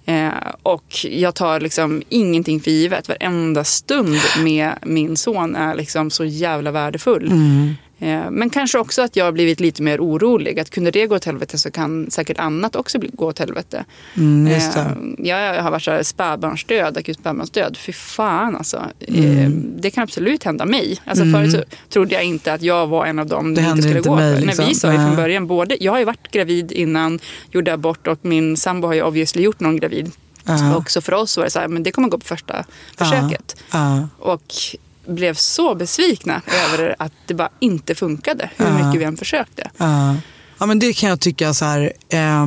Eh, 0.06 0.30
och 0.64 1.06
jag 1.10 1.36
tar 1.36 1.60
liksom 1.60 2.02
ingenting 2.10 2.60
för 2.60 2.72
givet. 2.72 3.08
Varenda 3.08 3.64
stund 3.64 4.18
med 4.44 4.74
min 4.82 5.18
son 5.18 5.56
är 5.56 5.76
liksom 5.76 6.12
så 6.12 6.26
jävla 6.26 6.72
värdefull. 6.72 7.32
Eh, 7.32 7.74
men 8.32 8.50
kanske 8.50 8.80
också 8.80 9.02
att 9.02 9.16
jag 9.16 9.26
har 9.26 9.32
blivit 9.32 9.60
lite 9.60 9.82
mer 9.84 10.00
orolig. 10.00 10.60
Att 10.60 10.70
kunde 10.70 10.92
det 10.92 11.08
gå 11.08 11.16
åt 11.16 11.26
helvete 11.26 11.58
så 11.58 11.72
kan 11.72 12.12
säkert 12.12 12.40
annat 12.40 12.76
också 12.76 13.00
bli, 13.00 13.10
gå 13.14 13.26
åt 13.28 13.40
helvete. 13.40 13.86
Mm. 14.18 14.48
Eh, 14.48 14.88
jag 15.28 15.64
har 15.64 15.72
varit 15.72 15.84
så 15.84 15.92
här 15.92 16.04
spädbarnsdöd, 16.04 16.98
akut 16.98 17.20
spädbarnsdöd. 17.20 17.78
Fy 17.78 17.92
fan 17.94 18.56
alltså. 18.56 18.84
Eh, 19.00 19.26
Mm. 19.46 19.82
det 19.82 19.92
kan 19.92 20.04
absolut 20.04 20.44
hända 20.44 20.66
mig. 20.66 21.00
Alltså 21.06 21.24
Förut 21.24 21.52
så 21.52 21.64
trodde 21.90 22.14
jag 22.16 22.24
inte 22.24 22.54
att 22.54 22.62
jag 22.62 22.88
var 22.88 23.06
en 23.06 23.20
av 23.20 23.28
dem 23.28 23.54
Det 23.56 23.62
det 23.62 23.68
inte 23.70 23.82
skulle 23.82 23.98
inte 23.98 24.10
gå 24.10 24.16
mig, 24.16 24.36
för. 24.36 24.42
liksom. 24.42 24.64
När 24.64 24.70
vi 24.70 24.76
sa 24.76 24.92
ju 24.92 24.98
Nej. 24.98 25.08
från 25.08 25.16
början, 25.16 25.48
både, 25.48 25.78
jag 25.84 25.92
har 25.92 26.00
ju 26.00 26.06
varit 26.06 26.32
gravid 26.32 26.72
innan, 26.72 27.20
gjorde 27.52 27.74
abort 27.74 28.08
och 28.08 28.20
min 28.22 28.58
sambo 28.58 28.88
har 28.88 28.94
ju 28.94 29.04
obviously 29.04 29.42
gjort 29.44 29.60
någon 29.60 29.78
gravid. 29.80 30.12
Ja. 30.46 30.76
Och 30.76 30.92
så 30.92 31.02
för 31.02 31.14
oss 31.14 31.38
var 31.38 31.44
det 31.44 31.50
så 31.52 31.60
här, 31.60 31.68
men 31.68 31.84
det 31.84 31.92
kommer 31.92 32.08
gå 32.10 32.18
på 32.18 32.26
första 32.26 32.66
försöket. 32.98 33.56
Ja. 33.72 34.08
Och 34.20 34.54
blev 35.10 35.34
så 35.34 35.76
besvikna 35.76 36.42
över 36.48 36.96
att 37.00 37.14
det 37.28 37.34
bara 37.34 37.50
inte 37.60 37.96
funkade, 37.96 38.50
hur 38.58 38.72
mycket 38.72 39.02
vi 39.02 39.04
än 39.04 39.18
försökte. 39.18 39.70
Ja. 39.78 40.16
Men 40.66 40.80
det 40.80 40.94
kan 40.94 41.10
jag 41.10 41.20
tycka 41.20 41.54
så 41.54 41.66
här. 41.66 41.94
eh, 42.10 42.46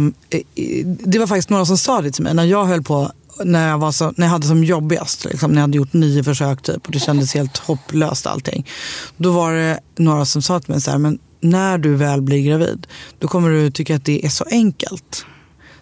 det 0.84 1.18
var 1.18 1.26
faktiskt 1.26 1.50
några 1.50 1.66
som 1.66 1.78
sa 1.78 2.02
det 2.02 2.10
till 2.10 2.22
mig 2.22 2.34
när 2.34 2.44
jag 2.44 2.64
höll 2.64 2.82
på 2.82 3.12
när 3.44 3.68
jag, 3.68 3.78
var 3.78 3.92
så, 3.92 4.12
när 4.16 4.26
jag 4.26 4.30
hade 4.30 4.46
som 4.46 4.64
jobbigast, 4.64 5.24
liksom, 5.24 5.50
när 5.50 5.56
jag 5.58 5.62
hade 5.62 5.76
gjort 5.76 5.92
nio 5.92 6.24
försök 6.24 6.62
typ, 6.62 6.86
och 6.86 6.92
det 6.92 7.00
kändes 7.00 7.34
helt 7.34 7.58
hopplöst 7.58 8.26
allting. 8.26 8.68
Då 9.16 9.32
var 9.32 9.52
det 9.52 9.80
några 9.96 10.24
som 10.24 10.42
sa 10.42 10.60
till 10.60 10.70
mig 10.70 10.80
så 10.80 10.90
här, 10.90 10.98
men 10.98 11.18
när 11.40 11.78
du 11.78 11.94
väl 11.94 12.22
blir 12.22 12.42
gravid, 12.42 12.86
då 13.18 13.28
kommer 13.28 13.50
du 13.50 13.70
tycka 13.70 13.96
att 13.96 14.04
det 14.04 14.24
är 14.24 14.28
så 14.28 14.44
enkelt. 14.50 15.26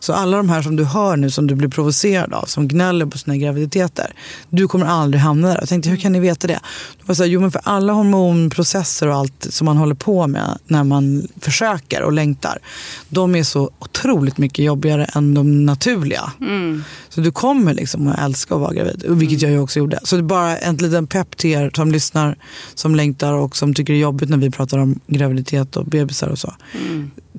Så 0.01 0.13
alla 0.13 0.37
de 0.37 0.49
här 0.49 0.63
som 0.63 0.77
du 0.77 0.85
hör 0.85 1.17
nu 1.17 1.31
som 1.31 1.47
du 1.47 1.55
blir 1.55 1.69
provocerad 1.69 2.35
av, 2.35 2.45
som 2.45 2.69
gnäller 2.69 3.07
på 3.07 3.19
sina 3.19 3.37
graviditeter, 3.37 4.13
du 4.49 4.69
kommer 4.69 4.87
aldrig 4.87 5.21
hamna 5.21 5.49
där. 5.49 5.57
Jag 5.61 5.69
tänkte, 5.69 5.91
hur 5.91 5.97
kan 5.97 6.13
ni 6.13 6.21
veta 6.21 6.47
det? 6.47 6.61
Det 6.99 7.09
var 7.09 7.15
så 7.15 7.23
här, 7.23 7.31
jo 7.31 7.41
men 7.41 7.53
för 7.53 7.61
alla 7.65 7.93
hormonprocesser 7.93 9.09
och 9.09 9.15
allt 9.15 9.47
som 9.51 9.65
man 9.65 9.77
håller 9.77 9.95
på 9.95 10.27
med 10.27 10.59
när 10.67 10.85
man 10.85 11.29
försöker 11.41 12.03
och 12.03 12.13
längtar, 12.13 12.59
de 13.09 13.35
är 13.35 13.43
så 13.43 13.71
otroligt 13.79 14.39
mycket 14.39 14.65
jobbigare 14.65 15.05
än 15.05 15.35
de 15.35 15.67
naturliga. 15.67 16.33
Så 17.09 17.21
du 17.21 17.31
kommer 17.33 17.75
liksom 17.75 18.09
att 18.09 18.19
älska 18.19 18.55
att 18.55 18.61
vara 18.61 18.75
gravid, 18.75 19.05
vilket 19.09 19.43
jag 19.43 19.51
ju 19.51 19.59
också 19.59 19.79
gjorde. 19.79 20.01
Så 20.03 20.17
det 20.17 20.21
är 20.21 20.23
bara 20.23 20.59
en 20.59 20.77
liten 20.77 21.07
pepp 21.07 21.37
till 21.37 21.51
er 21.51 21.71
som 21.75 21.93
lyssnar, 21.93 22.37
som 22.75 22.95
längtar 22.95 23.33
och 23.33 23.57
som 23.57 23.75
tycker 23.75 23.93
det 23.93 23.99
är 23.99 24.03
jobbigt 24.03 24.29
när 24.29 24.37
vi 24.37 24.51
pratar 24.51 24.79
om 24.79 25.01
graviditet 25.07 25.77
och 25.77 25.85
bebisar 25.85 26.29
och 26.29 26.39
så. 26.39 26.55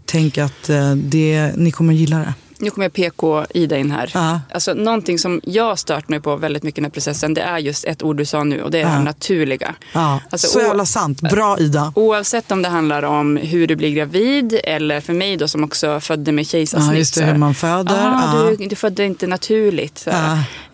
Tänk 0.06 0.38
att 0.38 0.69
eh, 0.69 0.95
det, 0.95 1.52
ni 1.56 1.71
kommer 1.71 1.93
gilla 1.93 2.17
det. 2.17 2.34
Nu 2.62 2.69
kommer 2.69 2.86
jag 2.86 2.93
PK 2.93 3.45
Ida 3.54 3.78
in 3.78 3.91
här. 3.91 4.12
Ja. 4.13 4.39
Alltså, 4.54 4.74
någonting 4.74 5.19
som 5.19 5.41
jag 5.43 5.80
stört 5.80 6.10
mig 6.10 6.19
på 6.19 6.36
väldigt 6.36 6.63
mycket 6.63 6.78
i 6.78 6.82
den 6.82 6.86
här 6.86 6.91
processen 6.91 7.34
det 7.34 7.41
är 7.41 7.58
just 7.58 7.86
ett 7.86 8.04
ord 8.04 8.17
du 8.17 8.26
sa 8.26 8.43
nu 8.43 8.62
och 8.63 8.71
det 8.71 8.80
är 8.82 8.86
det 8.86 8.91
Ja. 8.91 9.00
naturliga. 9.04 9.76
Ja, 9.93 10.19
Alltså, 10.30 10.47
så 10.47 10.60
jävla 10.60 10.86
sant. 10.86 11.21
Bra 11.21 11.58
Ida. 11.60 11.93
Oavsett 11.95 12.52
om 12.52 12.62
det 12.62 12.69
handlar 12.69 13.04
om 13.04 13.38
hur 13.38 13.67
du 13.67 13.76
blir 13.76 13.91
gravid 13.95 14.60
eller 14.63 15.02
för 15.02 15.13
mig 15.13 15.38
då 15.38 15.47
som 15.47 15.63
också 15.63 16.00
födde 16.00 16.32
med 16.32 16.47
kejsarsnitt. 16.47 16.91
Ja, 16.91 16.97
just 16.97 17.15
det, 17.15 17.24
hur 17.26 17.38
man 17.38 17.54
föder. 17.56 17.95
Ah, 17.97 18.45
du, 18.58 18.67
du 18.67 18.76
födde 18.76 19.06
inte 19.06 19.28
naturligt. 19.28 20.08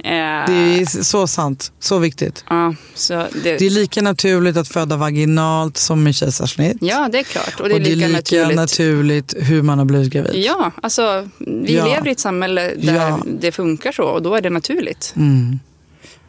Eh, 0.08 0.46
Det 0.48 0.82
är 0.82 1.04
så 1.04 1.28
sant. 1.28 1.72
Så 1.80 2.00
viktigt. 2.00 2.44
ja, 2.50 2.76
så 2.94 3.14
det, 3.14 3.58
Det 3.58 3.66
är 3.66 3.70
lika 3.70 4.02
naturligt 4.02 4.58
att 4.58 4.68
föda 4.68 4.96
vaginalt 4.98 5.78
som 5.78 6.04
med 6.04 6.16
kejsarsnitt. 6.16 6.78
ja, 6.82 7.10
det 7.12 7.20
är 7.20 7.24
klart. 7.24 7.60
Och 7.60 7.70
det 7.70 7.74
är 7.76 7.80
och 7.80 7.82
det 7.82 7.92
är 7.92 7.96
lika, 7.96 8.08
lika 8.08 8.18
naturligt. 8.18 8.56
naturligt 8.56 9.34
hur 9.38 9.62
man 9.62 9.78
har 9.78 9.86
blivit 9.86 10.10
gravid. 10.14 10.32
Ja, 10.36 10.72
alltså 10.82 11.28
vi 11.38 11.76
Ja. 11.76 11.86
lever 11.86 12.08
i 12.08 12.12
ett 12.12 12.20
samhälle 12.20 12.74
där 12.76 12.94
Ja. 12.96 13.20
det 13.40 13.52
funkar 13.52 13.92
så 13.92 14.04
och 14.04 14.22
då 14.22 14.36
är 14.36 14.42
det 14.42 14.50
naturligt. 14.50 15.14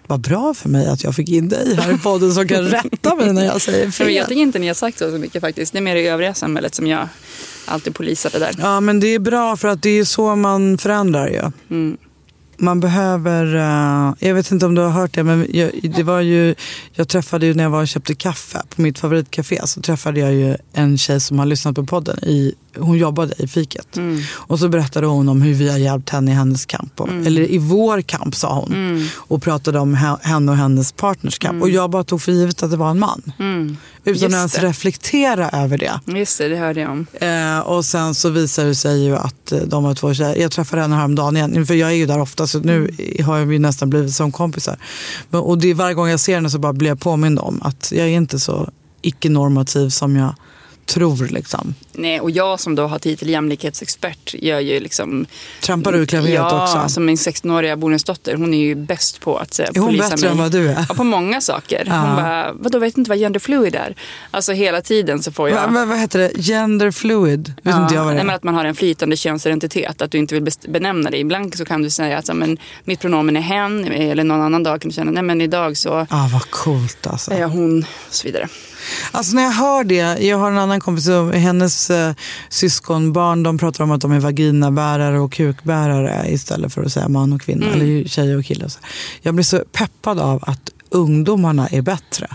Vad 0.07 0.21
bra 0.21 0.55
för 0.55 0.69
mig 0.69 0.87
att 0.87 1.05
jag 1.05 1.15
fick 1.15 1.29
in 1.29 1.49
dig 1.49 1.75
här 1.75 1.95
i 1.95 1.99
podden 1.99 2.33
som 2.33 2.49
kan 2.49 2.65
rätta 2.69 3.15
mig 3.15 3.33
när 3.33 3.45
jag 3.45 3.61
säger 3.61 3.91
fel. 3.91 4.15
jag 4.15 4.29
tycker 4.29 4.43
inte 4.43 4.59
ni 4.59 4.67
har 4.67 4.75
sagt 4.75 4.99
så, 4.99 5.11
så 5.11 5.19
mycket 5.19 5.41
faktiskt. 5.41 5.73
Det 5.73 5.79
är 5.79 5.83
mer 5.83 5.97
i 5.97 6.07
övriga 6.09 6.35
samhället 6.35 6.75
som 6.75 6.87
jag 6.87 7.09
alltid 7.67 7.95
polisar 7.95 8.31
det 8.31 8.39
där. 8.39 8.55
Ja, 8.59 8.81
men 8.81 9.01
det 9.01 9.07
är 9.15 9.19
bra 9.19 9.57
för 9.57 9.69
att 9.69 9.83
det 9.83 9.91
är 9.99 10.05
så 10.05 10.37
man 10.37 10.79
förändrar 10.79 11.29
ju 11.29 11.43
man 12.59 12.81
behöver, 12.81 13.55
uh, 13.55 14.15
jag 14.19 14.35
vet 14.35 14.51
inte 14.51 14.67
om 14.67 14.75
du 14.75 14.83
har 14.83 14.91
hört 14.91 15.15
det, 15.15 15.25
men 15.25 15.47
jag, 15.53 15.71
det 15.97 16.03
var 16.03 16.21
ju, 16.21 16.55
jag 16.93 17.09
träffade 17.09 17.47
ju 17.47 17.55
när 17.55 17.65
jag 17.65 17.71
var 17.71 17.81
och 17.81 17.89
köpte 17.89 18.15
kaffe 18.15 18.63
på 18.77 18.83
mitt 18.83 18.99
favoritcafé 18.99 19.67
så 19.67 19.81
träffade 19.81 20.21
jag 20.21 20.33
ju 20.35 20.57
en 20.73 20.99
tjej 20.99 21.21
som 21.21 21.39
har 21.39 21.47
lyssnat 21.47 21.75
på 21.75 21.87
podden. 21.87 22.25
I, 22.25 22.55
hon 22.81 22.99
jobbade 22.99 23.35
i 23.39 23.49
fiket. 23.49 23.97
Mm. 23.97 24.21
Och 24.33 24.59
så 24.59 24.69
berättade 24.69 25.07
hon 25.07 25.29
om 25.29 25.43
hur 25.43 25.55
vi 25.55 25.71
har 25.71 25.79
hjälpt 25.79 26.11
henne 26.11 26.31
i 26.31 26.35
hennes 26.35 26.67
kamp. 26.67 27.01
Och, 27.01 27.09
Mm. 27.09 27.27
Eller 27.27 27.43
i 27.51 27.59
vår 27.59 28.01
kamp 28.03 28.35
sa 28.35 28.55
hon. 28.61 29.09
Och 29.17 29.43
pratade 29.43 29.79
om 29.79 29.97
he- 29.97 30.19
henne 30.23 30.53
och 30.53 30.59
hennes 30.59 30.93
partners 30.93 31.39
kamp. 31.39 31.63
Och 31.63 31.71
jag 31.71 31.91
bara 31.91 32.05
tog 32.05 32.23
för 32.23 32.33
givet 32.33 32.63
att 32.63 32.71
det 32.71 32.77
var 32.77 32.91
en 32.91 32.99
man. 32.99 33.23
Utan 33.27 33.47
Mm. 33.47 33.77
Just 34.05 34.25
att 34.25 34.33
ens 34.33 34.53
det. 34.53 34.63
reflektera 34.67 35.51
över 35.51 35.79
det. 35.79 36.01
Just 36.19 36.39
det, 36.39 36.49
det 36.49 36.57
hörde 36.57 36.81
jag 36.81 36.91
om. 36.91 37.07
Eh, 37.21 37.59
och 37.59 37.85
sen 37.85 38.15
så 38.15 38.29
visar 38.31 38.65
det 38.65 38.75
sig 38.75 39.05
ju 39.05 39.17
att 39.17 39.53
eh, 39.53 39.59
de 39.67 39.85
var 39.85 39.95
två 39.95 40.15
tjejer. 40.15 40.37
Jag 40.37 40.51
träffade 40.51 40.83
henne 40.83 40.97
häromdagen 40.97 41.37
igen, 41.37 41.67
för 41.67 41.75
jag 41.75 41.91
är 41.91 41.95
ju 41.95 42.07
där 42.07 42.21
ofta 42.21 42.47
så 42.47 42.59
nu 42.59 42.91
har 43.25 43.45
vi 43.45 43.59
nästan 43.59 43.91
blivit 43.91 44.15
som 44.15 44.33
kompisar. 44.33 44.77
Men, 45.31 45.41
och 45.41 45.59
det 45.59 45.75
varje 45.75 45.95
gång 45.95 46.09
jag 46.09 46.21
ser 46.21 46.35
henne 46.35 46.51
så 46.51 46.59
bara 46.59 46.73
blir 46.73 46.89
jag 46.89 47.01
påmind 47.01 47.39
om 47.39 47.63
att 47.63 47.93
jag 47.97 48.07
är 48.07 48.11
inte 48.11 48.39
så 48.39 48.71
icke-normativ 49.03 49.89
som 49.89 50.17
jag 50.17 50.35
tror. 50.89 51.29
Liksom. 51.29 51.75
Nej, 51.93 52.21
och 52.21 52.31
jag 52.31 52.61
som 52.61 52.75
då 52.75 52.87
har 52.87 52.99
titel 52.99 53.29
jämlikhetsexpert 53.29 54.35
gör 54.35 54.61
ju 54.61 54.81
liksom... 54.81 55.27
Trampar 55.61 55.93
du 55.93 56.03
i 56.03 56.07
klaveret 56.07 56.35
ja, 56.35 56.63
också? 56.63 56.79
alltså 56.79 57.01
min 57.01 57.17
16-åriga 57.17 57.77
bonusdotter, 57.77 58.35
hon 58.35 58.55
är 58.55 58.59
ju 58.59 58.75
bäst 58.75 59.21
på 59.21 59.37
att 59.37 59.59
eh, 59.59 59.67
Är 59.67 59.79
hon 59.81 59.87
polisa 59.89 60.11
bättre 60.11 60.23
mig. 60.23 60.31
än 60.31 60.39
vad 60.39 60.53
du 60.53 60.69
är? 60.69 60.87
Ja, 60.89 60.95
på 60.95 61.05
många 61.05 61.41
saker. 61.41 61.85
Ja. 61.87 61.95
Hon 61.95 62.17
bara, 62.17 62.53
vadå 62.53 62.79
vet 62.79 62.99
inte 62.99 63.11
vad 63.11 63.19
gender 63.19 63.41
fluid 63.41 63.75
är? 63.75 63.95
Alltså 64.31 64.53
hela 64.53 64.81
tiden 64.81 65.23
så 65.23 65.33
får 65.33 65.49
jag... 65.49 65.57
Va, 65.57 65.67
va, 65.67 65.85
vad 65.85 65.99
heter 65.99 66.19
det? 66.19 66.43
Gender 66.43 66.91
fluid? 66.91 67.55
Vet 67.63 67.77
inte 67.77 67.95
jag 67.95 68.05
vad 68.05 68.13
det 68.13 68.15
nej, 68.15 68.21
är. 68.21 68.27
men 68.27 68.35
att 68.35 68.43
man 68.43 68.55
har 68.55 68.65
en 68.65 68.75
flytande 68.75 69.17
könsidentitet, 69.17 70.03
att 70.03 70.11
du 70.11 70.19
inte 70.19 70.35
vill 70.35 70.53
benämna 70.69 71.11
det. 71.11 71.19
Ibland 71.19 71.55
så 71.55 71.65
kan 71.65 71.83
du 71.83 71.91
säga 71.91 72.19
att 72.19 72.29
ja, 72.29 72.35
men, 72.35 72.59
mitt 72.85 73.01
pronomen 73.01 73.37
är 73.37 73.41
hen, 73.41 73.85
eller 73.85 74.25
någon 74.25 74.41
annan 74.41 74.63
dag 74.63 74.81
kan 74.81 74.89
du 74.89 74.95
säga 74.95 75.05
nej 75.05 75.23
men 75.23 75.41
idag 75.41 75.77
så 75.77 76.07
Ah, 76.11 76.29
vad 76.33 76.51
coolt 76.51 77.07
alltså. 77.07 77.31
är 77.31 77.41
jag 77.41 77.49
hon 77.49 77.79
och 78.09 78.15
så 78.15 78.27
vidare. 78.27 78.49
Alltså 79.11 79.37
när 79.37 79.43
jag 79.43 79.51
hör 79.51 79.85
det, 79.85 80.19
jag 80.25 80.39
har 80.39 80.51
en 80.51 80.59
annan 80.59 80.81
kompis, 80.81 81.09
hennes 81.35 81.91
eh, 81.91 82.15
syskonbarn, 82.49 83.43
de 83.43 83.59
pratar 83.59 83.85
om 83.85 83.91
att 83.91 84.01
de 84.01 84.13
är 84.13 84.21
vaginabärare 84.21 85.21
och 85.21 85.33
kukbärare 85.33 86.25
istället 86.29 86.75
för 86.75 86.83
att 86.83 86.93
säga 86.93 87.09
man 87.09 87.33
och 87.33 87.41
kvinna, 87.41 87.67
eller 87.67 88.09
tjej 88.09 88.37
och 88.37 88.45
kille. 88.45 88.65
och 88.65 88.73
så. 88.73 88.79
Jag 89.23 89.35
blir 89.35 89.45
så 89.45 89.65
peppad 89.73 90.19
av 90.19 90.45
att 90.47 90.71
ungdomarna 90.91 91.69
är 91.69 91.83
bättre. 91.83 92.29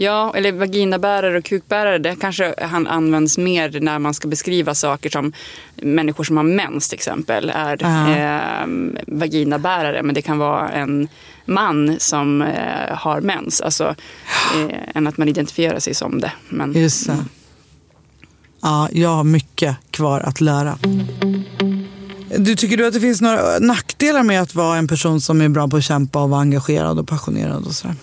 Ja, 0.00 0.32
eller 0.36 0.52
vaginabärare 0.52 1.38
och 1.38 1.44
kukbärare, 1.44 1.98
det 1.98 2.16
kanske 2.20 2.54
han 2.62 2.86
används 2.86 3.38
mer 3.38 3.80
när 3.80 3.98
man 3.98 4.14
ska 4.14 4.28
beskriva 4.28 4.74
saker 4.74 5.10
som 5.10 5.32
människor 5.76 6.24
som 6.24 6.36
har 6.36 6.44
mens 6.44 6.88
till 6.88 6.96
exempel 6.96 7.52
är 7.54 7.78
Ja. 7.80 8.10
eh, 8.10 8.66
vaginabärare. 9.06 10.02
Men 10.02 10.14
det 10.14 10.22
kan 10.22 10.38
vara 10.38 10.68
en 10.68 11.08
man 11.44 11.96
som 11.98 12.42
eh, 12.42 12.96
har 12.96 13.20
mens. 13.20 13.60
Alltså, 13.60 13.94
eh, 14.56 14.78
än 14.94 15.06
att 15.06 15.16
man 15.18 15.28
identifierar 15.28 15.78
sig 15.78 15.94
som 15.94 16.20
det. 16.20 16.32
Men, 16.48 16.72
Just 16.72 17.06
det. 17.06 17.24
Ja, 18.62 18.88
jag 18.92 19.08
har 19.08 19.24
mycket 19.24 19.76
kvar 19.90 20.20
att 20.20 20.40
lära. 20.40 20.78
Du, 22.38 22.56
tycker 22.56 22.76
du 22.76 22.86
att 22.86 22.94
det 22.94 23.00
finns 23.00 23.20
några 23.20 23.58
nackdelar 23.58 24.22
med 24.22 24.42
att 24.42 24.54
vara 24.54 24.76
en 24.78 24.88
person 24.88 25.20
som 25.20 25.40
är 25.40 25.48
bra 25.48 25.68
på 25.68 25.76
att 25.76 25.84
kämpa 25.84 26.22
och 26.22 26.30
vara 26.30 26.40
engagerad 26.40 26.98
och 26.98 27.08
passionerad 27.08 27.66
och 27.66 27.72
sådär? 27.72 27.96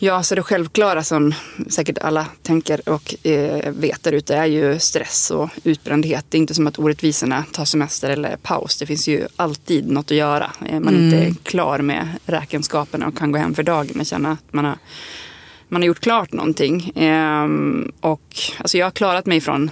Ja, 0.00 0.22
så 0.22 0.34
det 0.34 0.42
självklara 0.42 1.02
som 1.02 1.34
säkert 1.68 1.98
alla 1.98 2.26
tänker 2.42 2.88
och 2.88 3.26
eh, 3.26 3.72
vet 3.72 4.02
där 4.02 4.12
ute 4.12 4.36
är 4.36 4.46
ju 4.46 4.78
stress 4.78 5.30
och 5.30 5.50
utbrändhet. 5.64 6.26
Det 6.28 6.38
är 6.38 6.40
inte 6.40 6.54
som 6.54 6.66
att 6.66 6.78
orättvisorna 6.78 7.44
tar 7.52 7.64
semester 7.64 8.10
eller 8.10 8.36
paus. 8.36 8.78
Det 8.78 8.86
finns 8.86 9.08
ju 9.08 9.26
alltid 9.36 9.90
något 9.90 10.10
att 10.10 10.16
göra. 10.16 10.50
Eh, 10.66 10.80
man 10.80 10.94
är 10.94 10.98
inte 10.98 11.42
klar 11.42 11.78
med 11.78 12.08
räkenskaperna 12.26 13.06
och 13.06 13.18
kan 13.18 13.32
gå 13.32 13.38
hem 13.38 13.54
för 13.54 13.62
dagen 13.62 13.92
men 13.94 14.04
känna 14.04 14.30
att 14.30 14.52
man 14.52 14.64
har, 14.64 14.78
man 15.68 15.82
har 15.82 15.86
gjort 15.86 16.00
klart 16.00 16.32
någonting. 16.32 16.92
Ehm, 16.94 17.92
och 18.00 18.36
alltså 18.58 18.78
jag 18.78 18.86
har 18.86 18.90
klarat 18.90 19.26
mig 19.26 19.40
från 19.40 19.70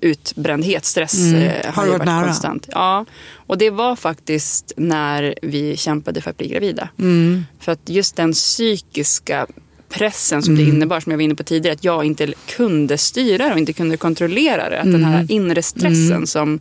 utbrändhet, 0.00 0.84
stress. 0.84 1.32
eh, 1.32 1.72
Har 1.74 1.84
ju 1.84 1.90
varit 1.90 2.04
nära? 2.04 2.24
Konstant. 2.24 2.68
Ja, 2.72 3.04
och 3.34 3.58
det 3.58 3.70
var 3.70 3.96
faktiskt 3.96 4.72
när 4.76 5.34
vi 5.42 5.76
kämpade 5.76 6.20
för 6.20 6.30
att 6.30 6.36
bli 6.38 6.48
gravida. 6.48 6.88
Mm. 6.98 7.44
För 7.60 7.72
att 7.72 7.80
just 7.88 8.16
den 8.16 8.32
psykiska 8.32 9.46
pressen 9.88 10.42
som 10.42 10.56
det 10.56 10.62
Mm. 10.62 10.74
innebar, 10.76 11.00
som 11.00 11.12
jag 11.12 11.16
var 11.18 11.22
inne 11.24 11.34
på 11.34 11.42
tidigare, 11.42 11.74
att 11.74 11.84
jag 11.84 12.04
inte 12.04 12.32
kunde 12.46 12.98
styra 12.98 13.46
det 13.46 13.52
och 13.52 13.58
inte 13.58 13.72
kunde 13.72 13.96
kontrollera 13.96 14.70
det. 14.70 14.78
Att 14.78 14.84
den 14.84 14.94
Mm. 14.94 15.10
här 15.10 15.26
inre 15.32 15.62
stressen 15.62 16.26
som, 16.26 16.60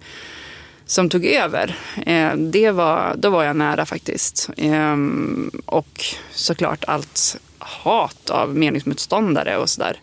som 0.86 1.10
tog 1.10 1.26
över, 1.26 1.76
eh, 2.06 2.34
det 2.36 2.72
var, 2.72 3.16
då 3.18 3.30
var 3.30 3.44
jag 3.44 3.56
nära 3.56 3.86
faktiskt. 3.86 4.50
Ehm, 4.58 5.52
och 5.66 6.06
såklart 6.32 6.84
allt 6.88 7.38
hat 7.60 8.30
av 8.30 8.56
meningsmotståndare 8.56 9.58
och 9.58 9.70
sådär. 9.70 10.00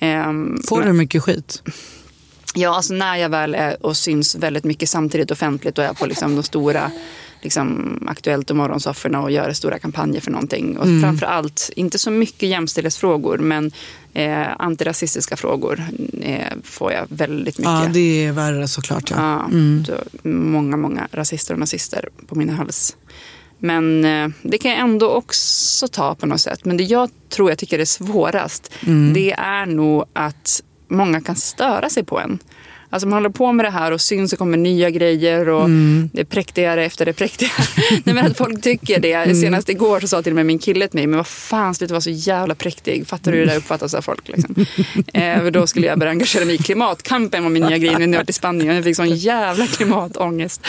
Ehm, 0.00 0.62
Får 0.68 0.78
men- 0.78 0.86
du 0.86 0.92
mycket 0.92 1.22
skit? 1.22 1.62
Ja, 2.54 2.76
alltså 2.76 2.94
när 2.94 3.16
jag 3.16 3.28
väl 3.28 3.54
är 3.54 3.86
och 3.86 3.96
syns 3.96 4.34
väldigt 4.34 4.64
mycket 4.64 4.88
samtidigt 4.88 5.30
offentligt 5.30 5.78
och 5.78 5.84
är 5.84 5.92
på 5.94 6.06
liksom 6.06 6.36
de 6.36 6.42
stora 6.42 6.90
liksom, 7.42 7.98
Aktuellt 8.10 8.50
och 8.50 8.56
morgonsofforna 8.56 9.22
och 9.22 9.30
gör 9.30 9.52
stora 9.52 9.78
kampanjer 9.78 10.20
för 10.20 10.30
någonting. 10.30 10.78
Och 10.78 10.86
Mm. 10.86 11.02
framför 11.02 11.26
allt, 11.26 11.70
inte 11.76 11.98
så 11.98 12.10
mycket 12.10 12.48
jämställdhetsfrågor, 12.48 13.38
men 13.38 13.72
eh, 14.14 14.46
antirasistiska 14.58 15.36
frågor 15.36 15.84
eh, 16.22 16.46
får 16.64 16.92
jag 16.92 17.06
väldigt 17.08 17.58
mycket. 17.58 17.72
Ja, 17.72 17.88
det 17.92 18.24
är 18.26 18.32
värre 18.32 18.68
såklart. 18.68 19.10
Ja. 19.10 19.16
Ja, 19.16 19.56
då, 19.86 20.28
många, 20.30 20.76
många 20.76 21.08
rasister 21.12 21.54
och 21.54 21.60
nazister 21.60 22.08
på 22.26 22.34
min 22.34 22.48
hals. 22.48 22.96
Men 23.58 24.04
eh, 24.04 24.28
det 24.42 24.58
kan 24.58 24.70
jag 24.70 24.80
ändå 24.80 25.10
också 25.10 25.88
ta 25.88 26.14
på 26.14 26.26
något 26.26 26.40
sätt. 26.40 26.64
Men 26.64 26.76
det 26.76 26.84
jag 26.84 27.10
tror 27.28 27.50
jag 27.50 27.58
tycker 27.58 27.78
är 27.78 27.84
svårast, 27.84 28.72
det 29.14 29.32
är 29.32 29.66
nog 29.66 30.04
att 30.12 30.62
många 30.90 31.20
kan 31.20 31.36
störa 31.36 31.88
sig 31.90 32.04
på 32.04 32.20
en. 32.20 32.38
Alltså 32.90 33.08
man 33.08 33.16
håller 33.16 33.30
på 33.30 33.52
med 33.52 33.64
det 33.64 33.70
här 33.70 33.92
och 33.92 34.00
syns 34.00 34.32
och 34.32 34.38
kommer 34.38 34.56
nya 34.56 34.90
grejer 34.90 35.48
och 35.48 35.70
det 36.12 36.20
är 36.20 36.24
präktigare 36.24 36.84
efter 36.84 37.06
det 37.06 37.12
präktiga. 37.12 37.50
Nej 38.04 38.14
men 38.14 38.26
att 38.26 38.36
folk 38.36 38.62
tycker 38.62 39.00
det. 39.00 39.34
Senast 39.40 39.68
igår 39.68 40.00
så 40.00 40.08
sa 40.08 40.22
till 40.22 40.32
och 40.32 40.36
med 40.36 40.46
min 40.46 40.58
kille 40.58 40.88
till 40.88 40.98
mig, 40.98 41.06
men 41.06 41.16
vad 41.16 41.26
fan 41.26 41.74
sluta 41.74 41.94
vara 41.94 42.00
så 42.00 42.10
jävla 42.10 42.54
präktig. 42.54 43.06
Fattar 43.06 43.32
du 43.32 43.38
hur 43.38 43.46
det 43.46 43.52
där 43.52 43.58
uppfattas 43.58 43.94
av 43.94 44.02
folk? 44.02 44.28
Liksom? 44.28 44.54
Eh, 45.12 45.44
då 45.44 45.66
skulle 45.66 45.86
jag 45.86 45.98
börja 45.98 46.10
engagera 46.10 46.44
mig 46.44 46.54
i 46.54 46.58
klimatkampen 46.58 47.42
var 47.42 47.50
min 47.50 47.62
nya 47.62 47.78
grej. 47.78 47.94
Nu 47.98 48.06
när 48.06 48.12
jag 48.12 48.20
varit 48.20 48.30
i 48.30 48.32
Spanien 48.32 48.74
jag 48.74 48.84
fick 48.84 48.96
sån 48.96 49.16
jävla 49.16 49.66
klimatångest. 49.66 50.60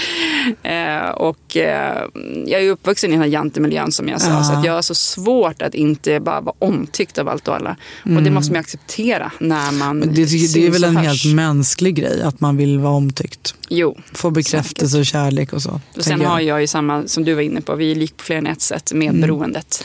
Eh, 0.63 1.09
och 1.09 1.57
eh, 1.57 2.03
jag 2.45 2.63
är 2.63 2.69
uppvuxen 2.69 3.09
i 3.09 3.13
den 3.13 3.21
här 3.21 3.29
jantemiljön 3.29 3.91
som 3.91 4.07
jag 4.07 4.21
sa. 4.21 4.31
Ja. 4.31 4.43
Så 4.43 4.53
att 4.53 4.65
jag 4.65 4.73
har 4.73 4.81
så 4.81 4.95
svårt 4.95 5.61
att 5.61 5.75
inte 5.75 6.19
bara 6.19 6.41
vara 6.41 6.55
omtyckt 6.59 7.17
av 7.17 7.29
allt 7.29 7.47
och 7.47 7.55
alla. 7.55 7.75
Och 8.03 8.23
det 8.23 8.31
måste 8.31 8.53
man 8.53 8.59
acceptera 8.59 9.31
när 9.39 9.71
man 9.71 9.99
Men 9.99 10.07
det, 10.07 10.15
det 10.15 10.21
är 10.21 10.27
syns 10.27 10.75
väl 10.75 10.83
en 10.83 10.97
helt 10.97 11.25
mänsklig 11.25 11.95
grej 11.95 12.10
att 12.19 12.39
man 12.41 12.57
vill 12.57 12.79
vara 12.79 12.93
omtyckt. 12.93 13.55
Jo. 13.69 13.97
Få 14.13 14.29
bekräftelse 14.31 14.99
och 14.99 15.05
kärlek 15.05 15.53
och 15.53 15.61
så. 15.61 15.81
Och 15.97 16.03
sen 16.03 16.21
jag. 16.21 16.29
har 16.29 16.39
jag 16.39 16.61
ju 16.61 16.67
samma 16.67 17.07
som 17.07 17.23
du 17.25 17.33
var 17.33 17.41
inne 17.41 17.61
på, 17.61 17.75
vi 17.75 17.91
är 17.91 17.95
lik 17.95 18.17
på 18.17 18.23
fler 18.23 18.35
än 18.37 18.47
ett 18.47 18.61
sätt 18.61 18.91
med 18.93 19.09
Mm. 19.09 19.21
beroendet. 19.21 19.83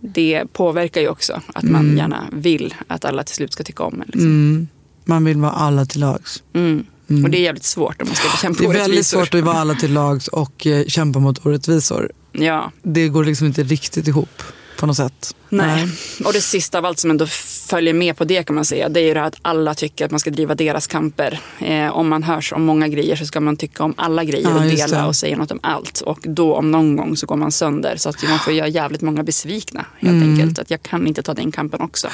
Det 0.00 0.44
påverkar 0.52 1.00
ju 1.00 1.08
också 1.08 1.40
att 1.54 1.62
man 1.64 1.80
Mm. 1.84 1.96
gärna 1.98 2.24
vill 2.32 2.74
att 2.86 3.04
alla 3.04 3.24
till 3.24 3.34
slut 3.34 3.52
ska 3.52 3.64
tycka 3.64 3.82
om 3.82 3.94
en. 3.94 4.06
Liksom. 4.06 4.68
Man 5.04 5.24
vill 5.24 5.36
vara 5.36 5.52
alla 5.52 5.84
till 5.86 6.00
lags. 6.00 6.42
Mm. 6.54 6.84
Och 7.24 7.30
det 7.30 7.38
är 7.38 7.42
jävligt 7.42 7.64
svårt 7.64 8.02
om 8.02 8.08
man 8.08 8.16
ska 8.16 8.28
bekämpa 8.28 8.58
Det 8.62 8.64
är 8.68 8.72
väldigt 8.72 8.88
orättvisor. 8.88 9.18
svårt 9.18 9.34
att 9.34 9.44
vara 9.44 9.56
alla 9.56 9.74
till 9.74 9.92
lags 9.92 10.28
och 10.28 10.66
eh, 10.66 10.86
kämpa 10.86 11.18
mot 11.18 11.46
orättvisor. 11.46 12.12
Ja, 12.32 12.72
Det 12.82 13.08
går 13.08 13.24
liksom 13.24 13.46
inte 13.46 13.62
riktigt 13.62 14.08
ihop 14.08 14.42
på 14.78 14.86
något 14.86 14.96
sätt. 14.96 15.34
nej. 15.48 15.88
Och 16.24 16.32
det 16.32 16.40
sista 16.40 16.78
av 16.78 16.84
allt 16.84 16.98
som 16.98 17.10
ändå 17.10 17.26
följer 17.66 17.94
med 17.94 18.16
på 18.16 18.24
det 18.24 18.42
kan 18.42 18.54
man 18.56 18.64
säga, 18.64 18.88
det 18.88 19.00
är 19.00 19.04
ju 19.04 19.14
det 19.14 19.20
här 19.20 19.26
att 19.26 19.36
alla 19.42 19.74
tycker 19.74 20.04
att 20.04 20.10
man 20.10 20.20
ska 20.20 20.30
driva 20.30 20.54
deras 20.54 20.86
kamper. 20.86 21.40
Eh, 21.60 21.96
om 21.96 22.08
man 22.08 22.22
hörs 22.22 22.52
om 22.52 22.62
många 22.64 22.88
grejer 22.88 23.16
så 23.16 23.26
ska 23.26 23.40
man 23.40 23.56
tycka 23.56 23.84
om 23.84 23.94
alla 23.96 24.24
grejer 24.24 24.48
Ja, 24.50 24.54
och 24.56 24.62
dela 24.70 25.00
det. 25.02 25.06
och 25.06 25.16
säga 25.16 25.36
något 25.36 25.50
om 25.50 25.60
allt. 25.62 26.00
Och 26.00 26.18
då 26.22 26.54
om 26.54 26.70
någon 26.70 26.96
gång 26.96 27.16
så 27.16 27.26
går 27.26 27.36
man 27.36 27.52
sönder 27.52 27.96
så 27.96 28.08
att 28.08 28.28
man 28.28 28.38
får 28.38 28.52
göra 28.52 28.68
jävligt 28.68 29.00
många 29.02 29.22
besvikna 29.22 29.86
helt 29.98 30.12
Mm. 30.14 30.30
enkelt. 30.30 30.58
Att 30.58 30.70
jag 30.70 30.82
kan 30.82 31.06
inte 31.06 31.22
ta 31.22 31.34
den 31.34 31.52
kampen 31.52 31.80
också. 31.80 32.08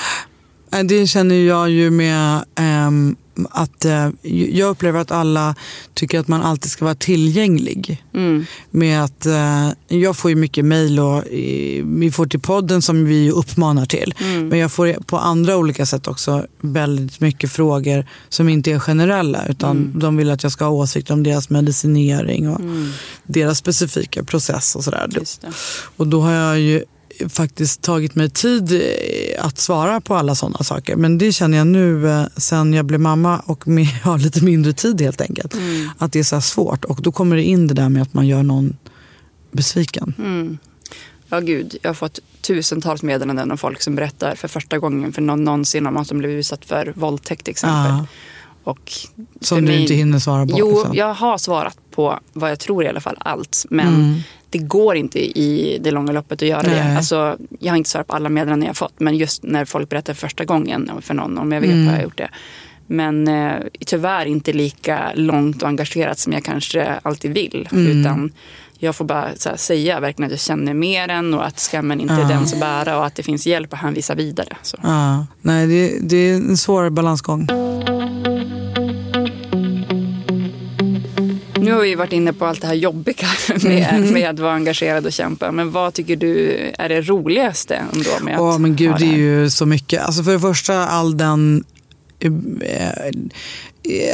Det 0.84 1.06
känner 1.06 1.34
jag 1.34 1.70
ju 1.70 1.90
med 1.90 2.44
ehm, 2.54 3.16
att 3.50 3.84
eh, 3.84 4.08
jag 4.52 4.70
upplever 4.70 5.00
att 5.00 5.10
alla 5.10 5.54
tycker 5.94 6.20
att 6.20 6.28
man 6.28 6.42
alltid 6.42 6.70
ska 6.70 6.84
vara 6.84 6.94
tillgänglig. 6.94 8.04
Mm. 8.14 8.46
Med 8.70 9.04
att 9.04 9.26
eh, 9.26 9.68
jag 9.88 10.16
får 10.16 10.30
ju 10.30 10.34
mycket 10.36 10.64
mejl 10.64 11.00
och 11.00 11.24
vi 11.84 12.10
får 12.14 12.26
till 12.26 12.40
podden 12.40 12.82
som 12.82 13.04
vi 13.04 13.30
uppmanar 13.30 13.86
till. 13.86 14.14
Mm. 14.20 14.48
Men 14.48 14.58
jag 14.58 14.72
får 14.72 14.92
på 14.92 15.18
andra 15.18 15.56
olika 15.56 15.86
sätt 15.86 16.08
också 16.08 16.46
väldigt 16.60 17.20
mycket 17.20 17.52
frågor 17.52 18.06
som 18.28 18.48
inte 18.48 18.72
är 18.72 18.78
generella 18.78 19.46
utan 19.46 19.70
Mm. 19.70 19.98
de 19.98 20.16
vill 20.16 20.30
att 20.30 20.42
jag 20.42 20.52
ska 20.52 20.64
ha 20.64 20.72
åsikter 20.72 21.14
om 21.14 21.22
deras 21.22 21.50
medicinering 21.50 22.48
och 22.48 22.60
deras 23.26 23.58
specifika 23.58 24.24
process 24.24 24.76
och 24.76 24.84
sådär. 24.84 25.08
Och 25.96 26.06
då 26.06 26.20
har 26.20 26.32
jag 26.32 26.60
ju 26.60 26.82
faktiskt 27.28 27.82
tagit 27.82 28.14
mig 28.14 28.30
tid 28.30 28.72
eh, 28.72 29.44
att 29.44 29.58
svara 29.58 30.00
på 30.00 30.14
alla 30.14 30.34
sådana 30.34 30.58
saker. 30.58 30.96
Men 30.96 31.18
det 31.18 31.32
känner 31.32 31.58
jag 31.58 31.66
nu 31.66 32.08
eh, 32.10 32.24
sen 32.36 32.72
jag 32.72 32.84
blev 32.84 33.00
mamma 33.00 33.38
och 33.46 33.68
med, 33.68 33.86
har 34.02 34.18
lite 34.18 34.44
mindre 34.44 34.72
tid 34.72 35.00
helt 35.00 35.20
enkelt. 35.20 35.54
Att 35.98 36.12
det 36.12 36.18
är 36.18 36.22
så 36.24 36.40
svårt. 36.40 36.84
Och 36.84 37.02
då 37.02 37.12
kommer 37.12 37.36
det 37.36 37.42
in 37.44 37.66
det 37.66 37.74
där 37.74 37.88
med 37.88 38.02
att 38.02 38.14
man 38.14 38.26
gör 38.26 38.42
någon 38.42 38.76
besviken. 39.52 40.14
Mm. 40.18 40.58
Ja, 41.28 41.40
gud. 41.40 41.76
Jag 41.82 41.88
har 41.88 41.94
fått 41.94 42.18
tusentals 42.42 43.02
meddelanden 43.02 43.50
av 43.50 43.56
folk 43.56 43.82
som 43.82 43.94
berättar 43.94 44.34
för 44.34 44.48
första 44.48 44.78
gången 44.78 45.12
för 45.12 45.22
någon 45.22 45.44
någonsin 45.44 45.86
om 45.86 45.96
att 45.96 46.08
de 46.08 46.18
blev 46.18 46.30
utsatt 46.30 46.64
för 46.64 46.92
våldtäkt 46.96 47.44
till 47.44 47.50
exempel. 47.52 47.90
Ja. 47.90 48.06
Och 48.64 48.92
Som 49.40 49.58
du 49.58 49.64
mig- 49.64 49.80
inte 49.82 49.94
hinner 49.94 50.18
svara 50.18 50.46
på. 50.46 50.54
Jo, 50.58 50.70
liksom. 50.70 50.94
jag 50.94 51.14
har 51.14 51.38
svarat 51.38 51.76
på 51.94 52.18
vad 52.32 52.50
jag 52.50 52.58
tror 52.58 52.84
i 52.84 52.88
alla 52.88 53.00
fall 53.00 53.16
allt. 53.20 53.66
Men 53.70 53.94
Mm. 53.94 54.20
Det 54.50 54.58
går 54.58 54.96
inte 54.96 55.38
i 55.38 55.78
det 55.80 55.90
långa 55.90 56.12
loppet 56.12 56.42
att 56.42 56.48
göra 56.48 56.62
Nej. 56.62 56.74
det. 56.74 56.96
Alltså, 56.96 57.36
jag 57.58 57.72
har 57.72 57.76
inte 57.76 57.90
svarat 57.90 58.06
på 58.06 58.14
alla 58.16 58.28
meddelanden 58.28 58.62
jag 58.66 58.70
har 58.70 58.74
fått. 58.74 59.00
Men 59.00 59.16
just 59.16 59.42
när 59.42 59.64
folk 59.64 59.88
berättar 59.88 60.14
för 60.14 60.20
första 60.20 60.44
gången 60.44 60.90
för 61.00 61.14
någon, 61.14 61.38
om 61.38 61.52
jag 61.52 61.60
vet 61.60 61.70
Mm. 61.70 61.86
har 61.86 61.94
jag 61.94 62.02
gjort 62.02 62.18
det. 62.18 62.30
Men 62.86 63.28
eh, 63.28 63.52
tyvärr 63.86 64.26
inte 64.26 64.52
lika 64.52 65.12
långt 65.14 65.62
och 65.62 65.68
engagerat 65.68 66.18
som 66.18 66.32
jag 66.32 66.44
kanske 66.44 66.94
alltid 67.02 67.30
vill. 67.34 67.68
Mm. 67.72 68.00
Utan 68.00 68.32
jag 68.78 68.96
får 68.96 69.04
bara 69.04 69.20
här, 69.20 69.56
säga 69.56 70.00
verkligen 70.00 70.26
att 70.26 70.32
jag 70.32 70.40
känner 70.40 70.74
mer 70.74 71.08
än 71.08 71.34
och 71.34 71.46
att 71.46 71.58
skammen 71.60 72.00
inte 72.00 72.14
är 72.14 72.28
den 72.28 72.46
som 72.46 72.60
bära 72.60 72.98
och 72.98 73.06
att 73.06 73.14
det 73.14 73.22
finns 73.22 73.46
hjälp 73.46 73.72
att 73.72 73.78
hänvisa 73.78 74.14
vidare. 74.14 74.56
Så. 74.62 74.76
Ja, 74.82 75.26
nej, 75.42 75.66
det, 75.66 75.98
det 76.08 76.16
är 76.16 76.34
en 76.34 76.56
svår 76.56 76.90
balansgång. 76.90 77.46
Nu 81.70 81.74
har 81.76 81.82
vi 81.82 81.94
varit 81.94 82.12
inne 82.12 82.32
på 82.32 82.46
allt 82.46 82.60
det 82.60 82.66
här 82.66 82.74
jobbiga 82.74 83.26
med, 83.62 84.12
med 84.12 84.30
att 84.30 84.38
vara 84.38 84.52
engagerad 84.52 85.06
och 85.06 85.12
kämpa. 85.12 85.52
Men 85.52 85.70
vad 85.70 85.94
tycker 85.94 86.16
du 86.16 86.56
är 86.78 86.88
det 86.88 87.00
roligaste 87.00 87.74
ändå 87.74 88.10
med 88.22 88.34
att 88.34 88.40
Åh 88.40 88.58
men 88.58 88.76
gud, 88.76 88.94
det 88.98 89.04
är 89.04 89.16
ju 89.16 89.50
så 89.50 89.66
mycket. 89.66 90.02
Alltså 90.02 90.22
för 90.22 90.32
det 90.32 90.40
första 90.40 90.74
all 90.86 91.16
den... 91.16 91.64
eh, 92.20 92.30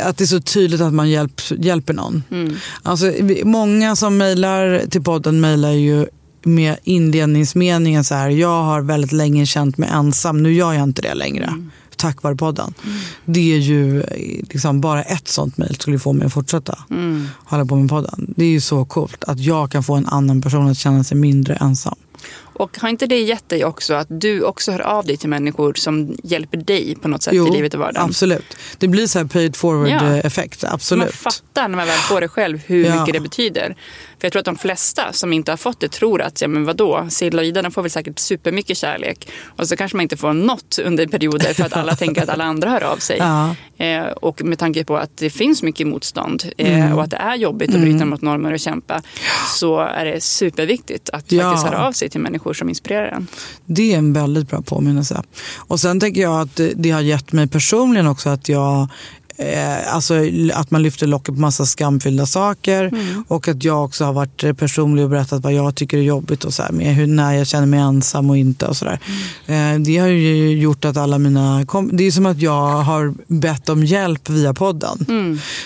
Att 0.07 0.19
det 0.19 0.25
är 0.25 0.27
så 0.27 0.41
tydligt 0.41 0.81
att 0.81 0.95
man 0.95 1.11
hjälp, 1.11 1.41
hjälper 1.59 1.93
någon. 1.95 2.23
Mm. 2.31 2.55
Alltså, 2.83 3.13
många 3.45 3.97
som 3.97 4.17
mejlar 4.17 4.83
till 4.91 5.03
podden 5.03 5.41
mejlar 5.41 5.73
ju 5.73 6.07
med 6.43 6.77
inledningsmeningen 6.85 8.05
så 8.05 8.15
här. 8.15 8.29
Jag 8.29 8.63
har 8.63 8.81
väldigt 8.83 9.13
länge 9.13 9.47
känt 9.47 9.79
mig 9.79 9.89
ensam, 9.93 10.43
nu 10.43 10.53
gör 10.53 10.73
jag 10.73 10.83
inte 10.83 11.03
det 11.03 11.15
längre. 11.15 11.45
Mm. 11.45 11.71
Tack 11.97 12.22
vare 12.22 12.36
podden. 12.36 12.74
Det 13.24 13.53
är 13.55 13.59
ju 13.59 14.03
liksom 14.51 14.80
bara 14.80 15.03
ett 15.03 15.28
sånt 15.28 15.59
mejl 15.59 15.74
skulle 15.76 15.99
få 15.99 16.12
mig 16.12 16.26
att 16.26 16.32
fortsätta 16.32 16.78
Mm. 16.90 17.28
hålla 17.44 17.64
på 17.66 17.76
med 17.76 17.88
podden. 17.90 18.34
Det 18.36 18.44
är 18.44 18.49
ju 18.51 18.61
så 18.61 18.84
coolt 18.84 19.24
att 19.24 19.40
jag 19.40 19.70
kan 19.70 19.82
få 19.82 19.94
en 19.94 20.07
annan 20.07 20.42
person 20.42 20.68
att 20.70 20.78
känna 20.78 21.05
sig 21.05 21.16
mindre 21.16 21.55
ensam. 21.55 21.94
Och 22.59 22.78
har 22.80 22.88
inte 22.88 23.07
det 23.07 23.20
gett 23.20 23.49
dig 23.49 23.64
också 23.64 23.94
att 23.94 24.07
du 24.11 24.42
också 24.42 24.72
hör 24.72 24.80
av 24.80 25.07
dig 25.07 25.16
till 25.16 25.28
människor 25.28 25.74
som 25.74 26.16
hjälper 26.22 26.59
dig 26.59 26.97
på 27.03 27.09
något 27.09 27.22
sätt 27.22 27.34
i 27.34 27.51
livet 27.51 27.74
och 27.74 27.80
vardagen? 27.80 28.09
absolut. 28.09 28.57
Det 28.78 28.88
blir 28.88 29.07
så 29.07 29.18
här 29.18 29.26
paid 29.26 29.57
forward 29.57 29.88
Ja. 29.88 30.16
effekt. 30.16 30.64
Absolut. 30.64 31.05
Man 31.05 31.12
fattar 31.12 31.68
när 31.68 31.76
man 31.76 31.86
väl 31.86 31.99
får 31.99 32.20
det 32.20 32.28
själv 32.28 32.61
hur 32.66 32.84
Ja. 32.84 33.01
mycket 33.01 33.12
det 33.14 33.20
betyder. 33.20 33.76
För 34.21 34.25
jag 34.27 34.33
tror 34.33 34.41
att 34.41 34.45
de 34.47 34.57
flesta 34.57 35.12
som 35.12 35.33
inte 35.33 35.53
har 35.53 35.57
fått 35.57 35.81
det 35.81 35.89
tror 35.89 36.23
att, 36.23 36.41
ja 36.41 36.49
men 36.49 36.64
vadå, 36.64 37.07
Silla 37.11 37.39
och 37.43 37.47
Ida 37.47 37.62
de 37.62 37.73
får 37.73 37.83
väl 37.83 37.91
säkert 37.91 38.19
supermycket 38.19 38.77
kärlek. 38.79 39.29
Och 39.45 39.69
så 39.69 39.77
kanske 39.77 39.97
man 39.97 40.03
inte 40.03 40.17
får 40.17 40.33
något 40.33 40.79
under 40.85 41.07
perioder 41.07 41.55
för 41.55 41.64
att 41.64 41.73
alla 41.73 41.97
tänker 41.97 42.23
att 42.23 42.29
alla 42.29 42.45
andra 42.45 42.71
hör 42.71 42.85
av 42.85 42.97
sig. 42.97 43.17
Ja. 43.19 43.55
Eh, 43.85 44.05
och 44.07 44.45
med 44.45 44.59
tanke 44.59 44.85
på 44.85 44.97
att 44.97 45.11
det 45.17 45.31
finns 45.31 45.62
mycket 45.62 45.87
motstånd 45.87 46.45
eh, 46.59 46.77
Mm. 46.77 46.93
och 46.93 47.03
att 47.03 47.11
det 47.11 47.17
är 47.17 47.35
jobbigt 47.37 47.75
att 47.75 47.81
bryta 47.81 48.05
mot 48.05 48.23
normer 48.23 48.53
och 48.53 48.61
kämpa. 48.61 49.03
Så 49.55 49.79
är 49.81 50.05
det 50.05 50.21
superviktigt 50.21 51.11
att 51.11 51.33
Ja. 51.33 51.43
faktiskt 51.43 51.67
höra 51.67 51.87
av 51.87 51.93
sig 51.93 52.09
till 52.09 52.21
människor 52.21 52.55
som 52.55 52.69
inspirerar 52.69 53.07
en. 53.09 53.27
Det 53.64 53.95
är 53.95 53.99
en 53.99 54.12
väldigt 54.12 54.49
bra 54.49 54.62
påminnelse. 54.62 55.23
Och 55.57 55.81
sen 55.81 56.01
tänker 56.01 56.21
jag 56.21 56.41
att 56.41 56.57
det, 56.57 56.73
det 56.77 56.91
har 56.91 57.01
gett 57.01 57.33
mig 57.33 57.49
personligen 57.49 58.07
också 58.07 58.29
att 58.29 58.49
jag 58.49 58.89
Eh, 59.39 59.95
alltså 59.95 60.14
att 60.55 60.70
man 60.70 60.82
lyfter 60.82 61.07
locket 61.07 61.34
på 61.34 61.41
massa 61.41 61.66
skamfyllda 61.66 62.26
saker 62.26 62.84
Mm. 62.84 63.24
och 63.28 63.49
att 63.49 63.64
jag 63.64 63.84
också 63.84 64.05
har 64.05 64.12
varit 64.12 64.45
eh, 64.45 64.53
personlig 64.53 65.05
och 65.05 65.11
berättat 65.11 65.43
vad 65.43 65.53
jag 65.53 65.74
tycker 65.74 65.99
är 65.99 66.03
jobbigt 66.03 66.45
och 66.45 66.55
så 66.55 66.62
här, 66.62 66.72
med 66.72 66.95
hur, 66.95 67.07
när 67.07 67.32
jag 67.32 67.47
känner 67.47 67.66
mig 67.66 67.80
ensam 67.80 68.30
och 68.30 68.37
inte 68.37 68.66
och 68.66 68.76
sådär. 68.76 69.01
Mm. 69.47 69.74
Eh, 69.82 69.84
det 69.87 69.99
har 69.99 70.09
ju 70.09 70.59
gjort 70.59 70.84
att 70.84 70.97
alla 70.97 71.18
mina 71.18 71.64
det 71.93 72.05
är 72.05 72.11
som 72.11 72.26
att 72.26 72.41
jag 72.41 72.68
har 72.82 73.14
bett 73.26 73.68
om 73.68 73.84
hjälp 73.84 74.28
via 74.30 74.55
podden. 74.55 75.07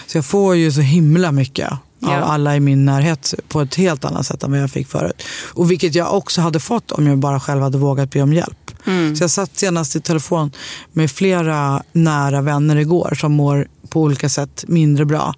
Så 0.06 0.18
jag 0.18 0.24
får 0.24 0.56
ju 0.56 0.72
så 0.72 0.80
himla 0.80 1.32
mycket 1.32 1.70
av 1.70 1.76
Ja. 2.02 2.10
alla 2.16 2.56
i 2.56 2.60
min 2.60 2.84
närhet 2.84 3.34
på 3.48 3.60
ett 3.60 3.74
helt 3.74 4.04
annat 4.04 4.26
sätt 4.26 4.42
än 4.42 4.50
vad 4.50 4.60
jag 4.60 4.70
fick 4.70 4.88
förut. 4.88 5.22
Och 5.54 5.70
vilket 5.70 5.94
jag 5.94 6.14
också 6.14 6.40
hade 6.40 6.60
fått 6.60 6.92
om 6.92 7.06
jag 7.06 7.18
bara 7.18 7.40
själv 7.40 7.62
hade 7.62 7.78
vågat 7.78 8.10
be 8.10 8.22
om 8.22 8.32
hjälp. 8.32 8.69
Så 9.16 9.22
jag 9.22 9.30
satt 9.30 9.58
senast 9.58 9.96
i 9.96 10.00
telefon 10.00 10.50
med 10.92 11.10
flera 11.10 11.82
nära 11.92 12.40
vänner 12.40 12.76
igår 12.76 13.14
som 13.20 13.32
mår 13.32 13.68
på 13.88 14.02
olika 14.02 14.28
sätt 14.28 14.64
mindre 14.68 15.04
bra. 15.04 15.34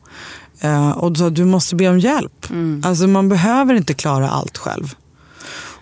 Eh, 0.60 0.90
och 0.90 1.16
sa 1.16 1.30
du 1.30 1.44
måste 1.44 1.74
be 1.76 1.88
om 1.88 1.98
hjälp. 1.98 2.46
Alltså 2.84 3.06
man 3.06 3.28
behöver 3.28 3.74
inte 3.74 3.94
klara 3.94 4.30
allt 4.30 4.58
själv. 4.58 4.94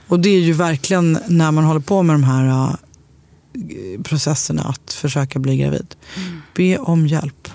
Och 0.08 0.20
det 0.20 0.28
är 0.28 0.40
ju 0.40 0.52
verkligen 0.52 1.18
när 1.26 1.50
man 1.50 1.64
håller 1.64 1.80
på 1.80 2.02
med 2.02 2.14
de 2.14 2.24
här 2.24 2.46
eh, 2.48 4.02
processerna 4.02 4.62
att 4.62 4.92
försöka 4.92 5.38
bli 5.38 5.56
gravid. 5.56 5.94
Be 6.56 6.78
om 6.78 7.06
hjälp. 7.06 7.48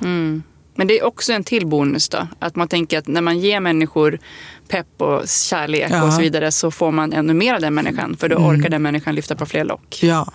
Men 0.76 0.88
det 0.88 1.00
är 1.00 1.04
också 1.06 1.34
en 1.34 1.44
till 1.44 1.68
bonus 1.68 2.10
då. 2.10 2.28
Att 2.40 2.56
man 2.56 2.68
tänker 2.68 2.98
att 2.98 3.08
när 3.08 3.22
man 3.22 3.40
ger 3.40 3.60
människor 3.60 4.20
pepp 4.68 5.02
och 5.02 5.28
kärlek 5.28 5.88
Ja. 5.92 6.04
och 6.08 6.14
så 6.14 6.22
vidare 6.22 6.52
så 6.52 6.72
får 6.72 6.92
man 6.92 7.14
ännu 7.14 7.34
mer 7.34 7.54
av 7.54 7.62
den 7.62 7.74
människan. 7.74 8.18
För 8.20 8.30
då 8.30 8.36
orkar 8.36 8.70
den 8.70 8.82
människan 8.82 9.16
lyfta 9.16 9.36
på 9.36 9.46
fler 9.46 9.64
lock. 9.66 10.00
Ja, 10.02 10.28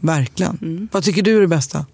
verkligen. 0.00 0.88
Vad 0.92 1.04
tycker 1.04 1.22
du 1.22 1.36
är 1.36 1.40
det 1.40 1.46
bästa? 1.46 1.86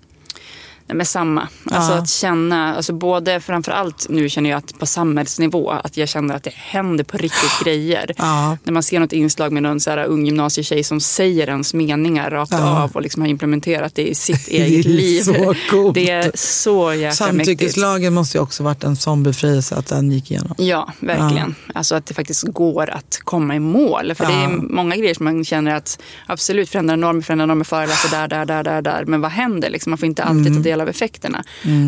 Men 0.95 1.07
samma. 1.07 1.49
Alltså 1.70 1.93
Ja. 1.93 1.99
att 1.99 2.09
känna, 2.11 2.76
alltså 2.76 2.93
både 2.93 3.41
framförallt 3.41 4.07
nu 4.09 4.28
känner 4.28 4.51
jag 4.51 4.59
att 4.59 4.78
på 4.78 4.86
samhällsnivå 4.86 5.70
att 5.70 5.97
jag 5.97 6.09
känner 6.09 6.34
att 6.34 6.43
det 6.43 6.53
händer 6.55 7.05
på 7.05 7.16
riktigt 7.16 7.51
grejer. 7.64 8.14
Ja. 8.18 8.57
När 8.64 8.72
man 8.72 8.82
ser 8.82 9.01
något 9.01 9.12
inslag 9.12 9.53
med 9.53 9.62
någon 9.62 9.80
så 9.80 9.91
här 9.91 10.05
ung 10.05 10.26
gymnasietjej 10.26 10.84
som 10.84 11.01
säger 11.01 11.49
ens 11.49 11.74
meningar 11.74 12.30
rakt 12.30 12.53
Ja. 12.53 12.82
av 12.82 12.91
och 12.93 13.03
liksom 13.03 13.22
har 13.22 13.28
implementerat 13.28 13.95
det 13.95 14.09
i 14.09 14.14
sitt 14.14 14.47
Det 14.51 14.57
eget 14.62 14.84
liv. 14.86 15.20
så 15.22 15.55
coolt. 15.70 15.95
Det 15.95 16.11
är 16.11 16.30
så 16.34 16.93
jäkla 16.95 17.32
mäktigt. 17.32 17.47
Samtyckeslagen 17.49 18.14
måste 18.14 18.38
ju 18.38 18.43
också 18.43 18.62
varit 18.62 18.84
en 18.84 18.97
sån 18.97 19.22
befrielse 19.22 19.74
att 19.76 19.86
den 19.86 20.11
gick 20.12 20.30
igenom. 20.30 20.55
Ja, 20.59 20.93
verkligen. 21.01 21.55
Alltså 21.74 21.95
att 21.95 22.07
det 22.07 22.14
faktiskt 22.14 22.43
går 22.43 22.91
att 22.91 23.20
komma 23.24 23.55
i 23.57 23.61
mål. 23.61 24.14
För 24.14 24.24
det 24.26 24.32
är 24.32 24.49
många 24.49 24.97
grejer 24.97 25.14
som 25.14 25.24
man 25.24 25.45
känner 25.45 25.74
att 25.74 25.99
absolut 26.26 26.68
förändra 26.70 26.97
normer, 26.97 27.22
förändra 27.22 27.47
normer, 27.47 27.64
föreläsa 27.64 28.09
där, 28.09 28.28
där, 28.28 28.45
där, 28.47 28.62
där, 28.64 28.82
där. 28.82 29.05
Men 29.07 29.20
vad 29.20 29.30
händer? 29.30 29.70
Liksom, 29.70 29.91
man 29.91 29.99
får 29.99 30.07
inte 30.07 30.22
alltid 30.24 30.47
Mm. 30.47 30.62
ta 30.62 30.68
del 30.68 30.80
av 30.81 30.89
effekterna. 30.89 31.45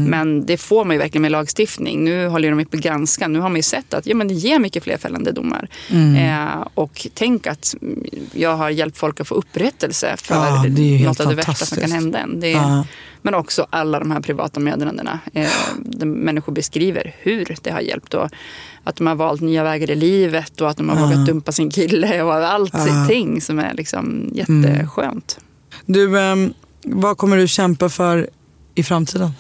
Men 0.09 0.47
det 0.47 0.57
får 0.57 0.85
man 0.85 0.97
ju 0.97 0.99
verkligen 0.99 1.23
med 1.23 1.31
lagstiftning. 1.31 2.05
Nu 2.05 2.27
håller 2.27 2.51
de 2.51 2.65
på 2.65 2.77
att 2.77 2.83
granska. 2.83 3.29
Nu 3.29 3.39
har 3.39 3.49
man 3.49 3.57
ju 3.57 3.63
sett 3.63 3.95
att 3.95 4.07
ja, 4.07 4.15
men 4.15 4.29
det 4.29 4.35
ger 4.35 4.59
mycket 4.59 4.85
fler 4.85 4.97
fällande 4.97 5.33
domar. 5.33 5.69
Mm. 5.91 6.17
Eh, 6.17 6.67
och 6.75 7.07
tänk 7.15 7.47
att 7.47 7.75
mm, 7.83 8.05
jag 8.33 8.57
har 8.57 8.71
hjälpt 8.71 8.99
folk 8.99 9.21
att 9.21 9.29
få 9.29 9.35
upprättelse 9.35 10.17
för 10.17 10.35
Ja, 10.35 10.65
det 10.69 10.83
är 10.83 10.87
ju 10.87 10.97
helt 10.97 11.19
något 11.19 11.21
av 11.21 11.29
det 11.29 11.35
värsta 11.35 11.67
som 11.67 11.79
kan 11.79 11.93
hända 11.93 12.19
en. 12.19 12.41
Det 12.41 12.53
är, 12.53 12.63
Ja. 12.63 12.87
Men 13.23 13.35
också 13.35 13.67
alla 13.71 13.99
de 13.99 14.11
här 14.11 14.21
privata 14.21 14.61
meddelandena. 14.61 15.19
Eh, 15.33 15.49
där 15.79 16.07
människor 16.07 16.53
beskriver 16.53 17.15
hur 17.19 17.57
det 17.63 17.71
har 17.71 17.81
hjälpt. 17.81 18.15
Och 18.15 18.29
att 18.85 18.97
de 18.97 19.07
har 19.07 19.15
valt 19.15 19.41
nya 19.41 19.65
vägar 19.65 19.91
i 19.91 19.95
livet 19.95 20.61
och 20.61 20.71
att 20.71 20.77
de 20.77 20.89
har 20.89 20.97
vågat 20.97 21.27
dumpa 21.27 21.53
sin 21.53 21.71
kille 21.71 22.23
och 22.23 22.35
allting 22.35 23.41
som 23.41 23.59
är 23.59 23.75
liksom 23.75 24.31
jätteskönt. 24.33 25.39
Du, 25.87 26.21
ehm, 26.21 26.53
vad 26.85 27.17
kommer 27.17 27.37
du 27.37 27.49
kämpa 27.49 27.89
för 27.89 28.31
i 28.75 28.83
framtiden? 28.83 29.31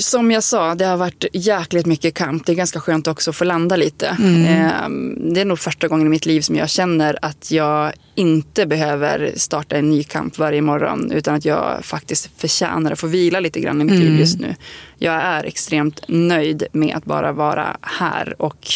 Som 0.00 0.30
jag 0.30 0.42
sa, 0.44 0.74
det 0.74 0.84
har 0.84 0.96
varit 0.96 1.24
jäkligt 1.32 1.86
mycket 1.86 2.14
kamp. 2.14 2.46
Det 2.46 2.52
är 2.52 2.56
ganska 2.56 2.80
skönt 2.80 3.06
också 3.06 3.30
att 3.30 3.36
få 3.36 3.44
landa 3.44 3.76
lite. 3.76 4.06
Eh, 4.08 4.88
Det 5.32 5.40
är 5.40 5.44
nog 5.44 5.58
första 5.58 5.88
gången 5.88 6.06
i 6.06 6.10
mitt 6.10 6.26
liv 6.26 6.40
som 6.40 6.56
jag 6.56 6.70
känner 6.70 7.18
att 7.22 7.50
jag 7.50 7.92
inte 8.14 8.66
behöver 8.66 9.32
starta 9.36 9.76
en 9.76 9.90
ny 9.90 10.04
kamp 10.04 10.38
varje 10.38 10.62
morgon. 10.62 11.12
Utan 11.12 11.34
att 11.34 11.44
jag 11.44 11.78
faktiskt 11.84 12.30
förtjänar 12.36 12.92
att 12.92 12.98
få 13.00 13.06
vila 13.06 13.40
lite 13.40 13.60
grann 13.60 13.80
i 13.80 13.84
mitt 13.84 14.00
liv 14.00 14.18
just 14.18 14.38
nu. 14.40 14.54
Jag 14.98 15.14
är 15.14 15.44
extremt 15.44 16.00
nöjd 16.08 16.64
med 16.72 16.96
att 16.96 17.04
bara 17.04 17.32
vara 17.32 17.76
här. 17.82 18.34
Och 18.42 18.68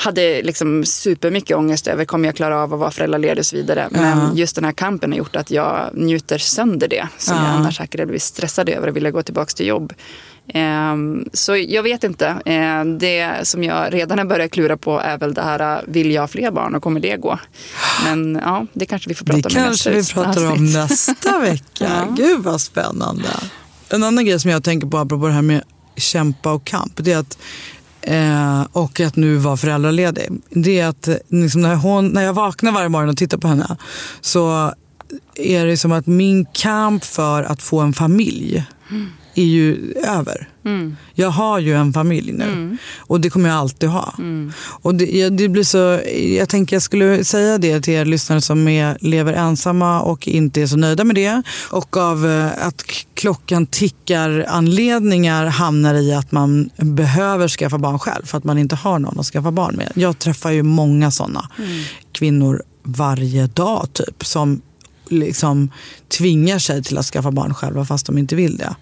hade 0.00 0.42
liksom 0.42 0.84
supermycket 0.84 1.56
ångest 1.56 1.86
över 1.86 2.04
kommer 2.04 2.28
jag 2.28 2.36
klara 2.36 2.62
av 2.62 2.74
att 2.74 2.80
vara 2.80 2.90
föräldraledig 2.90 3.38
och 3.38 3.46
så 3.46 3.56
vidare. 3.56 3.88
Men 3.90 4.36
just 4.36 4.54
den 4.54 4.64
här 4.64 4.72
kampen 4.72 5.12
har 5.12 5.18
gjort 5.18 5.36
att 5.36 5.50
jag 5.50 5.90
njuter 5.94 6.38
sönder 6.38 6.88
det. 6.88 7.08
Som 7.18 7.36
Ja. 7.36 7.42
jag 7.42 7.50
annars 7.52 7.76
säkert 7.76 8.00
hade 8.00 8.06
blivit 8.06 8.22
stressad 8.22 8.68
över 8.68 8.88
och 8.88 8.96
ville 8.96 9.10
gå 9.10 9.22
tillbaka 9.22 9.50
till 9.56 9.66
jobb. 9.66 9.92
Ehm, 10.54 11.28
så 11.32 11.56
jag 11.56 11.82
vet 11.82 12.04
inte. 12.04 12.36
Ehm, 12.44 12.98
det 12.98 13.30
som 13.42 13.64
jag 13.64 13.94
redan 13.94 14.18
har 14.18 14.24
börjat 14.24 14.50
klura 14.50 14.76
på 14.76 15.00
är 15.00 15.18
väl 15.18 15.34
det 15.34 15.42
här, 15.42 15.82
vill 15.86 16.10
jag 16.10 16.22
ha 16.22 16.28
fler 16.28 16.50
barn 16.50 16.74
och 16.74 16.82
kommer 16.82 17.00
det 17.00 17.16
gå? 17.16 17.38
Men 18.04 18.40
ja, 18.44 18.66
det 18.72 18.86
kanske 18.86 19.08
vi 19.08 19.14
får 19.14 19.26
prata 19.26 19.48
Det 19.48 19.54
om 19.56 19.62
i 19.62 19.64
kanske 19.66 19.90
nästa 19.90 20.20
vi 20.20 20.24
pratar 20.24 20.52
om 20.52 20.64
nästa 20.64 21.38
vecka. 21.40 21.62
Ja. 21.78 22.06
Gud 22.16 22.40
vad 22.40 22.60
spännande. 22.60 23.28
En 23.90 24.02
annan 24.02 24.24
grej 24.26 24.40
som 24.40 24.50
jag 24.50 24.64
tänker 24.64 24.86
på 24.86 24.98
apropå 24.98 25.26
det 25.26 25.32
här 25.32 25.42
med 25.42 25.62
kämpa 25.96 26.52
och 26.52 26.64
kamp. 26.64 26.92
Det 26.96 27.12
är 27.12 27.18
att, 27.18 27.38
eh, 28.08 28.66
och 28.72 29.00
att 29.00 29.16
nu 29.16 29.36
vara 29.36 29.56
föräldraledig. 29.56 30.28
Det 30.50 30.80
är 30.80 30.86
att 30.86 31.08
liksom 31.28 31.60
när, 31.60 31.74
hon, 31.74 32.08
när 32.08 32.22
jag 32.22 32.32
vaknar 32.32 32.72
varje 32.72 32.88
morgon 32.88 33.08
och 33.08 33.16
tittar 33.16 33.38
på 33.38 33.48
henne 33.48 33.76
så 34.20 34.72
är 35.34 35.66
det 35.66 35.76
som 35.76 35.92
att 35.92 36.06
min 36.06 36.46
kamp 36.52 37.04
för 37.04 37.42
att 37.42 37.62
få 37.62 37.80
en 37.80 37.92
familj 37.92 38.64
mm 38.90 39.10
är 39.38 39.44
ju 39.44 39.92
över. 40.04 40.48
Mm. 40.64 40.96
Jag 41.14 41.30
har 41.30 41.58
ju 41.58 41.74
en 41.74 41.92
familj 41.92 42.32
nu 42.32 42.76
och 42.98 43.20
det 43.20 43.30
kommer 43.30 43.48
jag 43.48 43.58
alltid 43.58 43.88
ha. 43.88 44.14
Mm. 44.18 44.52
Och 44.82 44.94
det, 44.94 45.04
jag- 45.18 45.32
det 45.32 45.48
blir 45.48 45.64
så, 45.64 46.00
jag 46.38 46.48
tänker 46.48 46.76
jag 46.76 46.82
skulle 46.82 47.24
säga 47.24 47.58
det 47.58 47.80
till 47.80 47.94
er 47.94 48.04
lyssnare 48.04 48.40
som 48.40 48.68
är, 48.68 48.98
lever 49.00 49.32
ensamma 49.32 50.00
och 50.00 50.28
inte 50.28 50.62
är 50.62 50.66
så 50.66 50.76
nöjda 50.76 51.04
med 51.04 51.16
det. 51.16 51.42
Och 51.70 51.96
av 51.96 52.26
eh, 52.26 52.66
att 52.66 52.84
klockan 53.14 53.66
tickar 53.66 54.44
anledningar 54.48 55.46
hamnar 55.46 55.94
i 55.94 56.14
att 56.14 56.32
man 56.32 56.70
behöver 56.76 57.48
skaffa 57.48 57.78
barn 57.78 57.98
själv 57.98 58.26
för 58.26 58.38
att 58.38 58.44
man 58.44 58.58
inte 58.58 58.76
har 58.76 58.98
någon 58.98 59.20
att 59.20 59.26
skaffa 59.26 59.50
barn 59.50 59.76
med. 59.76 59.92
Jag 59.94 60.18
träffar 60.18 60.50
ju 60.50 60.62
många 60.62 61.10
sådana 61.10 61.48
kvinnor 62.12 62.62
varje 62.82 63.46
dag 63.46 63.88
typ 63.92 64.24
som 64.24 64.60
liksom 65.08 65.70
tvingar 66.08 66.58
sig 66.58 66.82
till 66.82 66.98
att 66.98 67.06
skaffa 67.06 67.30
barn 67.30 67.54
själva 67.54 67.84
fast 67.84 68.06
de 68.06 68.18
inte 68.18 68.36
vill 68.36 68.56
det. 68.56 68.76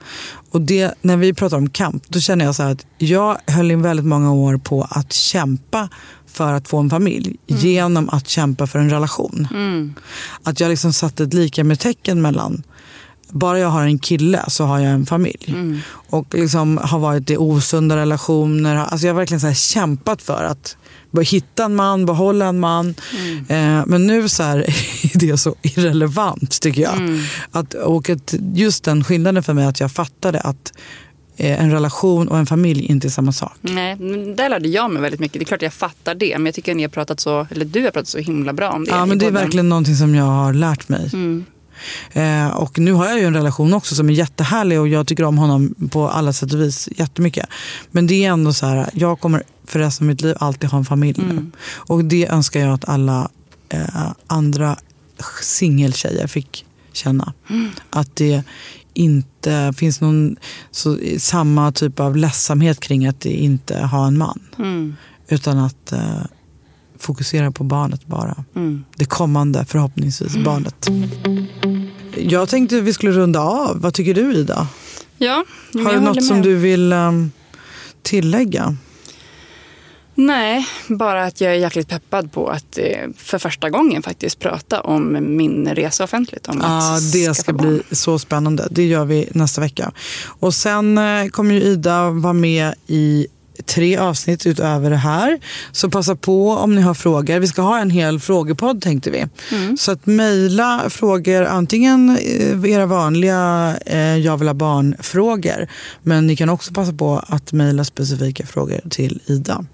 Och 0.51 0.61
det, 0.61 0.95
när 1.03 1.16
vi 1.16 1.35
pratar 1.35 1.57
om 1.57 1.70
kamp, 1.70 2.05
då 2.09 2.20
känner 2.20 2.45
jag 2.45 2.55
så 2.55 2.62
här 2.62 2.72
att 2.72 2.87
jag 2.99 3.39
höll 3.47 3.70
in 3.70 3.83
väldigt 3.83 4.07
många 4.07 4.33
år 4.33 4.57
på 4.57 4.87
att 4.91 5.12
kämpa 5.12 5.89
för 6.27 6.53
att 6.53 6.68
få 6.68 6.79
en 6.79 6.91
familj 6.91 7.37
genom 7.47 8.09
att 8.09 8.29
kämpa 8.29 8.66
för 8.66 8.79
en 8.79 8.91
relation. 8.91 9.49
Att 10.43 10.61
jag 10.61 10.68
liksom 10.68 10.93
satte 10.93 11.22
ett 11.22 11.35
lika 11.35 11.64
med 11.64 11.81
tecken 11.81 12.22
mellan 12.22 12.62
bara 13.31 13.59
jag 13.59 13.68
har 13.68 13.83
en 13.83 13.99
kille 13.99 14.45
så 14.49 14.64
har 14.64 14.79
jag 14.79 14.93
en 14.93 15.07
familj. 15.07 15.55
Och 15.89 16.35
liksom 16.35 16.79
har 16.83 16.99
varit 16.99 17.31
i 17.31 17.37
osunda 17.37 17.97
relationer. 17.97 18.77
Alltså 18.77 19.07
jag 19.07 19.14
har 19.14 19.20
verkligen 19.20 19.41
så 19.41 19.53
kämpat 19.53 20.22
för 20.22 20.45
att 20.45 20.77
hitta 21.22 21.64
en 21.64 21.74
man, 21.74 22.06
behålla 22.06 22.46
en 22.46 22.60
man. 22.60 22.94
Eh, 23.48 23.86
men 23.86 24.06
nu 24.06 24.28
så 24.28 24.42
här, 24.42 24.58
är 25.14 25.18
det 25.18 25.38
så 25.38 25.54
irrelevant 25.62 26.60
tycker 26.60 26.82
jag. 26.82 27.20
Att, 27.50 27.74
och 27.74 28.10
att 28.10 28.34
just 28.54 28.84
den 28.84 29.04
skillnaden 29.04 29.42
för 29.42 29.54
mig 29.54 29.66
att 29.66 29.80
jag 29.80 29.92
fattade 29.92 30.40
att 30.40 30.72
eh, 31.36 31.62
en 31.62 31.70
relation 31.70 32.28
och 32.28 32.38
en 32.38 32.46
familj 32.46 32.84
inte 32.84 33.08
är 33.08 33.10
samma 33.10 33.32
sak. 33.32 33.56
Nej, 33.60 33.96
där 34.36 34.48
lärde 34.48 34.68
jag 34.68 34.90
mig 34.90 35.02
väldigt 35.02 35.20
mycket. 35.20 35.40
Det 35.40 35.42
är 35.42 35.46
klart 35.46 35.62
jag 35.62 35.72
fattar 35.72 36.14
det, 36.14 36.38
men 36.38 36.46
jag 36.46 36.54
tycker 36.54 36.72
att 36.72 36.76
ni 36.76 36.82
har 36.82 36.90
pratat 36.90 37.20
så, 37.20 37.46
eller 37.50 37.64
du 37.64 37.82
har 37.82 37.90
pratat 37.90 38.08
så 38.08 38.18
himla 38.18 38.52
bra 38.52 38.70
om 38.70 38.84
det. 38.84 38.90
Ja, 38.90 39.06
men 39.06 39.18
det 39.18 39.26
är 39.26 39.30
verkligen 39.30 39.68
någonting 39.68 39.96
som 39.96 40.14
jag 40.14 40.24
har 40.24 40.52
lärt 40.52 40.88
mig. 40.88 41.10
Eh, 42.12 42.56
och 42.56 42.78
nu 42.78 42.92
har 42.92 43.06
jag 43.06 43.18
ju 43.18 43.24
en 43.24 43.34
relation 43.34 43.74
också 43.74 43.94
som 43.94 44.08
är 44.08 44.12
jättehärlig 44.12 44.80
och 44.80 44.88
jag 44.88 45.06
tycker 45.06 45.24
om 45.24 45.38
honom 45.38 45.74
på 45.90 46.08
alla 46.08 46.32
sätt 46.32 46.52
och 46.52 46.60
vis 46.60 46.88
jättemycket. 46.96 47.46
Men 47.90 48.06
det 48.06 48.24
är 48.24 48.30
ändå 48.30 48.52
så 48.52 48.66
här, 48.66 48.90
jag 48.92 49.20
kommer 49.20 49.42
för 49.66 49.78
resten 49.78 50.04
av 50.04 50.08
mitt 50.08 50.20
liv 50.20 50.36
alltid 50.40 50.70
ha 50.70 50.78
en 50.78 50.84
familj 50.84 51.22
nu. 51.28 51.50
Och 51.66 52.04
det 52.04 52.26
önskar 52.28 52.60
jag 52.60 52.72
att 52.72 52.88
alla 52.88 53.30
eh, 53.68 54.12
andra 54.26 54.76
singeltjejer 55.42 56.26
fick 56.26 56.66
känna. 56.92 57.32
Att 57.90 58.16
det 58.16 58.42
inte 58.94 59.72
finns 59.76 60.00
någon 60.00 60.36
så, 60.70 60.98
samma 61.18 61.72
typ 61.72 62.00
av 62.00 62.16
ledsamhet 62.16 62.80
kring 62.80 63.06
att 63.06 63.26
inte 63.26 63.78
ha 63.78 64.06
en 64.06 64.18
man. 64.18 64.40
Utan 65.28 65.58
att 65.58 65.92
eh, 65.92 66.20
fokusera 66.98 67.50
på 67.50 67.64
barnet 67.64 68.06
bara. 68.06 68.44
Det 68.96 69.04
kommande, 69.04 69.64
förhoppningsvis, 69.64 70.36
barnet. 70.36 70.88
Jag 72.16 72.48
tänkte 72.48 72.80
vi 72.80 72.92
skulle 72.92 73.12
runda 73.12 73.40
av. 73.40 73.80
Vad 73.80 73.94
tycker 73.94 74.14
du 74.14 74.34
Ida? 74.34 74.68
Ja, 75.18 75.44
Har 75.74 75.92
du 75.92 76.00
något 76.00 76.24
som 76.24 76.42
du 76.42 76.54
vill 76.54 76.92
um, 76.92 77.30
tillägga? 78.02 78.76
Nej, 80.18 80.66
bara 80.88 81.24
att 81.24 81.40
jag 81.40 81.52
är 81.52 81.56
jäkligt 81.56 81.88
peppad 81.88 82.32
på 82.32 82.48
att 82.48 82.78
eh, 82.78 82.84
för 83.16 83.38
första 83.38 83.70
gången 83.70 84.02
faktiskt 84.02 84.38
prata 84.38 84.80
om 84.80 85.16
min 85.36 85.68
resa 85.74 86.04
offentligt. 86.04 86.48
Om 86.48 86.58
Ja, 86.62 86.94
att 86.96 87.12
det 87.12 87.36
ska 87.36 87.52
barn. 87.52 87.66
bli 87.68 87.96
så 87.96 88.18
spännande. 88.18 88.68
Det 88.70 88.84
gör 88.86 89.04
vi 89.04 89.28
nästa 89.32 89.60
vecka. 89.60 89.92
Och 90.26 90.54
sen 90.54 90.98
eh, 90.98 91.26
kommer 91.26 91.54
ju 91.54 91.60
Ida 91.60 92.10
vara 92.10 92.32
med 92.32 92.74
i 92.86 93.26
tre 93.66 93.96
avsnitt 93.96 94.46
utöver 94.46 94.90
det 94.90 94.96
här. 94.96 95.38
Så 95.72 95.90
passa 95.90 96.16
på 96.16 96.50
om 96.50 96.74
ni 96.74 96.82
har 96.82 96.94
frågor. 96.94 97.38
Vi 97.38 97.46
ska 97.46 97.62
ha 97.62 97.78
en 97.78 97.90
hel 97.90 98.20
frågepodd 98.20 98.82
tänkte 98.82 99.10
vi. 99.10 99.26
Så 99.78 99.92
att 99.92 100.06
mejla 100.06 100.84
frågor, 100.90 101.42
antingen 101.44 102.18
eh, 102.18 102.70
era 102.72 102.86
vanliga 102.86 103.74
eh, 103.86 104.16
jag 104.16 104.36
vill 104.36 104.48
ha 104.48 104.54
barn-frågor. 104.54 105.68
Men 106.02 106.26
ni 106.26 106.36
kan 106.36 106.48
också 106.48 106.72
passa 106.74 106.92
på 106.92 107.22
att 107.28 107.52
mejla 107.52 107.84
specifika 107.84 108.46
frågor 108.46 108.80
till 108.90 109.20
Ida. 109.26 109.64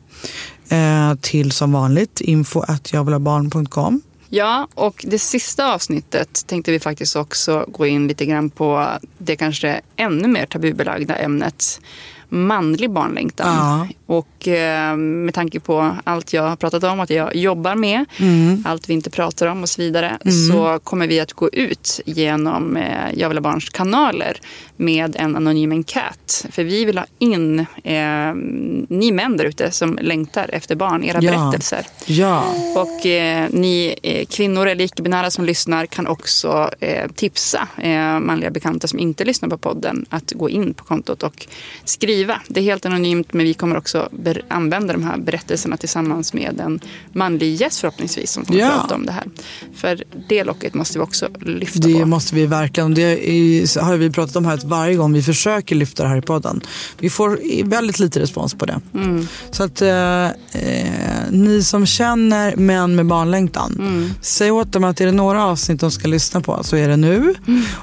Eh, 0.68 1.14
till 1.20 1.53
som 1.53 1.73
vanligt 1.73 2.20
info 2.20 2.61
att 2.61 2.93
jag 2.93 3.05
vill 3.05 3.14
ha 3.14 3.18
barn.com. 3.18 4.01
Ja, 4.29 4.68
och 4.75 5.05
det 5.09 5.18
sista 5.18 5.75
avsnittet 5.75 6.47
tänkte 6.47 6.73
vi 6.73 6.81
faktiskt 6.81 7.16
också 7.16 7.64
gå 7.68 7.87
in 7.87 8.09
lite 8.09 8.27
grann 8.27 8.51
på 8.51 8.89
det 9.18 9.37
kanske 9.37 9.81
ännu 9.97 10.29
mer 10.29 10.47
tabubelagda 10.47 11.16
ämnet 11.16 11.81
manlig 12.33 12.91
barnlängtan. 12.91 13.57
Ja. 13.57 13.89
Och 14.07 14.49
eh, 14.49 14.97
med 14.97 15.35
tanke 15.35 15.61
på 15.61 15.97
allt 16.05 16.33
jag 16.33 16.43
har 16.43 16.57
pratat 16.57 16.85
om, 16.85 17.01
att 17.01 17.11
jag 17.11 17.37
jobbar 17.37 17.75
med, 17.75 18.05
allt 18.64 18.89
vi 18.89 18.95
inte 18.95 19.11
pratar 19.11 19.47
om 19.47 19.62
och 19.62 19.68
så 19.68 19.83
vidare, 19.83 20.18
så 20.49 20.79
kommer 20.85 21.07
vi 21.07 21.20
att 21.20 21.33
gå 21.33 21.49
ut 21.51 22.01
genom 22.07 22.77
eh, 22.77 23.12
Jag 23.14 23.29
vill 23.29 23.39
ha 23.39 23.43
barns 23.43 23.68
kanaler 23.68 24.41
med 24.83 25.16
en 25.18 25.37
anonym 25.37 25.72
enkät. 25.72 26.47
För 26.51 26.64
vi 26.64 26.85
vill 26.85 26.99
ha 26.99 27.07
in 27.18 27.59
eh, 27.85 28.35
ni 28.89 29.12
män 29.12 29.37
där 29.37 29.45
ute 29.45 29.70
som 29.70 29.99
längtar 30.03 30.51
efter 30.53 30.74
barn, 30.76 31.05
era 31.05 31.22
Ja. 31.22 31.30
berättelser. 31.33 31.87
Ja. 32.07 32.45
Och 32.76 33.07
eh, 33.07 33.49
ni 33.51 33.95
eh, 34.03 34.26
kvinnor 34.26 34.66
eller 34.66 34.85
icke-binära 34.85 35.30
som 35.30 35.45
lyssnar 35.45 35.87
kan 35.87 36.07
också 36.07 36.70
eh, 36.80 37.11
tipsa 37.14 37.68
eh, 37.83 38.20
manliga 38.20 38.51
bekanta 38.51 38.89
som 38.89 38.99
inte 38.99 39.24
lyssnar 39.24 39.49
på 39.49 39.59
podden 39.59 40.07
att 40.11 40.33
gå 40.33 40.51
in 40.51 40.74
på 40.74 40.85
kontot 40.85 41.22
och 41.22 41.47
skriva. 41.85 42.41
Det 42.49 42.61
är 42.61 42.64
helt 42.64 42.87
anonymt 42.87 43.33
men 43.33 43.45
vi 43.47 43.55
kommer 43.55 43.76
också 43.76 44.09
använda 44.49 44.93
de 44.93 45.05
här 45.05 45.16
berättelserna 45.18 45.76
tillsammans 45.76 46.35
med 46.35 46.61
en 46.61 46.80
manlig 47.12 47.55
gäst 47.55 47.80
förhoppningsvis 47.80 48.30
som 48.30 48.45
kommer 48.45 48.61
Ja. 48.61 48.68
prata 48.80 48.95
om 48.95 49.07
det 49.07 49.12
här. 49.12 49.24
För 49.74 50.05
det 50.28 50.45
locket 50.45 50.74
måste 50.74 50.99
vi 50.99 51.05
också 51.05 51.28
lyfta 51.41 51.89
Det 51.89 52.01
på. 52.01 52.07
måste 52.07 52.35
vi 52.35 52.47
verkligen. 52.47 52.95
Det 52.95 53.03
är, 53.30 53.80
har 53.80 53.97
vi 53.97 54.11
pratat 54.11 54.37
om 54.37 54.45
här 54.45 54.57
varje 54.73 54.95
gång 54.95 55.12
vi 55.12 55.23
försöker 55.23 55.75
lyfta 55.75 56.03
det 56.03 56.09
här 56.09 56.16
i 56.16 56.23
podden. 56.23 56.61
Vi 56.99 57.11
får 57.11 57.39
väldigt 57.64 57.99
lite 57.99 58.20
respons 58.20 58.55
på 58.55 58.66
det. 58.66 58.81
Så 59.51 59.62
att 59.62 59.83
eh, 59.83 60.25
eh, 60.25 60.31
ni 61.31 61.62
som 61.62 61.87
känner 61.87 62.57
män 62.57 62.97
med 62.97 63.07
barnlängtan. 63.07 63.70
Säg 64.20 64.51
åt 64.51 64.73
dem 64.73 64.85
att 64.85 65.01
är 65.01 65.07
det 65.07 65.12
några 65.12 65.45
avsnitt 65.45 65.81
de 65.81 65.91
ska 65.91 66.09
lyssna 66.09 66.41
på 66.41 66.64
så 66.64 66.77
är 66.77 66.89
det 66.89 66.97
nu. 66.97 67.35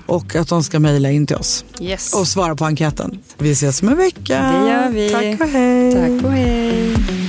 Och 0.06 0.36
att 0.36 0.48
de 0.48 0.64
ska 0.64 0.80
mejla 0.80 1.12
in 1.12 1.28
till 1.28 1.36
oss. 1.36 1.66
Yes. 1.82 2.14
Och 2.14 2.28
svara 2.28 2.56
på 2.56 2.66
enkäten. 2.66 3.20
Vi 3.38 3.52
ses 3.52 3.82
om 3.82 3.90
en 3.90 3.98
vecka. 3.98 4.42
Det 4.42 4.70
gör 4.70 4.90
vi. 4.90 5.10
Tack 5.10 5.42
och 5.42 5.54
hej. 5.54 5.94
Tack 5.94 6.26
och 6.26 6.32
hej. 6.32 7.29